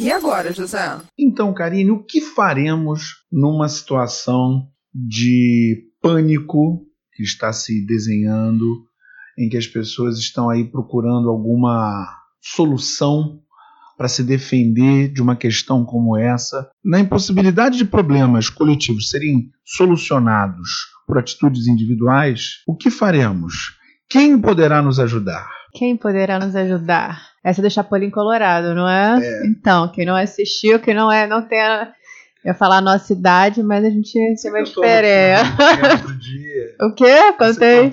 E 0.00 0.10
agora, 0.10 0.54
José? 0.54 0.96
Então, 1.18 1.52
Karine, 1.52 1.90
o 1.90 2.02
que 2.02 2.22
faremos 2.22 3.26
numa 3.30 3.68
situação 3.68 4.71
de 4.94 5.84
pânico 6.00 6.84
que 7.14 7.22
está 7.22 7.52
se 7.52 7.84
desenhando, 7.86 8.84
em 9.38 9.48
que 9.48 9.56
as 9.56 9.66
pessoas 9.66 10.18
estão 10.18 10.50
aí 10.50 10.64
procurando 10.64 11.28
alguma 11.28 12.06
solução 12.40 13.40
para 13.96 14.08
se 14.08 14.22
defender 14.22 15.12
de 15.12 15.22
uma 15.22 15.36
questão 15.36 15.84
como 15.84 16.16
essa, 16.16 16.68
na 16.84 16.98
impossibilidade 16.98 17.78
de 17.78 17.84
problemas 17.84 18.50
coletivos 18.50 19.08
serem 19.08 19.50
solucionados 19.64 20.68
por 21.06 21.18
atitudes 21.18 21.66
individuais, 21.66 22.62
o 22.66 22.74
que 22.74 22.90
faremos? 22.90 23.78
Quem 24.08 24.40
poderá 24.40 24.82
nos 24.82 24.98
ajudar? 24.98 25.48
Quem 25.72 25.96
poderá 25.96 26.38
nos 26.38 26.54
ajudar? 26.54 27.22
Essa 27.44 27.60
é 27.60 27.62
do 27.62 27.70
Chapolin 27.70 28.10
Colorado, 28.10 28.74
não 28.74 28.88
é? 28.88 29.18
é? 29.20 29.46
Então, 29.46 29.90
quem 29.90 30.04
não 30.04 30.14
assistiu, 30.14 30.78
quem 30.80 30.94
não 30.94 31.10
é, 31.10 31.26
não 31.26 31.46
tem 31.46 31.60
a, 31.60 31.92
eu 32.44 32.50
ia 32.50 32.54
falar 32.54 32.78
a 32.78 32.82
nossa 32.82 33.12
idade, 33.12 33.62
mas 33.62 33.84
a 33.84 33.90
gente 33.90 34.36
se 34.36 34.50
uma 34.50 34.62
diferença. 34.62 35.44
o 36.82 36.94
quê? 36.94 37.32
Cantei. 37.38 37.90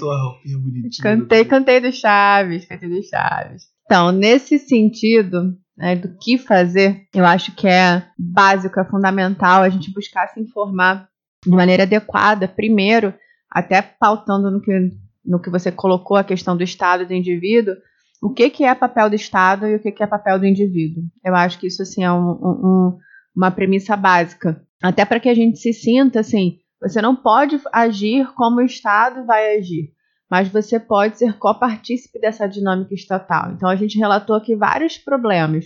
Cantei, 1.02 1.46
cantei 1.46 1.80
do 1.80 1.92
Chaves, 1.92 2.66
cantei 2.66 2.90
do 2.90 3.04
Chaves. 3.04 3.68
Então, 3.86 4.12
nesse 4.12 4.58
sentido, 4.58 5.56
né, 5.78 5.96
do 5.96 6.18
que 6.18 6.38
fazer, 6.38 7.08
eu 7.14 7.26
acho 7.26 7.56
que 7.56 7.68
é 7.68 8.06
básico, 8.18 8.80
é 8.80 8.86
fundamental 8.86 9.62
a 9.62 9.70
gente 9.70 9.94
buscar 9.94 10.28
se 10.28 10.40
informar 10.40 11.08
de 11.44 11.52
maneira 11.52 11.84
adequada, 11.84 12.48
primeiro, 12.48 13.14
até 13.50 13.82
pautando 13.82 14.52
no 14.52 14.62
que, 14.62 14.92
no 15.26 15.40
que 15.40 15.50
você 15.50 15.72
colocou 15.72 16.18
a 16.18 16.24
questão 16.24 16.58
do 16.58 16.64
Estado 16.64 17.04
e 17.04 17.06
do 17.06 17.14
indivíduo, 17.14 17.76
o 18.22 18.32
que, 18.32 18.50
que 18.50 18.64
é 18.66 18.76
papel 18.76 19.10
do 19.10 19.16
Estado 19.16 19.68
e 19.68 19.76
o 19.76 19.80
que, 19.80 19.92
que 19.92 20.04
é 20.04 20.08
papel 20.08 20.38
do 20.38 20.46
indivíduo. 20.46 21.04
Eu 21.24 21.36
acho 21.36 21.58
que 21.58 21.68
isso 21.68 21.82
assim, 21.82 22.04
é 22.04 22.12
um, 22.12 22.32
um 22.32 22.98
uma 23.36 23.52
premissa 23.52 23.96
básica. 23.96 24.62
Até 24.82 25.06
para 25.06 25.20
que 25.20 25.30
a 25.30 25.34
gente 25.34 25.60
se 25.60 25.74
sinta 25.74 26.20
assim, 26.20 26.58
você 26.82 27.02
não 27.02 27.16
pode 27.16 27.60
agir 27.74 28.28
como 28.36 28.58
o 28.58 28.66
Estado 28.66 29.26
vai 29.26 29.58
agir, 29.58 29.92
mas 30.30 30.48
você 30.48 30.80
pode 30.80 31.18
ser 31.18 31.38
copartícipe 31.38 32.20
dessa 32.20 32.48
dinâmica 32.48 32.94
estatal. 32.94 33.52
Então 33.52 33.68
a 33.68 33.76
gente 33.76 33.98
relatou 33.98 34.36
aqui 34.36 34.56
vários 34.56 34.98
problemas, 34.98 35.66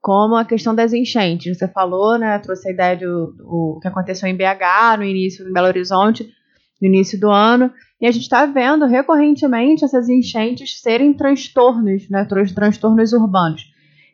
como 0.00 0.36
a 0.36 0.44
questão 0.44 0.74
das 0.74 0.92
enchentes. 0.92 1.58
Você 1.58 1.68
falou, 1.68 2.18
né, 2.18 2.38
trouxe 2.38 2.68
a 2.68 2.72
ideia 2.72 2.96
do, 2.96 3.32
do 3.32 3.78
que 3.80 3.88
aconteceu 3.88 4.28
em 4.28 4.36
BH 4.36 4.98
no 4.98 5.04
início, 5.04 5.48
em 5.48 5.52
Belo 5.52 5.66
Horizonte, 5.66 6.30
no 6.80 6.88
início 6.88 7.18
do 7.18 7.30
ano, 7.30 7.72
e 8.00 8.06
a 8.06 8.10
gente 8.10 8.22
está 8.22 8.44
vendo 8.46 8.86
recorrentemente 8.86 9.84
essas 9.84 10.08
enchentes 10.08 10.80
serem 10.80 11.14
transtornos, 11.14 12.08
né, 12.10 12.26
transtornos 12.54 13.12
urbanos. 13.12 13.62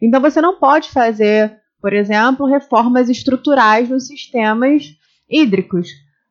Então 0.00 0.20
você 0.20 0.40
não 0.40 0.58
pode 0.58 0.90
fazer 0.90 1.58
por 1.80 1.92
exemplo, 1.92 2.46
reformas 2.46 3.08
estruturais 3.08 3.88
nos 3.88 4.06
sistemas 4.06 4.94
hídricos. 5.28 5.88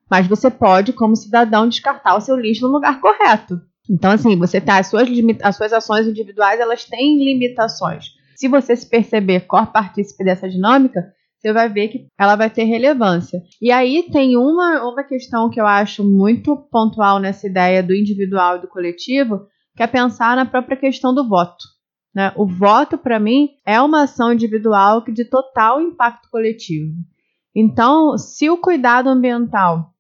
Mas 0.10 0.28
você 0.28 0.50
pode, 0.50 0.94
como 0.94 1.16
cidadão, 1.16 1.68
descartar 1.68 2.16
o 2.16 2.22
seu 2.22 2.36
lixo 2.36 2.68
no 2.68 2.74
lugar 2.74 3.00
correto. 3.00 3.62
Então, 3.90 4.12
assim, 4.12 4.38
você 4.38 4.62
tá, 4.62 4.78
as 4.78 4.88
suas, 4.88 5.08
as 5.42 5.56
suas 5.56 5.74
ações 5.74 6.08
individuais 6.08 6.60
elas 6.60 6.86
têm 6.86 7.24
limitações. 7.24 8.06
Se 8.36 8.48
você 8.48 8.76
se 8.76 8.88
perceber 8.88 9.42
cor 9.42 9.68
partícipe 9.68 10.24
dessa 10.24 10.48
dinâmica, 10.48 11.12
você 11.40 11.54
vai 11.54 11.70
ver 11.70 11.88
que 11.88 12.08
ela 12.18 12.36
vai 12.36 12.50
ter 12.50 12.66
relevância. 12.66 13.42
E 13.62 13.72
aí 13.72 14.04
tem 14.12 14.38
uma, 14.38 14.84
uma 14.84 15.04
questão 15.04 15.50
que 15.50 15.60
eu 15.60 15.66
acho 15.66 16.04
muito 16.04 16.56
pontual 16.72 17.20
nessa 17.20 17.48
ideia 17.48 17.82
do 17.82 17.96
individual 17.96 18.58
e 18.58 18.62
do 18.62 18.68
coletivo, 18.68 19.48
que 19.76 19.82
é 19.82 19.88
pensar 19.88 20.36
na 20.36 20.46
própria 20.46 20.78
questão 20.78 21.14
do 21.14 21.28
voto. 21.28 21.66
Né? 22.14 22.34
O 22.36 22.46
voto, 22.46 22.98
para 22.98 23.20
mim, 23.20 23.50
é 23.66 23.80
uma 23.82 24.04
ação 24.04 24.34
individual 24.34 25.04
de 25.04 25.26
total 25.26 25.82
impacto 25.82 26.30
coletivo. 26.32 26.94
Então, 27.56 28.18
se 28.18 28.50
o 28.50 28.58
cuidado 28.58 29.10
ambiental, 29.10 29.94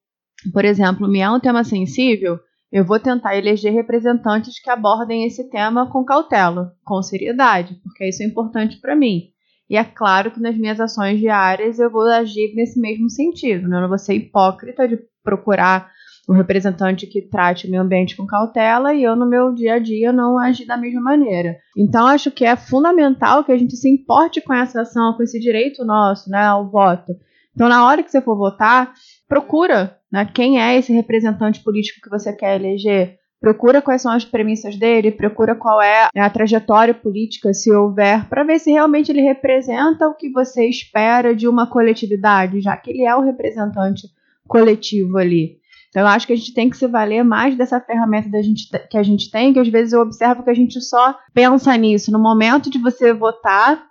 por 0.54 0.65
exemplo, 0.65 1.08
me 1.08 1.19
é 1.19 1.30
um 1.30 1.39
tema 1.39 1.63
sensível, 1.63 2.39
eu 2.72 2.86
vou 2.86 3.00
tentar 3.00 3.36
eleger 3.36 3.74
representantes 3.74 4.62
que 4.62 4.69
abordem 4.69 5.26
esse 5.26 5.50
tema 5.50 5.89
com 5.91 6.06
cautela, 6.06 6.74
com 6.86 7.02
seriedade, 7.02 7.76
porque 7.84 8.08
isso 8.08 8.22
é 8.22 8.26
importante 8.26 8.80
para 8.80 8.95
mim. 8.95 9.32
E 9.69 9.76
é 9.76 9.84
claro 9.84 10.32
que 10.32 10.39
nas 10.39 10.58
minhas 10.58 10.80
ações 10.80 11.19
diárias 11.19 11.80
eu 11.80 11.91
vou 11.91 12.04
agir 12.04 12.54
nesse 12.56 12.80
mesmo 12.80 13.10
sentido. 13.10 13.67
Né? 13.67 13.78
Eu 13.78 13.82
não 13.82 13.89
vou 13.89 14.00
ser 14.00 14.15
hipócrita 14.15 14.88
de 14.88 15.00
procurar 15.24 15.91
um 16.30 16.34
representante 16.34 17.08
que 17.08 17.24
trate 17.24 17.65
o 17.65 17.72
meio 17.72 17.82
ambiente 17.82 18.15
com 18.15 18.28
cautela 18.28 18.94
e 18.94 19.04
eu 19.04 19.15
no 19.15 19.28
meu 19.28 19.52
dia 19.52 19.74
a 19.74 19.80
dia 19.80 20.13
não 20.13 20.38
agir 20.38 20.65
da 20.65 20.78
mesma 20.78 21.02
maneira. 21.02 21.58
Então 21.76 22.06
acho 22.06 22.30
que 22.30 22.46
é 22.46 22.56
fundamental 22.56 23.44
que 23.44 23.52
a 23.52 23.58
gente 23.58 23.76
se 23.76 23.89
importe 23.89 24.39
com 24.39 24.54
essa 24.54 24.82
ação, 24.82 25.15
com 25.18 25.24
esse 25.24 25.39
direito 25.39 25.84
nosso, 25.84 26.30
né, 26.30 26.44
ao 26.44 26.70
voto. 26.70 27.13
Então 27.56 27.68
na 27.68 27.84
hora 27.84 28.04
que 28.04 28.12
você 28.12 28.22
for 28.22 28.38
votar, 28.38 28.94
procura, 29.28 29.98
né, 30.12 30.30
quem 30.32 30.62
é 30.62 30.78
esse 30.78 30.94
representante 30.94 31.63
político 31.63 32.00
que 32.04 32.10
você 32.10 32.32
quer 32.32 32.60
eleger. 32.60 33.18
Procura 33.42 33.82
quais 33.82 34.02
são 34.02 34.12
as 34.12 34.26
premissas 34.26 34.76
dele, 34.76 35.12
procura 35.12 35.56
qual 35.56 35.82
é 35.82 36.10
a 36.15 36.30
trajetória 36.30 36.94
política, 36.94 37.54
se 37.54 37.72
houver, 37.72 38.28
para 38.28 38.44
ver 38.44 38.60
se 38.60 38.70
realmente 38.70 39.12
ele 39.12 39.22
representa 39.22 40.08
o 40.08 40.13
que 40.13 40.30
você 40.30 40.68
espera 40.68 41.34
de 41.34 41.48
uma 41.48 41.65
coletividade, 41.65 42.60
já 42.60 42.76
que 42.76 42.92
ele 42.92 43.06
é 43.06 43.15
o 43.15 43.22
representante 43.22 44.10
coletivo 44.46 45.18
ali. 45.18 45.59
Então, 45.89 46.04
eu 46.04 46.08
acho 46.08 46.28
que 46.28 46.34
a 46.34 46.36
gente 46.36 46.54
tem 46.54 46.69
que 46.69 46.78
se 46.78 46.88
valer 46.88 47.23
mais 47.23 47.58
dessa 47.58 47.82
ferramenta 47.82 48.30
da 48.30 48.41
gente, 48.41 48.69
que 48.89 48.97
a 48.97 49.04
gente 49.04 49.32
tem, 49.32 49.52
que 49.52 49.60
às 49.60 49.67
vezes 49.67 49.91
eu 49.91 50.02
observo 50.02 50.43
que 50.43 50.49
a 50.49 50.54
gente 50.54 50.80
só 50.82 51.17
pensa 51.34 51.75
nisso. 51.75 52.12
No 52.12 52.19
momento 52.19 52.69
de 52.69 52.78
você 52.78 53.12
votar, 53.12 53.84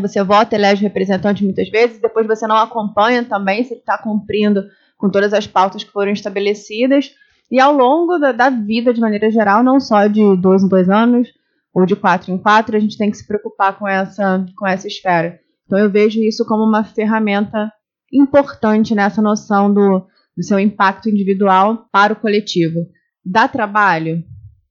você 0.00 0.22
vota, 0.22 0.56
elege 0.56 0.82
representante 0.82 1.44
muitas 1.44 1.68
vezes, 1.70 2.00
depois 2.00 2.26
você 2.26 2.46
não 2.46 2.56
acompanha 2.56 3.24
também 3.24 3.62
se 3.62 3.72
ele 3.72 3.80
está 3.80 3.96
cumprindo 3.96 4.64
com 4.96 5.08
todas 5.08 5.32
as 5.32 5.46
pautas 5.46 5.84
que 5.84 5.92
foram 5.92 6.10
estabelecidas. 6.10 7.14
E 7.50 7.60
ao 7.60 7.72
longo 7.72 8.18
da, 8.18 8.32
da, 8.32 8.50
vida, 8.50 8.92
de 8.92 9.00
maneira 9.00 9.30
geral, 9.30 9.62
não 9.62 9.78
só 9.78 10.06
de 10.06 10.36
dois 10.36 10.62
em 10.62 10.68
dois 10.68 10.90
anos 10.90 11.28
ou 11.72 11.86
de 11.86 11.94
quatro 11.94 12.32
em 12.32 12.38
quatro, 12.38 12.76
a 12.76 12.80
gente 12.80 12.98
tem 12.98 13.10
que 13.10 13.16
se 13.16 13.26
preocupar 13.26 13.78
com 13.78 13.86
essa, 13.86 14.44
com 14.56 14.66
essa 14.66 14.88
esfera. 14.88 15.38
Então 15.64 15.78
eu 15.78 15.88
vejo 15.88 16.20
isso 16.20 16.44
como 16.44 16.64
uma 16.64 16.82
ferramenta 16.82 17.72
importante 18.12 18.94
nessa 18.94 19.22
noção 19.22 19.72
do 19.72 20.06
do 20.38 20.44
seu 20.44 20.56
impacto 20.56 21.08
individual 21.08 21.88
para 21.90 22.12
o 22.12 22.16
coletivo. 22.16 22.86
Dá 23.24 23.48
trabalho? 23.48 24.22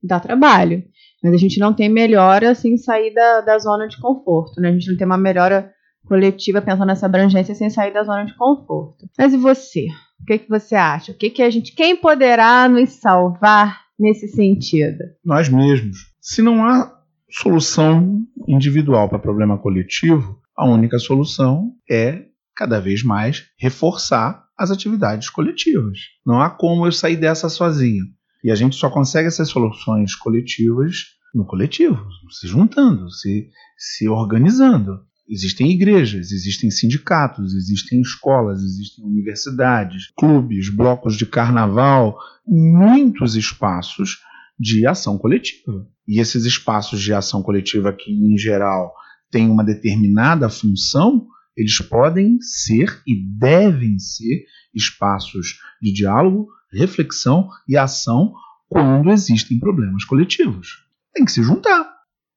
Dá 0.02 0.18
trabalho. 0.18 0.82
Mas 1.22 1.34
a 1.34 1.38
gente 1.38 1.60
não 1.60 1.74
tem 1.74 1.90
melhora 1.90 2.56
sem 2.56 2.78
sair 2.78 3.14
da, 3.14 3.42
da 3.42 3.60
zona 3.60 3.86
de 3.86 4.00
conforto. 4.00 4.62
Né? 4.62 4.70
A 4.70 4.72
gente 4.72 4.90
não 4.90 4.98
tem 4.98 5.06
uma 5.06 5.18
melhora 5.18 5.70
coletiva 6.06 6.62
pensando 6.62 6.88
nessa 6.88 7.06
abrangência 7.06 7.54
sem 7.54 7.70
sair 7.70 7.94
da 7.94 8.06
zona 8.06 8.24
de 8.24 8.34
conforto. 8.38 9.10
Mas 9.18 9.34
e 9.34 9.38
você? 9.38 9.88
O 10.22 10.26
que, 10.26 10.40
que 10.40 10.50
você 10.50 10.74
acha? 10.74 11.12
O 11.12 11.16
que, 11.16 11.30
que 11.30 11.44
a 11.44 11.50
gente. 11.50 11.76
Quem 11.76 11.98
poderá 11.98 12.70
nos 12.70 12.92
salvar 12.92 13.82
nesse 14.00 14.30
sentido? 14.30 15.04
Nós 15.26 15.50
mesmos. 15.50 15.98
Se 16.22 16.42
não 16.42 16.64
há 16.64 16.98
solução 17.30 18.22
individual 18.48 19.10
para 19.10 19.20
problema 19.20 19.58
coletivo, 19.58 20.40
a 20.56 20.66
única 20.66 20.98
solução 20.98 21.74
é 21.92 22.24
cada 22.58 22.82
vez 22.82 23.04
mais 23.04 23.46
reforçar 23.58 24.44
as 24.58 24.72
atividades 24.72 25.30
coletivas. 25.30 26.00
Não 26.26 26.42
há 26.42 26.50
como 26.50 26.88
eu 26.88 26.92
sair 26.92 27.16
dessa 27.16 27.48
sozinho. 27.48 28.06
E 28.44 28.50
a 28.50 28.56
gente 28.56 28.76
só 28.76 28.90
consegue 28.90 29.28
essas 29.28 29.50
soluções 29.50 30.16
coletivas 30.16 31.18
no 31.34 31.46
coletivo, 31.46 32.00
se 32.32 32.48
juntando, 32.48 33.12
se, 33.12 33.50
se 33.78 34.10
organizando. 34.10 35.00
Existem 35.30 35.70
igrejas, 35.70 36.32
existem 36.32 36.72
sindicatos, 36.72 37.54
existem 37.54 38.02
escolas, 38.02 38.64
existem 38.64 39.06
universidades, 39.06 40.12
clubes, 40.18 40.70
blocos 40.70 41.16
de 41.16 41.26
carnaval, 41.26 42.18
muitos 42.48 43.36
espaços 43.36 44.18
de 44.60 44.88
ação 44.88 45.18
coletiva. 45.18 45.86
E 46.08 46.20
esses 46.20 46.46
espaços 46.46 47.02
de 47.02 47.14
ação 47.14 47.44
coletiva 47.44 47.94
que, 47.94 48.12
em 48.12 48.38
geral, 48.38 48.94
têm 49.30 49.50
uma 49.50 49.64
determinada 49.64 50.50
função, 50.50 51.28
eles 51.58 51.80
podem 51.80 52.40
ser 52.40 53.02
e 53.06 53.16
devem 53.38 53.98
ser 53.98 54.46
espaços 54.74 55.60
de 55.82 55.92
diálogo, 55.92 56.48
reflexão 56.72 57.50
e 57.68 57.76
ação 57.76 58.34
quando 58.70 59.10
existem 59.10 59.60
problemas 59.60 60.06
coletivos. 60.06 60.86
Tem 61.14 61.26
que 61.26 61.32
se 61.32 61.42
juntar. 61.42 61.92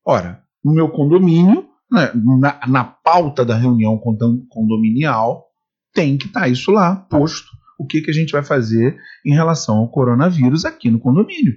Ora, 0.04 0.42
no 0.64 0.72
meu 0.72 0.88
condomínio, 0.88 1.68
né, 1.90 2.10
na, 2.14 2.66
na 2.66 2.84
pauta 2.84 3.44
da 3.44 3.56
reunião 3.56 3.98
condominial, 4.48 5.46
tem 5.92 6.16
que 6.16 6.26
estar 6.26 6.40
tá 6.40 6.48
isso 6.48 6.70
lá 6.70 6.96
posto. 6.96 7.50
O 7.78 7.86
que, 7.86 8.00
que 8.00 8.10
a 8.10 8.14
gente 8.14 8.32
vai 8.32 8.42
fazer 8.42 8.96
em 9.24 9.34
relação 9.34 9.78
ao 9.78 9.90
coronavírus 9.90 10.64
aqui 10.64 10.90
no 10.90 11.00
condomínio? 11.00 11.54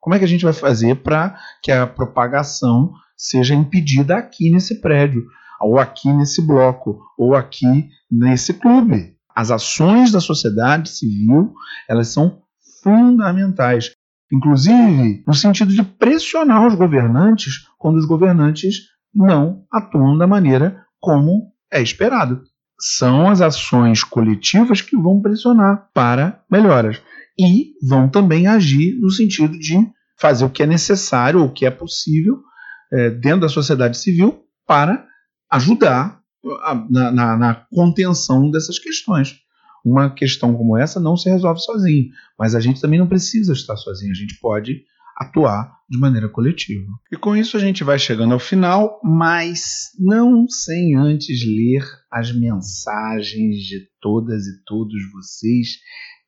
Como 0.00 0.14
é 0.14 0.18
que 0.18 0.24
a 0.24 0.28
gente 0.28 0.44
vai 0.44 0.52
fazer 0.52 0.96
para 0.96 1.38
que 1.62 1.70
a 1.70 1.86
propagação 1.86 2.92
seja 3.16 3.54
impedida 3.54 4.16
aqui 4.16 4.50
nesse 4.50 4.80
prédio? 4.80 5.24
Ou 5.62 5.78
aqui 5.78 6.12
nesse 6.12 6.44
bloco, 6.44 7.00
ou 7.16 7.34
aqui 7.34 7.88
nesse 8.10 8.54
clube. 8.54 9.14
As 9.34 9.50
ações 9.50 10.10
da 10.12 10.20
sociedade 10.20 10.90
civil, 10.90 11.54
elas 11.88 12.08
são 12.08 12.42
fundamentais, 12.82 13.92
inclusive 14.30 15.22
no 15.26 15.34
sentido 15.34 15.72
de 15.72 15.82
pressionar 15.82 16.66
os 16.66 16.74
governantes 16.74 17.66
quando 17.78 17.96
os 17.96 18.04
governantes 18.04 18.92
não 19.14 19.64
atuam 19.72 20.18
da 20.18 20.26
maneira 20.26 20.84
como 21.00 21.52
é 21.72 21.80
esperado. 21.80 22.42
São 22.78 23.28
as 23.28 23.40
ações 23.40 24.02
coletivas 24.02 24.80
que 24.80 24.96
vão 24.96 25.20
pressionar 25.20 25.88
para 25.94 26.42
melhoras 26.50 27.00
e 27.38 27.72
vão 27.86 28.08
também 28.08 28.46
agir 28.46 28.98
no 29.00 29.10
sentido 29.10 29.58
de 29.58 29.78
fazer 30.18 30.44
o 30.44 30.50
que 30.50 30.62
é 30.62 30.66
necessário 30.66 31.40
ou 31.40 31.46
o 31.46 31.52
que 31.52 31.64
é 31.64 31.70
possível 31.70 32.42
é, 32.92 33.10
dentro 33.10 33.40
da 33.40 33.48
sociedade 33.48 33.96
civil 33.96 34.44
para 34.66 35.06
ajudar 35.52 36.20
na, 36.90 37.12
na, 37.12 37.36
na 37.36 37.54
contenção 37.70 38.50
dessas 38.50 38.78
questões. 38.78 39.36
Uma 39.84 40.10
questão 40.10 40.54
como 40.54 40.76
essa 40.76 40.98
não 40.98 41.16
se 41.16 41.28
resolve 41.28 41.60
sozinho, 41.60 42.10
mas 42.38 42.54
a 42.54 42.60
gente 42.60 42.80
também 42.80 42.98
não 42.98 43.08
precisa 43.08 43.52
estar 43.52 43.76
sozinho, 43.76 44.12
a 44.12 44.16
gente 44.16 44.38
pode 44.40 44.84
atuar 45.18 45.76
de 45.88 45.98
maneira 45.98 46.28
coletiva. 46.28 46.86
E 47.12 47.16
com 47.16 47.36
isso 47.36 47.56
a 47.56 47.60
gente 47.60 47.84
vai 47.84 47.98
chegando 47.98 48.32
ao 48.32 48.38
final, 48.38 49.00
mas 49.04 49.90
não 49.98 50.48
sem 50.48 50.96
antes 50.96 51.44
ler 51.44 51.84
as 52.10 52.32
mensagens 52.32 53.56
de 53.64 53.88
todas 54.00 54.46
e 54.46 54.64
todos 54.64 55.00
vocês 55.12 55.78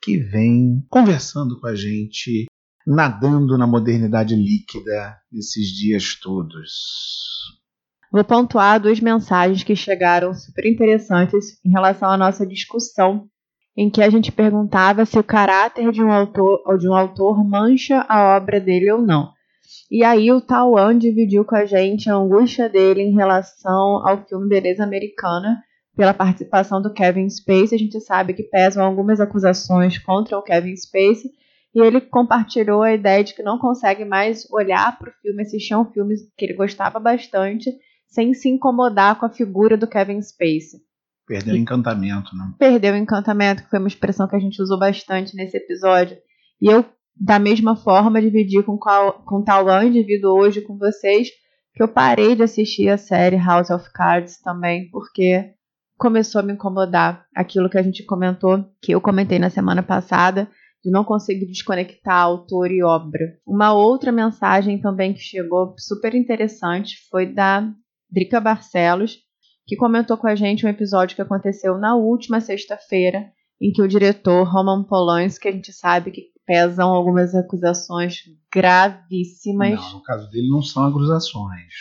que 0.02 0.18
vêm 0.18 0.84
conversando 0.90 1.58
com 1.58 1.66
a 1.66 1.74
gente, 1.74 2.44
nadando 2.87 3.56
na 3.56 3.66
modernidade 3.66 4.37
líquida 4.37 5.16
esses 5.32 5.68
dias 5.68 6.18
todos. 6.20 7.63
Vou 8.14 8.22
pontuar 8.22 8.79
duas 8.79 9.00
mensagens 9.00 9.64
que 9.64 9.74
chegaram 9.74 10.33
super 10.33 10.64
interessantes 10.64 11.59
em 11.66 11.70
relação 11.70 12.09
à 12.09 12.16
nossa 12.16 12.46
discussão, 12.46 13.27
em 13.77 13.90
que 13.90 14.00
a 14.00 14.09
gente 14.09 14.31
perguntava 14.31 15.05
se 15.05 15.18
o 15.18 15.24
caráter 15.24 15.90
de 15.90 16.00
um 16.00 16.12
autor 16.12 16.62
ou 16.64 16.79
de 16.79 16.88
um 16.88 16.94
autor 16.94 17.44
mancha 17.44 18.07
a 18.09 18.37
obra 18.37 18.61
dele 18.61 18.92
ou 18.92 19.03
não. 19.03 19.33
E 19.90 20.05
aí 20.05 20.31
o 20.31 20.40
Tauan 20.40 20.96
dividiu 20.96 21.44
com 21.44 21.57
a 21.57 21.64
gente 21.66 22.09
a 22.09 22.14
angústia 22.14 22.68
dele 22.68 23.03
em 23.03 23.12
relação 23.12 24.07
ao 24.07 24.24
filme 24.24 24.48
Beleza 24.48 24.85
Americana, 24.85 25.61
pela 25.96 26.14
participação 26.14 26.81
do 26.81 26.92
Kevin 26.92 27.29
Spacey. 27.29 27.74
A 27.74 27.79
gente 27.79 28.00
sabe 28.00 28.33
que 28.33 28.44
pesam 28.44 28.85
algumas 28.85 29.18
acusações 29.18 29.98
contra 29.98 30.38
o 30.38 30.42
Kevin 30.42 30.77
Spacey, 30.77 31.33
e 31.74 31.81
ele 31.81 32.00
compartilhou 32.00 32.85
a 32.85 32.94
ideia 32.94 33.24
de 33.24 33.35
que 33.35 33.42
não 33.42 33.59
consegue 33.59 34.05
mais 34.05 34.48
olhar 34.53 34.96
para 35.00 35.11
o 35.11 35.14
filme, 35.20 35.42
assistir 35.42 35.74
um 35.74 35.85
filme 35.85 36.14
que 36.38 36.44
ele 36.44 36.55
gostava 36.55 37.00
bastante 37.00 37.72
sem 38.14 38.33
se 38.33 38.48
incomodar 38.48 39.18
com 39.18 39.27
a 39.27 39.31
figura 39.31 39.77
do 39.77 39.88
Kevin 39.88 40.22
Spacey. 40.22 40.81
Perdeu 41.27 41.55
o 41.55 41.57
encantamento, 41.57 42.37
né? 42.37 42.55
Perdeu 42.59 42.94
o 42.94 42.96
encantamento, 42.96 43.64
que 43.64 43.70
foi 43.70 43.81
uma 43.81 43.88
expressão 43.88 44.29
que 44.29 44.37
a 44.37 44.38
gente 44.38 44.62
usou 44.62 44.79
bastante 44.79 45.35
nesse 45.35 45.57
episódio. 45.57 46.16
E 46.61 46.68
eu, 46.68 46.85
da 47.16 47.40
mesma 47.40 47.74
forma, 47.74 48.22
dividi 48.22 48.62
com, 48.62 48.79
qual, 48.79 49.24
com 49.24 49.42
Tauan, 49.42 49.90
divido 49.90 50.33
hoje 50.33 50.61
com 50.61 50.79
vocês, 50.79 51.29
que 51.74 51.83
eu 51.83 51.88
parei 51.88 52.37
de 52.37 52.42
assistir 52.44 52.88
a 52.88 52.96
série 52.96 53.37
House 53.37 53.70
of 53.70 53.90
Cards 53.92 54.40
também, 54.40 54.88
porque 54.90 55.53
começou 55.98 56.40
a 56.40 56.44
me 56.44 56.53
incomodar 56.53 57.27
aquilo 57.35 57.68
que 57.68 57.79
a 57.79 57.83
gente 57.83 58.05
comentou, 58.05 58.64
que 58.81 58.92
eu 58.92 59.00
comentei 59.00 59.40
na 59.40 59.50
semana 59.50 59.83
passada, 59.83 60.48
de 60.85 60.90
não 60.90 61.03
conseguir 61.03 61.46
desconectar 61.46 62.20
autor 62.20 62.70
e 62.70 62.83
obra. 62.83 63.38
Uma 63.44 63.72
outra 63.72 64.12
mensagem 64.12 64.79
também 64.79 65.14
que 65.14 65.20
chegou 65.20 65.74
super 65.79 66.14
interessante 66.14 66.96
foi 67.11 67.27
da 67.27 67.72
Drica 68.14 68.40
Barcelos, 68.40 69.18
que 69.66 69.74
comentou 69.74 70.16
com 70.16 70.29
a 70.29 70.37
gente 70.37 70.64
um 70.64 70.68
episódio 70.68 71.16
que 71.16 71.22
aconteceu 71.22 71.77
na 71.77 71.96
última 71.96 72.40
sexta-feira, 72.40 73.27
em 73.61 73.72
que 73.72 73.83
o 73.83 73.88
diretor 73.88 74.44
Roman 74.44 74.85
Polanski, 74.85 75.42
que 75.42 75.48
a 75.48 75.53
gente 75.53 75.72
sabe 75.72 76.12
que 76.12 76.22
pesam 76.46 76.90
algumas 76.90 77.35
acusações 77.35 78.18
gravíssimas. 78.53 79.81
Não, 79.81 79.94
no 79.94 80.03
caso 80.03 80.31
dele 80.31 80.48
não 80.48 80.62
são 80.62 80.87
acusações. 80.87 81.72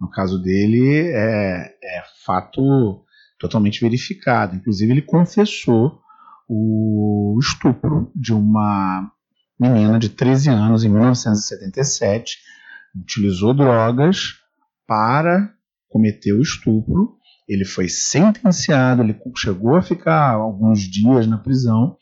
No 0.00 0.08
caso 0.08 0.40
dele 0.40 1.10
é, 1.12 1.74
é 1.82 2.02
fato 2.24 3.04
totalmente 3.40 3.80
verificado. 3.80 4.54
Inclusive 4.54 4.92
ele 4.92 5.02
confessou 5.02 5.98
o 6.48 7.36
estupro 7.40 8.12
de 8.14 8.32
uma 8.32 9.10
menina 9.58 9.98
de 9.98 10.10
13 10.10 10.50
anos 10.50 10.84
em 10.84 10.88
1977, 10.88 12.38
utilizou 12.94 13.54
drogas 13.54 14.34
para 14.86 15.53
cometer 15.94 16.32
o 16.32 16.42
estupro. 16.42 17.14
Ele 17.48 17.64
foi 17.64 17.88
sentenciado, 17.88 19.00
ele 19.00 19.16
chegou 19.36 19.76
a 19.76 19.82
ficar 19.82 20.32
alguns 20.32 20.80
dias 20.80 21.24
na 21.28 21.38
prisão 21.38 21.96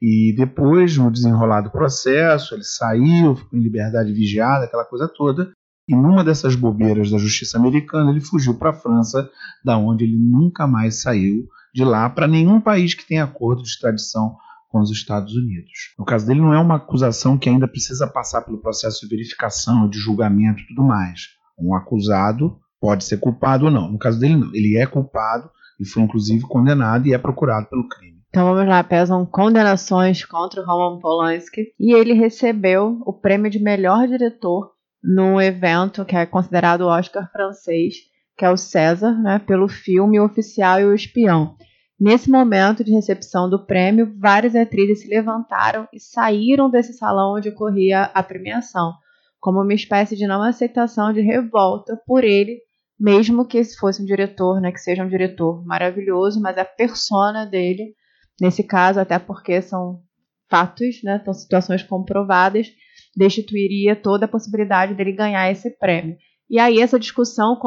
e 0.00 0.34
depois, 0.36 0.96
no 0.96 1.10
desenrolar 1.10 1.62
do 1.62 1.70
processo, 1.70 2.54
ele 2.54 2.64
saiu, 2.64 3.36
ficou 3.36 3.58
em 3.58 3.62
liberdade 3.62 4.12
vigiada, 4.12 4.64
aquela 4.64 4.84
coisa 4.84 5.08
toda. 5.08 5.52
E 5.88 5.94
numa 5.94 6.24
dessas 6.24 6.54
bobeiras 6.54 7.10
da 7.10 7.18
justiça 7.18 7.58
americana, 7.58 8.10
ele 8.10 8.20
fugiu 8.20 8.54
para 8.54 8.70
a 8.70 8.74
França, 8.74 9.30
da 9.64 9.76
onde 9.76 10.04
ele 10.04 10.16
nunca 10.16 10.66
mais 10.66 11.02
saiu 11.02 11.48
de 11.74 11.84
lá 11.84 12.10
para 12.10 12.28
nenhum 12.28 12.60
país 12.60 12.94
que 12.94 13.06
tenha 13.06 13.24
acordo 13.24 13.62
de 13.62 13.68
extradição 13.68 14.36
com 14.68 14.80
os 14.80 14.90
Estados 14.90 15.34
Unidos. 15.34 15.94
No 15.96 16.04
caso 16.04 16.26
dele, 16.26 16.40
não 16.40 16.52
é 16.52 16.58
uma 16.58 16.76
acusação 16.76 17.38
que 17.38 17.48
ainda 17.48 17.68
precisa 17.68 18.06
passar 18.06 18.42
pelo 18.42 18.60
processo 18.60 19.00
de 19.00 19.08
verificação, 19.08 19.88
de 19.88 19.98
julgamento 19.98 20.62
e 20.62 20.66
tudo 20.66 20.82
mais. 20.82 21.28
Um 21.58 21.74
acusado 21.76 22.58
pode 22.82 23.04
ser 23.04 23.18
culpado 23.18 23.66
ou 23.66 23.70
não. 23.70 23.92
No 23.92 23.96
caso 23.96 24.18
dele, 24.18 24.34
não. 24.34 24.52
Ele 24.52 24.76
é 24.76 24.84
culpado 24.84 25.48
e 25.78 25.86
foi 25.86 26.02
inclusive 26.02 26.42
condenado 26.42 27.06
e 27.06 27.14
é 27.14 27.18
procurado 27.18 27.68
pelo 27.68 27.88
crime. 27.88 28.20
Então 28.28 28.46
vamos 28.46 28.66
lá, 28.68 28.82
pesam 28.82 29.24
condenações 29.24 30.24
contra 30.24 30.60
o 30.60 30.64
Roman 30.64 30.98
Polanski 30.98 31.68
e 31.78 31.94
ele 31.94 32.12
recebeu 32.12 32.98
o 33.06 33.12
prêmio 33.12 33.50
de 33.50 33.60
melhor 33.60 34.08
diretor 34.08 34.72
num 35.02 35.40
evento 35.40 36.04
que 36.04 36.16
é 36.16 36.26
considerado 36.26 36.82
o 36.82 36.88
Oscar 36.88 37.30
francês, 37.30 37.94
que 38.36 38.44
é 38.44 38.50
o 38.50 38.56
César, 38.56 39.12
né, 39.22 39.38
pelo 39.38 39.68
filme 39.68 40.18
O 40.18 40.24
Oficial 40.24 40.80
e 40.80 40.84
o 40.86 40.94
Espião. 40.94 41.54
Nesse 42.00 42.30
momento 42.30 42.82
de 42.82 42.90
recepção 42.90 43.50
do 43.50 43.66
prêmio, 43.66 44.12
várias 44.18 44.56
atrizes 44.56 45.02
se 45.02 45.08
levantaram 45.08 45.86
e 45.92 46.00
saíram 46.00 46.70
desse 46.70 46.94
salão 46.94 47.36
onde 47.36 47.50
ocorria 47.50 48.04
a 48.14 48.22
premiação, 48.22 48.92
como 49.38 49.60
uma 49.60 49.74
espécie 49.74 50.16
de 50.16 50.26
não 50.26 50.42
aceitação 50.42 51.12
de 51.12 51.20
revolta 51.20 52.00
por 52.06 52.24
ele 52.24 52.58
mesmo 53.02 53.44
que 53.44 53.58
esse 53.58 53.76
fosse 53.76 54.00
um 54.00 54.06
diretor, 54.06 54.60
né, 54.60 54.70
que 54.70 54.78
seja 54.78 55.02
um 55.02 55.08
diretor 55.08 55.66
maravilhoso, 55.66 56.40
mas 56.40 56.56
a 56.56 56.64
persona 56.64 57.44
dele, 57.44 57.96
nesse 58.40 58.62
caso, 58.62 59.00
até 59.00 59.18
porque 59.18 59.60
são 59.60 60.00
fatos, 60.48 61.02
né, 61.02 61.20
são 61.24 61.34
situações 61.34 61.82
comprovadas, 61.82 62.68
destituiria 63.16 63.96
toda 63.96 64.26
a 64.26 64.28
possibilidade 64.28 64.94
dele 64.94 65.10
ganhar 65.10 65.50
esse 65.50 65.68
prêmio. 65.70 66.16
E 66.48 66.60
aí 66.60 66.80
essa 66.80 67.00
discussão 67.00 67.58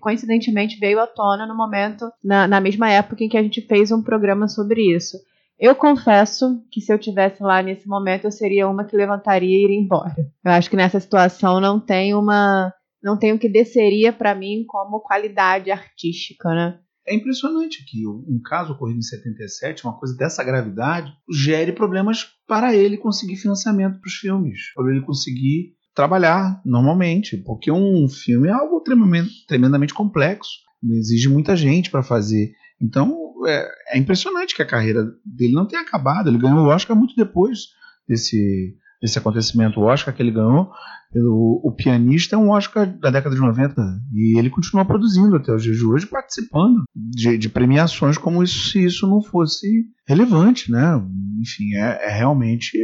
coincidentemente 0.00 0.78
veio 0.78 1.00
à 1.00 1.06
tona 1.06 1.46
no 1.46 1.56
momento, 1.56 2.08
na, 2.22 2.46
na 2.46 2.60
mesma 2.60 2.88
época 2.88 3.24
em 3.24 3.28
que 3.28 3.36
a 3.36 3.42
gente 3.42 3.62
fez 3.62 3.90
um 3.90 4.02
programa 4.02 4.46
sobre 4.46 4.94
isso. 4.94 5.16
Eu 5.58 5.74
confesso 5.74 6.62
que 6.70 6.80
se 6.80 6.92
eu 6.92 6.98
tivesse 6.98 7.42
lá 7.42 7.60
nesse 7.60 7.88
momento, 7.88 8.26
eu 8.26 8.30
seria 8.30 8.68
uma 8.68 8.84
que 8.84 8.96
levantaria 8.96 9.48
e 9.48 9.64
iria 9.64 9.80
embora. 9.80 10.14
Eu 10.44 10.52
acho 10.52 10.68
que 10.70 10.76
nessa 10.76 11.00
situação 11.00 11.60
não 11.60 11.80
tem 11.80 12.14
uma 12.14 12.72
não 13.02 13.18
tem 13.18 13.32
o 13.32 13.38
que 13.38 13.48
desceria 13.48 14.12
para 14.12 14.34
mim 14.34 14.64
como 14.66 15.00
qualidade 15.00 15.70
artística, 15.70 16.48
né? 16.50 16.78
É 17.06 17.14
impressionante 17.14 17.84
que 17.84 18.04
um 18.06 18.40
caso 18.44 18.72
ocorrido 18.72 18.98
em 18.98 19.02
77, 19.02 19.84
uma 19.84 19.96
coisa 19.96 20.16
dessa 20.16 20.42
gravidade, 20.42 21.12
gere 21.32 21.70
problemas 21.70 22.26
para 22.48 22.74
ele 22.74 22.96
conseguir 22.96 23.36
financiamento 23.36 24.00
para 24.00 24.08
os 24.08 24.14
filmes, 24.14 24.72
para 24.74 24.90
ele 24.90 25.02
conseguir 25.02 25.76
trabalhar 25.94 26.60
normalmente, 26.64 27.36
porque 27.36 27.70
um 27.70 28.08
filme 28.08 28.48
é 28.48 28.52
algo 28.52 28.80
tremendamente, 28.80 29.46
tremendamente 29.46 29.94
complexo, 29.94 30.50
exige 30.84 31.28
muita 31.28 31.56
gente 31.56 31.90
para 31.90 32.02
fazer. 32.02 32.52
Então 32.82 33.16
é, 33.46 33.68
é, 33.94 33.98
impressionante 33.98 34.54
que 34.54 34.62
a 34.62 34.66
carreira 34.66 35.04
dele 35.24 35.52
não 35.52 35.66
tenha 35.66 35.82
acabado. 35.82 36.28
Ele 36.28 36.38
ganhou 36.38 36.58
o 36.58 36.68
Oscar 36.68 36.96
muito 36.96 37.14
depois 37.16 37.68
desse, 38.08 38.76
desse 39.00 39.18
acontecimento. 39.18 39.80
O 39.80 39.84
Oscar 39.84 40.14
que 40.14 40.22
ele 40.22 40.30
ganhou 40.30 40.70
pelo 41.12 41.60
o 41.64 41.72
pianista 41.72 42.36
é 42.36 42.38
um 42.38 42.50
Oscar 42.50 42.86
da 42.98 43.10
década 43.10 43.34
de 43.34 43.40
90 43.40 43.74
e 44.12 44.38
ele 44.38 44.50
continua 44.50 44.84
produzindo 44.84 45.36
até 45.36 45.52
os 45.52 45.62
dias 45.62 45.76
de 45.76 45.84
hoje, 45.84 46.06
participando 46.06 46.82
de, 46.94 47.38
de 47.38 47.48
premiações 47.48 48.18
como 48.18 48.42
isso, 48.42 48.70
se 48.70 48.84
isso 48.84 49.06
não 49.06 49.22
fosse 49.22 49.86
relevante, 50.06 50.70
né? 50.70 51.00
Enfim, 51.40 51.74
é, 51.74 52.08
é 52.08 52.16
realmente 52.16 52.76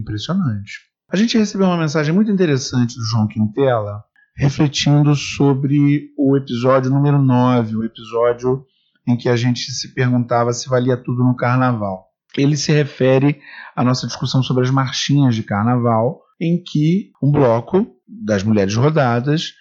impressionante. 0.00 0.88
A 1.10 1.16
gente 1.16 1.38
recebeu 1.38 1.66
uma 1.66 1.78
mensagem 1.78 2.14
muito 2.14 2.30
interessante 2.30 2.96
do 2.96 3.04
João 3.04 3.26
Quintela, 3.26 4.02
refletindo 4.36 5.14
sobre 5.14 6.10
o 6.18 6.36
episódio 6.36 6.90
número 6.90 7.20
9, 7.20 7.76
o 7.76 7.84
episódio 7.84 8.64
em 9.06 9.16
que 9.16 9.28
a 9.28 9.36
gente 9.36 9.72
se 9.72 9.94
perguntava 9.94 10.52
se 10.52 10.68
valia 10.68 10.96
tudo 10.96 11.24
no 11.24 11.34
carnaval 11.34 12.07
ele 12.36 12.56
se 12.56 12.72
refere 12.72 13.40
à 13.74 13.82
nossa 13.82 14.06
discussão 14.06 14.42
sobre 14.42 14.64
as 14.64 14.70
marchinhas 14.70 15.34
de 15.34 15.42
carnaval, 15.42 16.20
em 16.40 16.62
que 16.62 17.10
um 17.22 17.30
bloco 17.30 17.86
das 18.06 18.42
mulheres 18.42 18.74
rodadas 18.74 19.54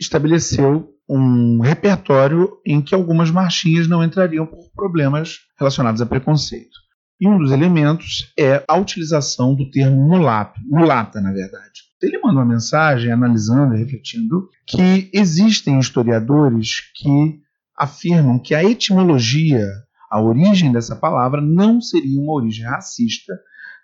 estabeleceu 0.00 0.90
um 1.08 1.60
repertório 1.60 2.50
em 2.64 2.80
que 2.80 2.94
algumas 2.94 3.30
marchinhas 3.30 3.86
não 3.86 4.02
entrariam 4.02 4.46
por 4.46 4.70
problemas 4.74 5.40
relacionados 5.58 6.00
a 6.00 6.06
preconceito. 6.06 6.84
E 7.20 7.28
um 7.28 7.38
dos 7.38 7.52
elementos 7.52 8.32
é 8.38 8.64
a 8.66 8.76
utilização 8.76 9.54
do 9.54 9.70
termo 9.70 9.96
mulato, 10.08 10.60
mulata, 10.64 11.20
na 11.20 11.32
verdade. 11.32 11.82
Ele 12.02 12.18
manda 12.18 12.40
uma 12.40 12.44
mensagem 12.44 13.10
analisando 13.10 13.74
e 13.74 13.78
refletindo 13.78 14.48
que 14.66 15.10
existem 15.12 15.78
historiadores 15.78 16.80
que 16.94 17.40
afirmam 17.76 18.38
que 18.38 18.54
a 18.54 18.64
etimologia 18.64 19.66
a 20.14 20.20
origem 20.22 20.70
dessa 20.70 20.94
palavra 20.94 21.40
não 21.40 21.80
seria 21.80 22.20
uma 22.20 22.34
origem 22.34 22.64
racista, 22.64 23.34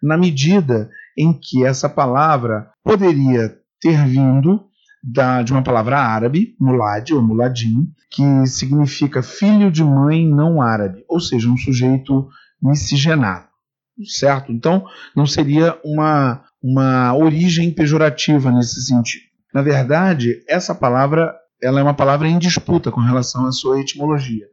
na 0.00 0.16
medida 0.16 0.88
em 1.18 1.32
que 1.32 1.66
essa 1.66 1.88
palavra 1.88 2.70
poderia 2.84 3.58
ter 3.80 4.06
vindo 4.06 4.62
da, 5.02 5.42
de 5.42 5.50
uma 5.50 5.60
palavra 5.60 5.98
árabe, 5.98 6.54
mulad 6.60 7.10
ou 7.10 7.20
muladim, 7.20 7.92
que 8.08 8.46
significa 8.46 9.24
filho 9.24 9.72
de 9.72 9.82
mãe 9.82 10.24
não 10.24 10.62
árabe, 10.62 11.04
ou 11.08 11.18
seja, 11.18 11.48
um 11.48 11.56
sujeito 11.56 12.28
miscigenado, 12.62 13.48
certo? 14.04 14.52
Então, 14.52 14.84
não 15.16 15.26
seria 15.26 15.76
uma, 15.84 16.44
uma 16.62 17.12
origem 17.12 17.72
pejorativa 17.72 18.52
nesse 18.52 18.84
sentido. 18.84 19.24
Na 19.52 19.62
verdade, 19.62 20.44
essa 20.48 20.76
palavra 20.76 21.34
ela 21.60 21.80
é 21.80 21.82
uma 21.82 21.92
palavra 21.92 22.28
em 22.28 22.38
disputa 22.38 22.92
com 22.92 23.00
relação 23.00 23.46
à 23.46 23.50
sua 23.50 23.80
etimologia. 23.80 24.46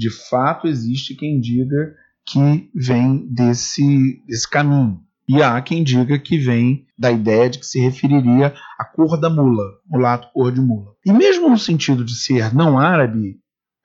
De 0.00 0.08
fato, 0.08 0.66
existe 0.66 1.14
quem 1.14 1.38
diga 1.38 1.94
que 2.26 2.70
vem 2.74 3.28
desse, 3.30 4.24
desse 4.26 4.48
caminho. 4.48 4.98
E 5.28 5.42
há 5.42 5.60
quem 5.60 5.84
diga 5.84 6.18
que 6.18 6.38
vem 6.38 6.86
da 6.98 7.12
ideia 7.12 7.50
de 7.50 7.58
que 7.58 7.66
se 7.66 7.78
referiria 7.78 8.54
à 8.78 8.84
cor 8.86 9.20
da 9.20 9.28
mula, 9.28 9.62
mulato 9.86 10.32
cor 10.32 10.50
de 10.50 10.60
mula. 10.62 10.92
E 11.04 11.12
mesmo 11.12 11.50
no 11.50 11.58
sentido 11.58 12.02
de 12.02 12.14
ser 12.14 12.54
não 12.54 12.78
árabe, 12.78 13.36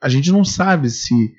a 0.01 0.07
gente 0.07 0.31
não 0.31 0.45
sabe 0.45 0.89
se 0.89 1.33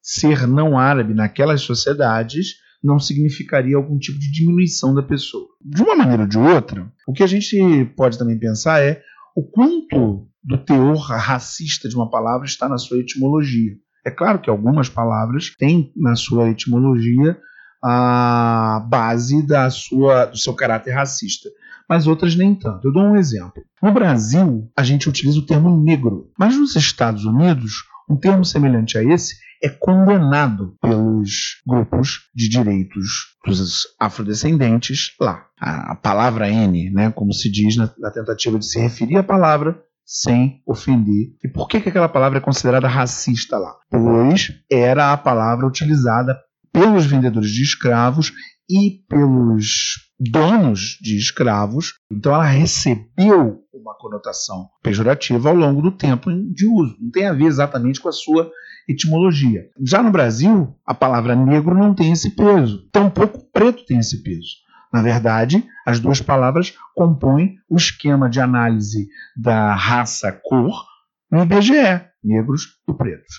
ser 0.00 0.46
não 0.46 0.78
árabe 0.78 1.12
naquelas 1.12 1.60
sociedades 1.60 2.54
não 2.82 2.98
significaria 2.98 3.76
algum 3.76 3.98
tipo 3.98 4.18
de 4.18 4.32
diminuição 4.32 4.94
da 4.94 5.02
pessoa. 5.02 5.46
De 5.60 5.82
uma 5.82 5.94
maneira 5.94 6.22
ou 6.22 6.28
de 6.28 6.38
outra, 6.38 6.90
o 7.06 7.12
que 7.12 7.22
a 7.22 7.26
gente 7.26 7.84
pode 7.98 8.16
também 8.16 8.38
pensar 8.38 8.80
é 8.80 9.02
o 9.36 9.42
quanto 9.42 10.26
do 10.42 10.56
teor 10.56 10.96
racista 10.96 11.86
de 11.86 11.94
uma 11.94 12.08
palavra 12.08 12.46
está 12.46 12.66
na 12.66 12.78
sua 12.78 12.98
etimologia. 12.98 13.76
É 14.04 14.10
claro 14.10 14.40
que 14.40 14.50
algumas 14.50 14.88
palavras 14.88 15.54
têm 15.56 15.92
na 15.96 16.16
sua 16.16 16.50
etimologia 16.50 17.38
a 17.82 18.84
base 18.88 19.44
da 19.46 19.68
sua, 19.70 20.26
do 20.26 20.38
seu 20.38 20.54
caráter 20.54 20.92
racista, 20.92 21.48
mas 21.88 22.06
outras 22.06 22.36
nem 22.36 22.54
tanto. 22.54 22.86
Eu 22.86 22.92
dou 22.92 23.02
um 23.02 23.16
exemplo. 23.16 23.62
No 23.82 23.92
Brasil, 23.92 24.70
a 24.76 24.82
gente 24.82 25.08
utiliza 25.08 25.38
o 25.38 25.46
termo 25.46 25.82
negro, 25.82 26.30
mas 26.38 26.56
nos 26.56 26.76
Estados 26.76 27.24
Unidos, 27.24 27.84
um 28.08 28.16
termo 28.16 28.44
semelhante 28.44 28.96
a 28.98 29.02
esse 29.02 29.34
é 29.62 29.68
condenado 29.68 30.76
pelos 30.80 31.62
grupos 31.66 32.28
de 32.34 32.48
direitos 32.48 33.36
dos 33.46 33.86
afrodescendentes 33.98 35.14
lá. 35.20 35.46
A, 35.58 35.94
palavra 35.94 36.50
N, 36.50 36.90
né, 36.90 37.12
como 37.12 37.32
se 37.32 37.50
diz 37.50 37.76
na, 37.76 37.88
na 37.98 38.10
tentativa 38.10 38.58
de 38.58 38.66
se 38.66 38.80
referir 38.80 39.16
à 39.16 39.22
palavra 39.22 39.80
sem 40.04 40.60
ofender. 40.66 41.34
E 41.44 41.48
por 41.48 41.68
que, 41.68 41.80
que 41.80 41.88
aquela 41.88 42.08
palavra 42.08 42.38
é 42.38 42.40
considerada 42.40 42.88
racista 42.88 43.58
lá? 43.58 43.74
Pois 43.90 44.52
era 44.70 45.12
a 45.12 45.16
palavra 45.16 45.66
utilizada 45.66 46.38
pelos 46.72 47.06
vendedores 47.06 47.50
de 47.50 47.62
escravos 47.62 48.32
e 48.68 49.02
pelos 49.08 50.10
donos 50.18 50.98
de 51.00 51.16
escravos. 51.16 51.94
Então 52.10 52.34
ela 52.34 52.46
recebeu 52.46 53.60
uma 53.72 53.94
conotação 53.98 54.68
pejorativa 54.82 55.50
ao 55.50 55.56
longo 55.56 55.82
do 55.82 55.92
tempo 55.92 56.30
de 56.30 56.66
uso. 56.66 56.96
Não 57.00 57.10
tem 57.10 57.26
a 57.26 57.32
ver 57.32 57.44
exatamente 57.44 58.00
com 58.00 58.08
a 58.08 58.12
sua 58.12 58.50
etimologia. 58.88 59.64
Já 59.84 60.02
no 60.02 60.10
Brasil, 60.10 60.74
a 60.86 60.94
palavra 60.94 61.36
negro 61.36 61.74
não 61.74 61.94
tem 61.94 62.12
esse 62.12 62.34
peso, 62.34 62.88
tampouco 62.90 63.50
preto 63.52 63.84
tem 63.84 63.98
esse 63.98 64.22
peso. 64.22 64.61
Na 64.92 65.00
verdade, 65.00 65.66
as 65.86 65.98
duas 65.98 66.20
palavras 66.20 66.74
compõem 66.94 67.56
o 67.68 67.76
esquema 67.76 68.28
de 68.28 68.40
análise 68.40 69.08
da 69.36 69.74
raça-cor 69.74 70.84
no 71.30 71.42
IBGE, 71.42 72.02
negros 72.22 72.78
e 72.86 72.92
pretos. 72.92 73.36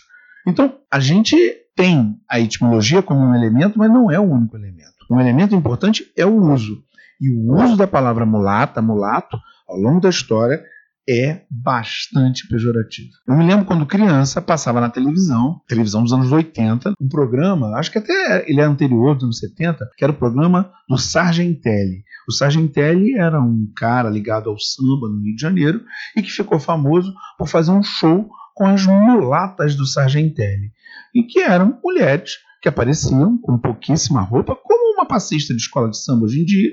Então, 0.47 0.79
a 0.91 0.99
gente 0.99 1.37
tem 1.75 2.17
a 2.29 2.39
etimologia 2.39 3.01
como 3.01 3.21
um 3.21 3.35
elemento, 3.35 3.77
mas 3.77 3.89
não 3.89 4.09
é 4.09 4.19
o 4.19 4.23
único 4.23 4.57
elemento. 4.57 4.93
Um 5.09 5.19
elemento 5.19 5.55
importante 5.55 6.11
é 6.17 6.25
o 6.25 6.35
uso. 6.35 6.83
E 7.21 7.29
o 7.29 7.53
uso 7.53 7.77
da 7.77 7.87
palavra 7.87 8.25
mulata, 8.25 8.81
mulato, 8.81 9.37
ao 9.67 9.77
longo 9.77 10.01
da 10.01 10.09
história, 10.09 10.63
é 11.07 11.41
bastante 11.49 12.47
pejorativo. 12.47 13.09
Eu 13.27 13.35
me 13.35 13.45
lembro 13.45 13.65
quando 13.65 13.85
criança 13.85 14.41
passava 14.41 14.79
na 14.79 14.89
televisão, 14.89 15.61
televisão 15.67 16.03
dos 16.03 16.13
anos 16.13 16.31
80, 16.31 16.93
um 16.99 17.07
programa, 17.07 17.75
acho 17.77 17.91
que 17.91 17.97
até 17.97 18.49
ele 18.49 18.61
é 18.61 18.63
anterior 18.63 19.15
dos 19.15 19.23
anos 19.25 19.39
70, 19.39 19.89
que 19.97 20.03
era 20.03 20.13
o 20.13 20.17
programa 20.17 20.71
do 20.87 20.97
Sargentelli. 20.97 22.03
O 22.27 22.31
Sargentelli 22.31 23.15
era 23.17 23.41
um 23.41 23.69
cara 23.75 24.09
ligado 24.09 24.49
ao 24.49 24.57
samba 24.57 25.09
no 25.09 25.21
Rio 25.21 25.35
de 25.35 25.41
Janeiro 25.41 25.83
e 26.15 26.21
que 26.21 26.29
ficou 26.29 26.59
famoso 26.59 27.13
por 27.37 27.47
fazer 27.47 27.71
um 27.71 27.83
show 27.83 28.29
com 28.53 28.65
as 28.65 28.85
mulatas 28.85 29.75
do 29.75 29.85
Sargentelli, 29.85 30.71
e 31.13 31.23
que 31.23 31.39
eram 31.39 31.79
mulheres 31.83 32.37
que 32.61 32.69
apareciam 32.69 33.37
com 33.39 33.57
pouquíssima 33.57 34.21
roupa, 34.21 34.55
como 34.55 34.93
uma 34.93 35.07
passista 35.07 35.53
de 35.53 35.61
escola 35.61 35.89
de 35.89 36.01
samba 36.01 36.25
hoje 36.25 36.41
em 36.41 36.45
dia, 36.45 36.71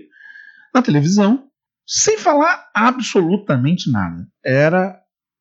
na 0.74 0.82
televisão, 0.82 1.49
sem 1.90 2.16
falar 2.16 2.70
absolutamente 2.72 3.90
nada. 3.90 4.24
Era 4.44 4.96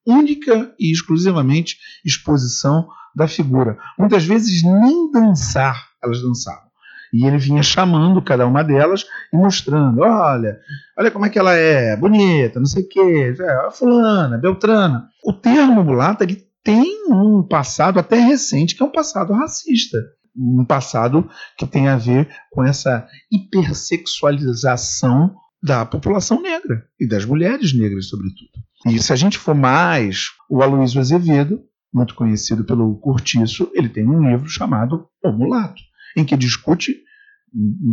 única 0.06 0.74
e 0.80 0.92
exclusivamente 0.92 1.78
exposição 2.04 2.88
da 3.16 3.28
figura. 3.28 3.78
Muitas 3.98 4.26
vezes 4.26 4.64
nem 4.64 5.12
dançar 5.12 5.90
elas 6.04 6.22
dançavam. 6.22 6.68
E 7.14 7.26
ele 7.26 7.38
vinha 7.38 7.62
chamando 7.62 8.22
cada 8.22 8.48
uma 8.48 8.64
delas 8.64 9.06
e 9.32 9.38
mostrando: 9.38 10.02
olha, 10.02 10.60
olha 10.98 11.12
como 11.12 11.26
é 11.26 11.30
que 11.30 11.38
ela 11.38 11.54
é, 11.54 11.96
bonita, 11.96 12.60
não 12.60 12.66
sei 12.66 12.84
o 12.84 12.88
quê, 12.88 13.36
é, 13.40 13.72
fulana, 13.72 14.38
beltrana. 14.38 15.08
O 15.24 15.34
termo 15.34 15.84
mulata 15.84 16.24
ele 16.24 16.48
tem 16.64 17.12
um 17.12 17.44
passado 17.44 18.00
até 18.00 18.20
recente, 18.20 18.76
que 18.76 18.82
é 18.82 18.86
um 18.86 18.92
passado 18.92 19.34
racista. 19.34 20.00
Um 20.36 20.64
passado 20.64 21.28
que 21.58 21.68
tem 21.68 21.90
a 21.90 21.98
ver 21.98 22.30
com 22.52 22.64
essa 22.64 23.08
hipersexualização 23.32 25.36
da 25.62 25.86
população 25.86 26.42
negra 26.42 26.88
e 27.00 27.08
das 27.08 27.26
mulheres 27.26 27.74
negras, 27.74 28.08
sobretudo. 28.08 28.50
E 28.86 29.02
se 29.02 29.12
a 29.12 29.16
gente 29.16 29.38
for 29.38 29.54
mais, 29.54 30.30
o 30.50 30.62
Aloysio 30.62 31.02
Azevedo, 31.02 31.62
muito 31.94 32.16
conhecido 32.16 32.64
pelo 32.64 32.96
Curtiço, 32.98 33.70
ele 33.74 33.90
tem 33.90 34.08
um 34.08 34.30
livro 34.30 34.48
chamado 34.48 35.08
O 35.24 35.32
Mulato, 35.32 35.82
em 36.16 36.24
que 36.24 36.38
discute 36.38 36.96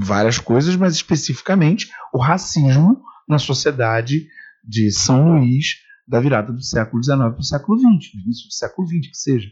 várias 0.03 0.39
coisas, 0.39 0.77
mas 0.77 0.95
especificamente 0.95 1.89
o 2.13 2.19
racismo 2.19 3.03
na 3.29 3.39
sociedade 3.39 4.29
de 4.63 4.91
São 4.93 5.39
Luís 5.39 5.77
da 6.07 6.21
virada 6.21 6.53
do 6.53 6.63
século 6.63 7.03
XIX 7.03 7.19
para 7.19 7.39
o 7.39 7.43
século 7.43 7.79
XX, 7.79 8.13
do 8.13 8.21
início 8.21 8.49
do 8.49 8.53
século 8.53 8.87
XX, 8.87 9.09
que 9.09 9.17
seja. 9.17 9.49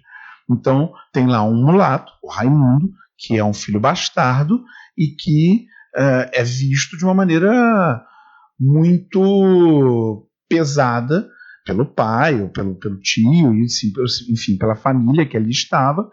Então, 0.49 0.93
tem 1.13 1.27
lá 1.27 1.43
um 1.43 1.55
mulato, 1.55 2.13
o 2.23 2.31
Raimundo, 2.31 2.93
que 3.19 3.37
é 3.37 3.45
um 3.45 3.55
filho 3.55 3.81
bastardo 3.81 4.63
e 4.97 5.09
que 5.09 5.67
uh, 5.97 6.31
é 6.33 6.43
visto 6.43 6.97
de 6.97 7.05
uma 7.05 7.15
maneira 7.15 8.05
muito 8.59 10.29
pesada 10.49 11.29
pelo 11.65 11.87
pai 11.87 12.41
ou 12.41 12.49
pelo, 12.49 12.75
pelo 12.75 13.01
tio, 13.01 13.55
e, 13.55 13.67
enfim, 14.31 14.59
pela 14.59 14.77
família 14.77 15.27
que 15.27 15.37
ali 15.37 15.51
estava, 15.51 16.09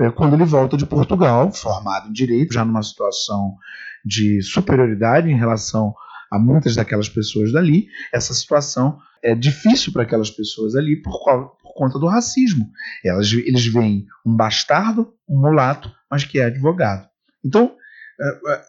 é, 0.00 0.10
quando 0.10 0.34
ele 0.34 0.44
volta 0.44 0.76
de 0.76 0.86
Portugal, 0.86 1.50
formado 1.52 2.08
em 2.08 2.12
direito, 2.12 2.54
já 2.54 2.64
numa 2.64 2.82
situação 2.82 3.56
de 4.04 4.40
superioridade 4.42 5.28
em 5.28 5.36
relação 5.36 5.92
a 6.30 6.38
muitas 6.38 6.76
daquelas 6.76 7.08
pessoas 7.08 7.52
dali, 7.52 7.88
essa 8.12 8.32
situação 8.34 8.98
é 9.22 9.34
difícil 9.34 9.92
para 9.92 10.02
aquelas 10.02 10.30
pessoas 10.30 10.76
ali 10.76 11.02
por, 11.02 11.18
por 11.60 11.74
conta 11.74 11.98
do 11.98 12.06
racismo. 12.06 12.70
Elas, 13.04 13.32
eles 13.32 13.66
veem 13.66 14.06
um 14.24 14.36
bastardo, 14.36 15.12
um 15.28 15.40
mulato, 15.40 15.90
mas 16.10 16.24
que 16.24 16.38
é 16.38 16.44
advogado. 16.44 17.08
Então, 17.44 17.72
é, 17.72 17.72
é, 17.72 17.87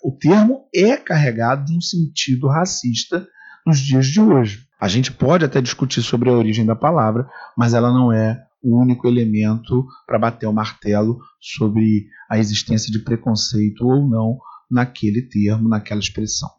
o 0.03 0.11
termo 0.11 0.67
é 0.73 0.95
carregado 0.95 1.65
de 1.65 1.75
um 1.75 1.81
sentido 1.81 2.47
racista 2.47 3.27
nos 3.65 3.79
dias 3.79 4.07
de 4.07 4.21
hoje. 4.21 4.67
A 4.79 4.87
gente 4.87 5.11
pode 5.11 5.43
até 5.43 5.61
discutir 5.61 6.01
sobre 6.01 6.29
a 6.29 6.33
origem 6.33 6.65
da 6.65 6.75
palavra, 6.75 7.27
mas 7.57 7.73
ela 7.73 7.91
não 7.91 8.11
é 8.11 8.41
o 8.61 8.79
único 8.79 9.07
elemento 9.07 9.85
para 10.05 10.19
bater 10.19 10.45
o 10.45 10.53
martelo 10.53 11.19
sobre 11.39 12.07
a 12.29 12.37
existência 12.37 12.91
de 12.91 12.99
preconceito 12.99 13.85
ou 13.85 14.07
não 14.07 14.37
naquele 14.69 15.21
termo, 15.23 15.67
naquela 15.67 15.99
expressão. 15.99 16.49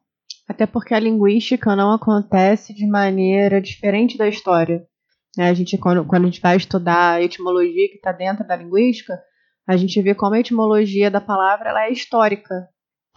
Até 0.48 0.66
porque 0.66 0.94
a 0.94 1.00
linguística 1.00 1.76
não 1.76 1.92
acontece 1.92 2.74
de 2.74 2.86
maneira 2.86 3.60
diferente 3.60 4.18
da 4.18 4.28
história. 4.28 4.84
Né? 5.36 5.48
A 5.48 5.54
gente, 5.54 5.78
quando, 5.78 6.04
quando 6.04 6.24
a 6.24 6.26
gente 6.26 6.40
vai 6.40 6.56
estudar 6.56 7.12
a 7.12 7.22
etimologia 7.22 7.88
que 7.88 7.96
está 7.96 8.10
dentro 8.10 8.46
da 8.46 8.56
linguística, 8.56 9.16
a 9.66 9.76
gente 9.76 10.02
vê 10.02 10.14
como 10.14 10.34
a 10.34 10.40
etimologia 10.40 11.10
da 11.10 11.20
palavra 11.20 11.70
ela 11.70 11.84
é 11.84 11.92
histórica 11.92 12.68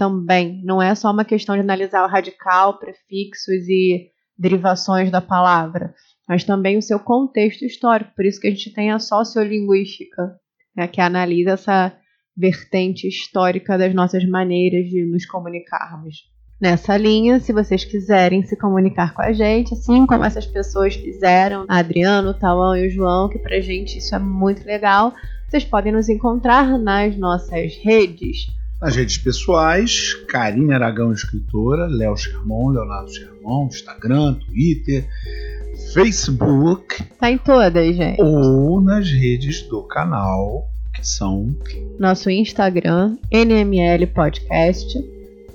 também. 0.04 0.62
Não 0.66 0.82
é 0.82 0.94
só 0.94 1.10
uma 1.12 1.24
questão 1.24 1.56
de 1.56 1.62
analisar 1.62 2.04
o 2.04 2.10
radical, 2.10 2.78
prefixos 2.78 3.70
e 3.70 4.10
derivações 4.38 5.10
da 5.10 5.22
palavra, 5.22 5.94
mas 6.28 6.44
também 6.44 6.78
o 6.78 6.82
seu 6.82 7.00
contexto 7.00 7.64
histórico. 7.64 8.12
Por 8.14 8.26
isso 8.26 8.42
que 8.42 8.48
a 8.48 8.50
gente 8.50 8.74
tem 8.74 8.92
a 8.92 9.00
sociolinguística, 9.00 10.36
né, 10.76 10.88
que 10.88 11.00
analisa 11.00 11.52
essa 11.52 11.96
vertente 12.36 13.08
histórica 13.08 13.78
das 13.78 13.94
nossas 13.94 14.28
maneiras 14.28 14.90
de 14.90 15.06
nos 15.06 15.26
comunicarmos. 15.26 16.30
Nessa 16.60 16.98
linha, 16.98 17.40
se 17.40 17.54
vocês 17.54 17.86
quiserem 17.86 18.44
se 18.44 18.58
comunicar 18.58 19.14
com 19.14 19.22
a 19.22 19.32
gente, 19.32 19.74
assim 19.74 20.06
como 20.06 20.26
essas 20.26 20.46
pessoas 20.46 20.96
fizeram, 20.96 21.66
Adriano, 21.68 22.32
o 22.32 22.34
Tauão 22.34 22.76
e 22.76 22.88
o 22.88 22.90
João, 22.90 23.30
que 23.30 23.40
pra 23.40 23.62
gente 23.62 23.98
isso 23.98 24.16
é 24.16 24.20
muito 24.20 24.66
legal, 24.66 25.14
vocês 25.48 25.64
podem 25.64 25.94
nos 25.94 26.10
encontrar 26.10 26.78
nas 26.78 27.18
nossas 27.18 27.76
redes 27.78 28.48
nas 28.84 28.98
redes 28.98 29.18
pessoais, 29.18 30.14
Karine 30.28 30.74
Aragão, 30.74 31.14
escritora, 31.14 31.88
Léo 31.88 32.18
Sherman, 32.18 32.74
Leonardo 32.74 33.14
Sherman, 33.14 33.68
Instagram, 33.68 34.34
Twitter, 34.34 35.08
Facebook. 35.94 37.02
Tá 37.18 37.32
em 37.32 37.38
todas, 37.38 37.96
gente. 37.96 38.22
Ou 38.22 38.82
nas 38.82 39.10
redes 39.10 39.62
do 39.70 39.84
canal, 39.84 40.68
que 40.94 41.08
são 41.08 41.56
nosso 41.98 42.30
Instagram, 42.30 43.16
NML 43.32 44.06
Podcast, 44.08 45.00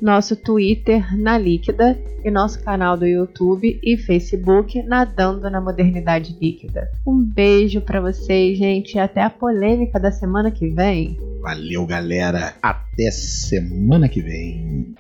nosso 0.01 0.37
Twitter, 0.37 1.17
Na 1.17 1.39
Líquida, 1.39 1.99
e 2.25 2.31
nosso 2.31 2.63
canal 2.63 2.97
do 2.97 3.07
YouTube 3.07 3.79
e 3.83 3.97
Facebook, 3.97 4.83
Nadando 4.83 5.49
na 5.49 5.61
Modernidade 5.61 6.37
Líquida. 6.41 6.89
Um 7.07 7.23
beijo 7.23 7.81
para 7.81 8.01
vocês, 8.01 8.59
gente, 8.59 8.95
e 8.95 8.99
até 8.99 9.23
a 9.23 9.31
polêmica 9.31 10.01
da 10.01 10.11
semana 10.11 10.51
que 10.51 10.69
vem. 10.69 11.17
Valeu, 11.41 11.87
galera. 11.87 12.55
Até 12.63 13.11
semana 13.11 14.09
que 14.09 14.21
vem. 14.21 14.95